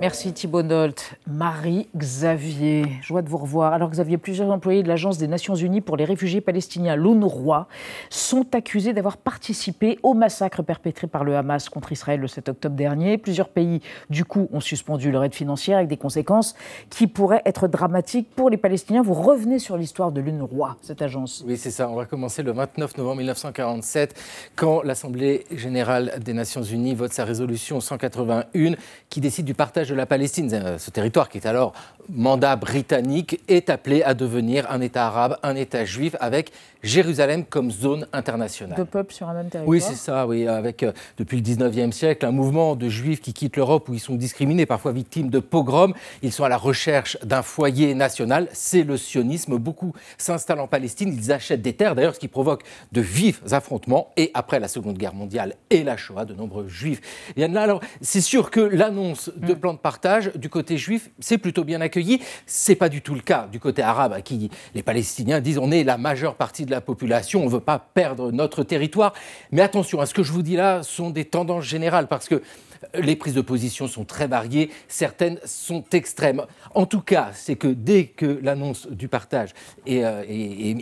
Merci 0.01 0.33
Thibault 0.33 0.63
Nolte. 0.63 1.15
Marie-Xavier, 1.27 2.87
joie 3.03 3.21
de 3.21 3.29
vous 3.29 3.37
revoir. 3.37 3.73
Alors 3.73 3.91
Xavier, 3.91 4.17
plusieurs 4.17 4.49
employés 4.49 4.85
de 4.85 4.89
l'Agence 4.89 5.19
des 5.19 5.27
Nations 5.27 5.57
Unies 5.57 5.81
pour 5.81 5.97
les 5.97 6.05
réfugiés 6.05 6.41
palestiniens, 6.41 6.95
l'UNRWA, 6.95 7.67
sont 8.09 8.55
accusés 8.55 8.93
d'avoir 8.93 9.17
participé 9.17 9.99
au 10.05 10.15
massacre 10.15 10.63
perpétré 10.63 11.09
par 11.09 11.25
le 11.25 11.37
Hamas 11.37 11.69
contre 11.69 11.91
Israël 11.91 12.21
le 12.21 12.29
7 12.29 12.49
octobre 12.49 12.77
dernier. 12.77 13.19
Plusieurs 13.19 13.49
pays, 13.49 13.81
du 14.09 14.25
coup, 14.25 14.49
ont 14.53 14.61
suspendu 14.61 15.11
leur 15.11 15.25
aide 15.25 15.35
financière 15.35 15.79
avec 15.79 15.89
des 15.89 15.97
conséquences 15.97 16.55
qui 16.91 17.09
pourraient 17.09 17.43
être 17.45 17.67
dramatiques 17.67 18.31
pour 18.37 18.51
les 18.51 18.57
Palestiniens. 18.57 19.03
Vous 19.03 19.15
revenez 19.15 19.59
sur 19.59 19.77
l'histoire 19.77 20.13
de 20.13 20.21
l'UNRWA, 20.21 20.77
cette 20.81 21.03
agence. 21.03 21.43
Oui, 21.45 21.57
c'est 21.57 21.73
ça. 21.73 21.91
On 21.91 21.97
va 21.97 22.05
commencer 22.05 22.45
le 22.45 22.53
29 22.53 22.99
novembre 22.99 23.17
1947, 23.17 24.15
quand 24.55 24.83
l'Assemblée 24.83 25.45
générale 25.51 26.21
des 26.25 26.35
Nations 26.35 26.63
Unies 26.63 26.95
vote 26.95 27.13
sa 27.13 27.25
résolution 27.25 27.81
181 27.81 28.75
qui 29.11 29.21
décide 29.21 29.45
du 29.45 29.55
partage 29.55 29.88
de 29.89 29.95
la 29.95 30.07
Palestine. 30.07 30.51
Euh, 30.53 30.79
Ce 30.79 30.91
territoire 30.91 31.29
qui 31.29 31.39
est 31.39 31.47
alors 31.47 31.73
mandat 32.09 32.57
britannique 32.57 33.41
est 33.49 33.71
appelé 33.71 34.03
à 34.03 34.15
devenir 34.15 34.71
un 34.71 34.81
État 34.81 35.07
arabe, 35.07 35.37
un 35.43 35.57
État 35.57 35.85
juif 35.85 36.17
avec 36.21 36.53
Jérusalem 36.83 37.45
comme 37.45 37.71
zone 37.71 38.07
internationale. 38.13 38.77
Deux 38.77 38.85
peuples 38.85 39.13
sur 39.13 39.29
un 39.29 39.35
même 39.35 39.49
territoire. 39.49 39.69
Oui, 39.69 39.81
c'est 39.81 39.97
ça, 39.97 40.27
oui, 40.27 40.47
avec 40.47 40.83
euh, 40.83 40.93
depuis 41.19 41.37
le 41.37 41.43
19e 41.43 41.93
siècle 41.93 42.25
un 42.25 42.31
mouvement 42.31 42.77
de 42.77 42.89
juifs 42.89 43.21
qui 43.21 43.33
quittent 43.33 43.57
l'Europe 43.57 43.89
où 43.89 43.95
ils 43.95 44.01
sont 44.01 44.15
discriminés, 44.15 44.65
parfois 44.65 44.93
victimes 44.93 45.29
de 45.29 45.41
pogroms. 45.41 45.93
Ils 46.23 46.33
sont 46.33 46.45
à 46.45 46.49
la 46.49 46.57
recherche 46.57 47.19
d'un 47.25 47.43
foyer 47.43 47.95
national, 47.95 48.49
c'est 48.53 48.85
le 48.85 48.97
sionisme. 48.97 49.59
Beaucoup 49.59 49.93
s'installent 50.19 50.61
en 50.61 50.69
Palestine, 50.69 51.13
ils 51.13 51.33
achètent 51.33 51.63
des 51.63 51.73
terres, 51.73 51.95
d'ailleurs, 51.95 52.15
ce 52.15 52.21
qui 52.21 52.29
provoque 52.29 52.63
de 52.93 53.01
vifs 53.01 53.43
affrontements. 53.51 54.13
Et 54.17 54.31
après 54.35 54.61
la 54.61 54.69
Seconde 54.69 54.97
Guerre 54.97 55.15
mondiale 55.15 55.55
et 55.71 55.83
la 55.83 55.97
Shoah, 55.97 56.25
de 56.25 56.35
nombreux 56.35 56.69
juifs 56.69 57.01
viennent 57.37 57.55
là. 57.55 57.63
Alors, 57.63 57.81
c'est 58.01 58.21
sûr 58.21 58.51
que 58.51 58.61
l'annonce 58.61 59.31
de 59.37 59.55
plan 59.55 59.73
de 59.73 59.78
partage 59.79 60.33
du 60.35 60.49
côté 60.49 60.77
juif, 60.77 61.11
c'est 61.19 61.39
plutôt 61.39 61.65
bien 61.65 61.81
accueilli. 61.81 62.21
C'est 62.47 62.75
pas 62.75 62.89
du 62.89 63.03
tout 63.03 63.15
le 63.15 63.21
cas 63.21 63.49
du 63.51 63.61
côté 63.61 63.83
arabe, 63.83 64.13
à 64.13 64.21
qui 64.21 64.51
les 64.75 64.83
Palestiniens 64.83 65.41
disent 65.41 65.59
on 65.59 65.71
est 65.71 65.85
la 65.85 65.99
majeure 65.99 66.35
partie 66.35 66.65
de 66.67 66.71
la 66.71 66.81
population, 66.81 67.43
on 67.43 67.47
ne 67.47 67.51
veut 67.51 67.61
pas 67.61 67.79
perdre 67.79 68.31
notre 68.33 68.63
territoire. 68.63 69.15
Mais 69.53 69.63
attention, 69.63 70.01
à 70.01 70.07
ce 70.07 70.15
que 70.15 70.23
je 70.23 70.33
vous 70.33 70.43
dis 70.43 70.57
là 70.57 70.83
sont 70.83 71.11
des 71.11 71.25
tendances 71.25 71.65
générales, 71.65 72.07
parce 72.07 72.29
que 72.29 72.43
les 72.95 73.17
prises 73.17 73.35
de 73.35 73.41
position 73.41 73.89
sont 73.89 74.05
très 74.05 74.27
variées, 74.27 74.71
certaines 74.89 75.39
sont 75.45 75.85
extrêmes. 75.93 76.43
En 76.75 76.87
tout 76.87 77.01
cas, 77.01 77.31
c'est 77.35 77.57
que 77.57 77.69
dès 77.69 78.05
que 78.05 78.39
l'annonce 78.43 78.89
du 78.89 79.09
partage 79.09 79.51
est, 79.87 80.05
euh, 80.05 80.25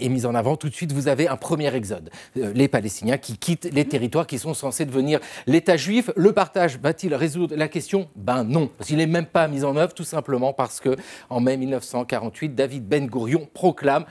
mise 0.08 0.26
en 0.26 0.34
avant, 0.34 0.56
tout 0.56 0.68
de 0.68 0.74
suite, 0.74 0.92
vous 0.92 1.08
avez 1.08 1.28
un 1.28 1.36
premier 1.36 1.74
exode. 1.74 2.10
Euh, 2.36 2.52
les 2.54 2.68
Palestiniens 2.68 3.18
qui 3.18 3.38
quittent 3.38 3.68
les 3.72 3.84
territoires 3.84 4.26
qui 4.26 4.38
sont 4.38 4.54
censés 4.54 4.84
devenir 4.84 5.20
l'État 5.46 5.76
juif. 5.76 6.10
Le 6.16 6.32
partage 6.32 6.78
va-t-il 6.78 7.14
résoudre 7.14 7.56
la 7.56 7.68
question? 7.68 8.08
Ben 8.16 8.44
non, 8.44 8.68
parce 8.68 8.88
qu'il 8.88 8.98
n'est 8.98 9.06
même 9.06 9.26
pas 9.26 9.48
mis 9.48 9.64
en 9.64 9.76
œuvre, 9.76 9.94
tout 9.94 10.04
simplement 10.04 10.52
parce 10.52 10.80
que 10.80 10.96
en 11.30 11.40
mai 11.40 11.56
1948, 11.56 12.54
David 12.54 12.86
Ben 12.86 13.06
Gourion 13.06 13.48
proclame 13.52 14.04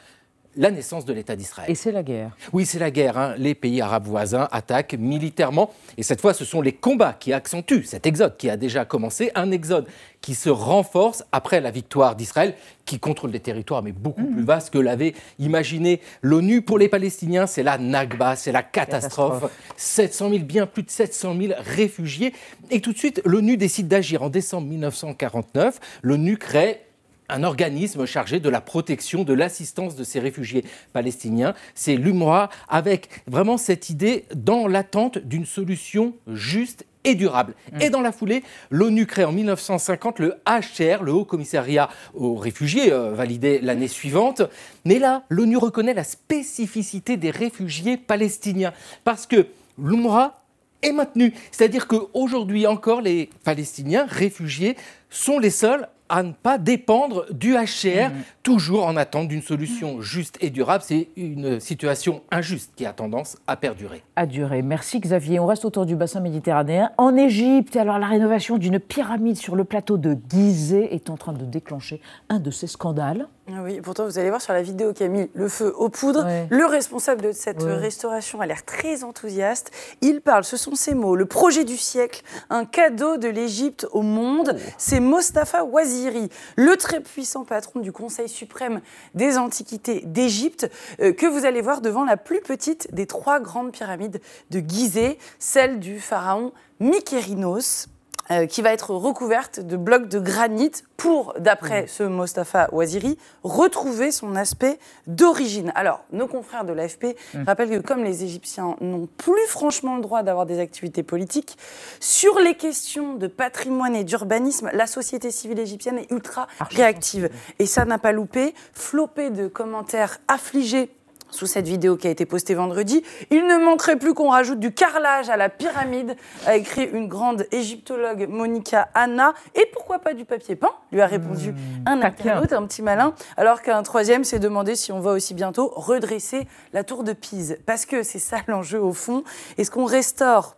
la 0.57 0.71
naissance 0.71 1.05
de 1.05 1.13
l'État 1.13 1.35
d'Israël. 1.35 1.69
Et 1.69 1.75
c'est 1.75 1.91
la 1.91 2.03
guerre. 2.03 2.35
Oui, 2.53 2.65
c'est 2.65 2.79
la 2.79 2.91
guerre. 2.91 3.17
hein. 3.17 3.35
Les 3.37 3.55
pays 3.55 3.81
arabes 3.81 4.05
voisins 4.05 4.47
attaquent 4.51 4.95
militairement. 4.97 5.71
Et 5.97 6.03
cette 6.03 6.21
fois, 6.21 6.33
ce 6.33 6.45
sont 6.45 6.61
les 6.61 6.73
combats 6.73 7.15
qui 7.19 7.33
accentuent 7.33 7.83
cet 7.83 8.05
exode 8.05 8.37
qui 8.37 8.49
a 8.49 8.57
déjà 8.57 8.85
commencé. 8.85 9.31
Un 9.35 9.51
exode 9.51 9.87
qui 10.21 10.33
se 10.33 10.49
renforce 10.49 11.23
après 11.31 11.61
la 11.61 11.69
victoire 11.71 12.15
d'Israël, 12.15 12.55
qui 12.85 12.99
contrôle 12.99 13.31
des 13.31 13.39
territoires, 13.39 13.83
mais 13.83 13.91
beaucoup 13.91 14.25
plus 14.25 14.43
vastes 14.43 14.71
que 14.71 14.79
l'avait 14.79 15.13
imaginé 15.39 16.01
l'ONU. 16.21 16.61
Pour 16.63 16.79
les 16.79 16.89
Palestiniens, 16.89 17.45
c'est 17.47 17.61
la 17.63 17.77
Nakba, 17.77 18.35
c'est 18.35 18.51
la 18.51 18.63
catastrophe. 18.63 19.41
Catastrophe. 19.41 19.51
700 19.77 20.29
000, 20.31 20.43
bien 20.43 20.65
plus 20.65 20.83
de 20.83 20.89
700 20.89 21.35
000 21.39 21.53
réfugiés. 21.59 22.33
Et 22.71 22.81
tout 22.81 22.93
de 22.93 22.97
suite, 22.97 23.21
l'ONU 23.25 23.57
décide 23.57 23.87
d'agir. 23.87 24.23
En 24.23 24.29
décembre 24.29 24.67
1949, 24.67 25.79
l'ONU 26.01 26.37
crée 26.37 26.81
un 27.29 27.43
organisme 27.43 28.05
chargé 28.05 28.39
de 28.39 28.49
la 28.49 28.61
protection, 28.61 29.23
de 29.23 29.33
l'assistance 29.33 29.95
de 29.95 30.03
ces 30.03 30.19
réfugiés 30.19 30.63
palestiniens. 30.93 31.53
C'est 31.73 31.95
l'UMRA, 31.95 32.49
avec 32.69 33.09
vraiment 33.27 33.57
cette 33.57 33.89
idée 33.89 34.25
dans 34.35 34.67
l'attente 34.67 35.17
d'une 35.17 35.45
solution 35.45 36.13
juste 36.27 36.85
et 37.05 37.15
durable. 37.15 37.53
Et 37.79 37.89
dans 37.89 38.01
la 38.01 38.11
foulée, 38.11 38.43
l'ONU 38.71 39.05
crée 39.05 39.25
en 39.25 39.31
1950 39.31 40.19
le 40.19 40.35
HCR, 40.47 41.03
le 41.03 41.13
Haut 41.13 41.23
Commissariat 41.23 41.89
aux 42.15 42.35
réfugiés, 42.35 42.91
euh, 42.91 43.13
validé 43.13 43.59
l'année 43.61 43.87
suivante. 43.87 44.41
Mais 44.85 44.97
là, 44.97 45.23
l'ONU 45.29 45.57
reconnaît 45.57 45.93
la 45.93 46.03
spécificité 46.03 47.15
des 47.15 47.29
réfugiés 47.29 47.95
palestiniens, 47.97 48.73
parce 49.03 49.27
que 49.27 49.47
l'UMRA 49.77 50.41
est 50.81 50.91
maintenu. 50.91 51.33
C'est-à-dire 51.51 51.87
qu'aujourd'hui 51.87 52.67
encore, 52.67 53.01
les 53.01 53.29
Palestiniens 53.43 54.05
réfugiés 54.09 54.75
sont 55.09 55.39
les 55.39 55.51
seuls 55.51 55.87
à 56.09 56.23
ne 56.23 56.31
pas 56.31 56.57
dépendre 56.57 57.25
du 57.31 57.55
HCR, 57.55 58.11
toujours 58.43 58.85
en 58.85 58.95
attente 58.95 59.27
d'une 59.27 59.41
solution 59.41 60.01
juste 60.01 60.37
et 60.41 60.49
durable. 60.49 60.83
C'est 60.85 61.09
une 61.15 61.59
situation 61.59 62.21
injuste 62.31 62.73
qui 62.75 62.85
a 62.85 62.93
tendance 62.93 63.37
à 63.47 63.55
perdurer. 63.57 64.03
a 64.15 64.25
duré. 64.25 64.61
Merci 64.61 64.99
Xavier. 64.99 65.39
On 65.39 65.45
reste 65.45 65.65
autour 65.65 65.85
du 65.85 65.95
bassin 65.95 66.19
méditerranéen. 66.19 66.91
En 66.97 67.15
Égypte, 67.15 67.75
alors 67.75 67.99
la 67.99 68.07
rénovation 68.07 68.57
d'une 68.57 68.79
pyramide 68.79 69.37
sur 69.37 69.55
le 69.55 69.63
plateau 69.63 69.97
de 69.97 70.17
Gizeh 70.29 70.93
est 70.93 71.09
en 71.09 71.17
train 71.17 71.33
de 71.33 71.45
déclencher 71.45 72.01
un 72.29 72.39
de 72.39 72.51
ces 72.51 72.67
scandales. 72.67 73.27
Ah 73.47 73.61
Oui, 73.63 73.79
pourtant 73.79 74.05
vous 74.05 74.17
allez 74.17 74.29
voir 74.29 74.41
sur 74.41 74.53
la 74.53 74.63
vidéo 74.63 74.91
qui 74.91 75.03
a 75.03 75.07
mis 75.07 75.29
le 75.35 75.47
feu 75.47 75.71
aux 75.77 75.89
poudres, 75.89 76.25
Ouais. 76.25 76.47
le 76.49 76.65
responsable 76.65 77.21
de 77.21 77.31
cette 77.31 77.61
Ouais. 77.61 77.75
restauration 77.75 78.41
a 78.41 78.47
l'air 78.47 78.65
très 78.65 79.03
enthousiaste. 79.03 79.69
Il 80.01 80.21
parle, 80.21 80.43
ce 80.43 80.57
sont 80.57 80.73
ses 80.73 80.95
mots, 80.95 81.15
le 81.15 81.27
projet 81.27 81.63
du 81.63 81.77
siècle, 81.77 82.23
un 82.49 82.65
cadeau 82.65 83.17
de 83.17 83.27
l'Égypte 83.27 83.85
au 83.91 84.01
monde. 84.01 84.57
C'est 84.79 84.99
Mostafa 84.99 85.63
Ouaziri, 85.63 86.29
le 86.55 86.75
très 86.75 87.01
puissant 87.01 87.45
patron 87.45 87.81
du 87.81 87.91
Conseil 87.91 88.29
suprême 88.29 88.81
des 89.13 89.37
antiquités 89.37 90.01
d'Égypte, 90.07 90.67
euh, 90.99 91.13
que 91.13 91.27
vous 91.27 91.45
allez 91.45 91.61
voir 91.61 91.81
devant 91.81 92.03
la 92.03 92.17
plus 92.17 92.41
petite 92.41 92.91
des 92.95 93.05
trois 93.05 93.39
grandes 93.39 93.71
pyramides 93.71 94.21
de 94.49 94.59
Gizeh, 94.59 95.19
celle 95.37 95.79
du 95.79 95.99
pharaon 95.99 96.51
Mykérinos 96.79 97.87
euh, 98.31 98.45
qui 98.45 98.61
va 98.61 98.73
être 98.73 98.91
recouverte 98.91 99.59
de 99.59 99.77
blocs 99.77 100.07
de 100.07 100.19
granit 100.19 100.71
pour, 100.97 101.33
d'après 101.39 101.87
ce 101.87 102.03
Mostafa 102.03 102.69
Ouaziri, 102.71 103.17
retrouver 103.43 104.11
son 104.11 104.35
aspect 104.35 104.79
d'origine. 105.07 105.71
Alors, 105.75 106.03
nos 106.11 106.27
confrères 106.27 106.65
de 106.65 106.73
l'AFP 106.73 107.15
Mm. 107.33 107.43
rappellent 107.45 107.69
que 107.69 107.85
comme 107.85 108.03
les 108.03 108.23
Égyptiens 108.23 108.75
n'ont 108.81 109.07
plus 109.17 109.45
franchement 109.47 109.95
le 109.95 110.01
droit 110.01 110.23
d'avoir 110.23 110.45
des 110.45 110.59
activités 110.59 111.03
politiques, 111.03 111.57
sur 111.99 112.39
les 112.39 112.55
questions 112.55 113.15
de 113.15 113.27
patrimoine 113.27 113.95
et 113.95 114.03
d'urbanisme, 114.03 114.69
la 114.73 114.87
société 114.87 115.31
civile 115.31 115.59
égyptienne 115.59 115.97
est 115.97 116.11
ultra 116.11 116.47
réactive. 116.59 117.29
Et 117.59 117.65
ça 117.65 117.85
n'a 117.85 117.97
pas 117.97 118.11
loupé. 118.11 118.53
Flopé 118.73 119.29
de 119.29 119.47
commentaires 119.47 120.19
affligés 120.27 120.89
sous 121.29 121.47
cette 121.47 121.67
vidéo 121.67 121.97
qui 121.97 122.07
a 122.07 122.09
été 122.09 122.25
postée 122.25 122.53
vendredi. 122.53 123.03
Il 123.31 123.45
ne 123.45 123.57
manquerait 123.63 123.97
plus 123.97 124.13
qu'on 124.13 124.29
rajoute 124.29 124.59
du 124.59 124.73
carrelage 124.73 125.29
à 125.29 125.37
la 125.37 125.49
pyramide, 125.49 126.15
a 126.45 126.55
écrit 126.55 126.85
une 126.85 127.07
grande 127.07 127.45
égyptologue, 127.51 128.27
Monica 128.29 128.89
Anna. 128.93 129.33
Et 129.55 129.65
pourquoi 129.73 129.99
pas 129.99 130.13
du 130.13 130.25
papier 130.25 130.55
peint 130.55 130.71
lui 130.91 131.01
a 131.01 131.07
répondu 131.07 131.35
Mmh. 131.51 131.87
un 131.87 132.01
internaute, 132.01 132.53
un 132.53 132.65
petit 132.65 132.81
malin. 132.81 133.13
Alors 133.37 133.61
qu'un 133.61 133.83
troisième 133.83 134.23
s'est 134.23 134.39
demandé 134.39 134.75
si 134.75 134.91
on 134.91 134.99
va 134.99 135.11
aussi 135.11 135.33
bientôt 135.33 135.71
redresser 135.75 136.47
la 136.73 136.83
tour 136.83 137.03
de 137.03 137.13
Pise. 137.13 137.57
Parce 137.65 137.85
que 137.85 138.03
c'est 138.03 138.19
ça 138.19 138.37
l'enjeu 138.47 138.81
au 138.81 138.93
fond. 138.93 139.23
Est-ce 139.57 139.71
qu'on 139.71 139.85
restaure 139.85 140.55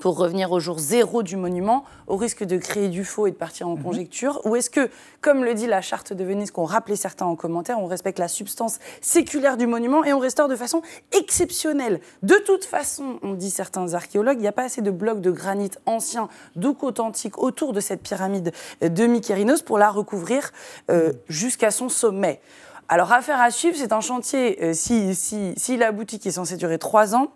pour 0.00 0.16
revenir 0.16 0.52
au 0.52 0.60
jour 0.60 0.78
zéro 0.78 1.22
du 1.22 1.36
monument, 1.36 1.84
au 2.06 2.16
risque 2.16 2.44
de 2.44 2.56
créer 2.56 2.88
du 2.88 3.04
faux 3.04 3.26
et 3.26 3.30
de 3.30 3.36
partir 3.36 3.68
en 3.68 3.76
conjecture 3.76 4.40
Ou 4.44 4.56
est-ce 4.56 4.70
que, 4.70 4.90
comme 5.20 5.44
le 5.44 5.54
dit 5.54 5.66
la 5.66 5.80
charte 5.80 6.12
de 6.12 6.24
Venise, 6.24 6.50
qu'ont 6.50 6.64
rappelé 6.64 6.96
certains 6.96 7.26
en 7.26 7.36
commentaire, 7.36 7.78
on 7.78 7.86
respecte 7.86 8.18
la 8.18 8.28
substance 8.28 8.78
séculaire 9.00 9.56
du 9.56 9.66
monument 9.66 10.04
et 10.04 10.12
on 10.12 10.18
restaure 10.18 10.48
de 10.48 10.56
façon 10.56 10.82
exceptionnelle? 11.12 12.00
De 12.22 12.36
toute 12.46 12.64
façon, 12.64 13.18
on 13.22 13.34
dit 13.34 13.50
certains 13.50 13.94
archéologues, 13.94 14.38
il 14.38 14.42
n'y 14.42 14.48
a 14.48 14.52
pas 14.52 14.64
assez 14.64 14.82
de 14.82 14.90
blocs 14.90 15.20
de 15.20 15.30
granit 15.30 15.70
anciens, 15.86 16.28
donc 16.56 16.82
authentiques, 16.82 17.38
autour 17.38 17.72
de 17.72 17.80
cette 17.80 18.02
pyramide 18.02 18.52
de 18.80 19.06
Mykérinos 19.06 19.62
pour 19.62 19.78
la 19.78 19.90
recouvrir 19.90 20.52
euh, 20.90 21.12
jusqu'à 21.28 21.70
son 21.70 21.88
sommet. 21.88 22.40
Alors, 22.88 23.12
affaire 23.12 23.40
à 23.40 23.50
suivre, 23.50 23.76
c'est 23.76 23.92
un 23.92 24.00
chantier, 24.00 24.62
euh, 24.62 24.72
si, 24.72 25.14
si, 25.14 25.52
s'il 25.56 25.82
aboutit, 25.82 26.18
qui 26.18 26.28
est 26.28 26.32
censé 26.32 26.56
durer 26.56 26.78
trois 26.78 27.14
ans 27.14 27.32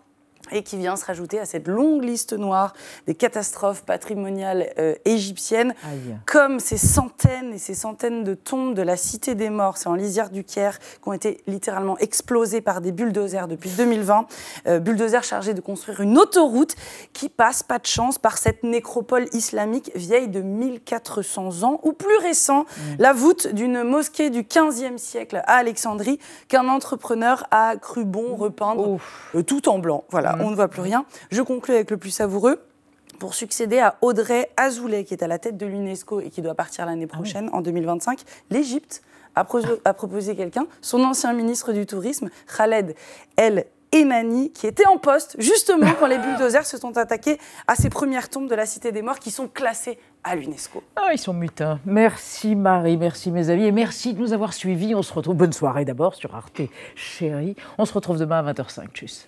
et 0.53 0.63
qui 0.63 0.77
vient 0.77 0.95
se 0.95 1.05
rajouter 1.05 1.39
à 1.39 1.45
cette 1.45 1.67
longue 1.67 2.03
liste 2.03 2.33
noire 2.33 2.73
des 3.07 3.15
catastrophes 3.15 3.83
patrimoniales 3.83 4.69
euh, 4.77 4.95
égyptiennes, 5.05 5.73
Aïe. 5.83 6.15
comme 6.25 6.59
ces 6.59 6.77
centaines 6.77 7.53
et 7.53 7.57
ces 7.57 7.73
centaines 7.73 8.23
de 8.23 8.33
tombes 8.33 8.75
de 8.75 8.81
la 8.81 8.95
Cité 8.95 9.35
des 9.35 9.49
Morts, 9.49 9.77
c'est 9.77 9.89
en 9.89 9.95
lisière 9.95 10.29
du 10.29 10.43
Caire, 10.43 10.79
qui 10.79 11.09
ont 11.09 11.13
été 11.13 11.41
littéralement 11.47 11.97
explosées 11.97 12.61
par 12.61 12.81
des 12.81 12.91
bulldozers 12.91 13.47
depuis 13.47 13.71
2020, 13.71 14.27
euh, 14.67 14.79
bulldozers 14.79 15.23
chargés 15.23 15.53
de 15.53 15.61
construire 15.61 16.01
une 16.01 16.17
autoroute 16.17 16.75
qui 17.13 17.29
passe, 17.29 17.63
pas 17.63 17.79
de 17.79 17.85
chance, 17.85 18.17
par 18.17 18.37
cette 18.37 18.63
nécropole 18.63 19.25
islamique 19.33 19.91
vieille 19.95 20.27
de 20.27 20.41
1400 20.41 21.63
ans, 21.63 21.79
ou 21.83 21.93
plus 21.93 22.17
récent, 22.17 22.65
la 22.99 23.13
voûte 23.13 23.47
d'une 23.47 23.83
mosquée 23.83 24.29
du 24.29 24.43
15e 24.43 24.97
siècle 24.97 25.41
à 25.45 25.55
Alexandrie, 25.55 26.19
qu'un 26.47 26.67
entrepreneur 26.67 27.45
a 27.51 27.75
cru 27.77 28.05
bon 28.05 28.35
repeindre 28.35 28.97
euh, 29.35 29.41
tout 29.41 29.69
en 29.69 29.79
blanc. 29.79 30.03
Voilà, 30.09 30.37
on 30.43 30.51
ne 30.51 30.55
voit 30.55 30.67
plus 30.67 30.81
rien. 30.81 31.05
Je 31.31 31.41
conclue 31.41 31.73
avec 31.75 31.91
le 31.91 31.97
plus 31.97 32.11
savoureux. 32.11 32.61
Pour 33.19 33.35
succéder 33.35 33.79
à 33.79 33.95
Audrey 34.01 34.49
Azoulay, 34.57 35.05
qui 35.05 35.13
est 35.13 35.23
à 35.23 35.27
la 35.27 35.39
tête 35.39 35.55
de 35.55 35.65
l'UNESCO 35.65 36.19
et 36.19 36.29
qui 36.29 36.41
doit 36.41 36.55
partir 36.55 36.85
l'année 36.85 37.07
prochaine, 37.07 37.49
en 37.53 37.61
2025, 37.61 38.19
l'Égypte 38.49 39.01
a, 39.35 39.43
pro- 39.45 39.59
a 39.85 39.93
proposé 39.93 40.35
quelqu'un, 40.35 40.65
son 40.81 41.03
ancien 41.03 41.31
ministre 41.31 41.71
du 41.73 41.85
Tourisme, 41.85 42.29
Khaled 42.57 42.95
El 43.37 43.65
Enani, 43.95 44.51
qui 44.51 44.65
était 44.65 44.87
en 44.87 44.97
poste 44.97 45.35
justement 45.39 45.93
quand 45.99 46.07
les 46.07 46.17
bulldozers 46.17 46.65
se 46.65 46.77
sont 46.77 46.97
attaqués 46.97 47.37
à 47.67 47.75
ces 47.75 47.89
premières 47.89 48.29
tombes 48.29 48.49
de 48.49 48.55
la 48.55 48.65
Cité 48.65 48.91
des 48.91 49.03
Morts 49.03 49.19
qui 49.19 49.29
sont 49.31 49.47
classées 49.47 49.99
à 50.23 50.35
l'UNESCO. 50.35 50.81
Ah, 50.95 51.09
ils 51.13 51.19
sont 51.19 51.33
mutins. 51.33 51.79
Merci 51.85 52.55
Marie, 52.55 52.97
merci 52.97 53.29
mes 53.31 53.49
amis 53.51 53.65
et 53.67 53.71
merci 53.71 54.13
de 54.15 54.19
nous 54.19 54.33
avoir 54.33 54.53
suivis. 54.53 54.95
On 54.95 55.03
se 55.03 55.13
retrouve, 55.13 55.35
bonne 55.35 55.53
soirée 55.53 55.85
d'abord 55.85 56.15
sur 56.15 56.35
Arte 56.35 56.61
Chérie. 56.95 57.55
On 57.77 57.85
se 57.85 57.93
retrouve 57.93 58.17
demain 58.17 58.45
à 58.45 58.51
20h05. 58.53 58.87
Tchuss. 58.91 59.27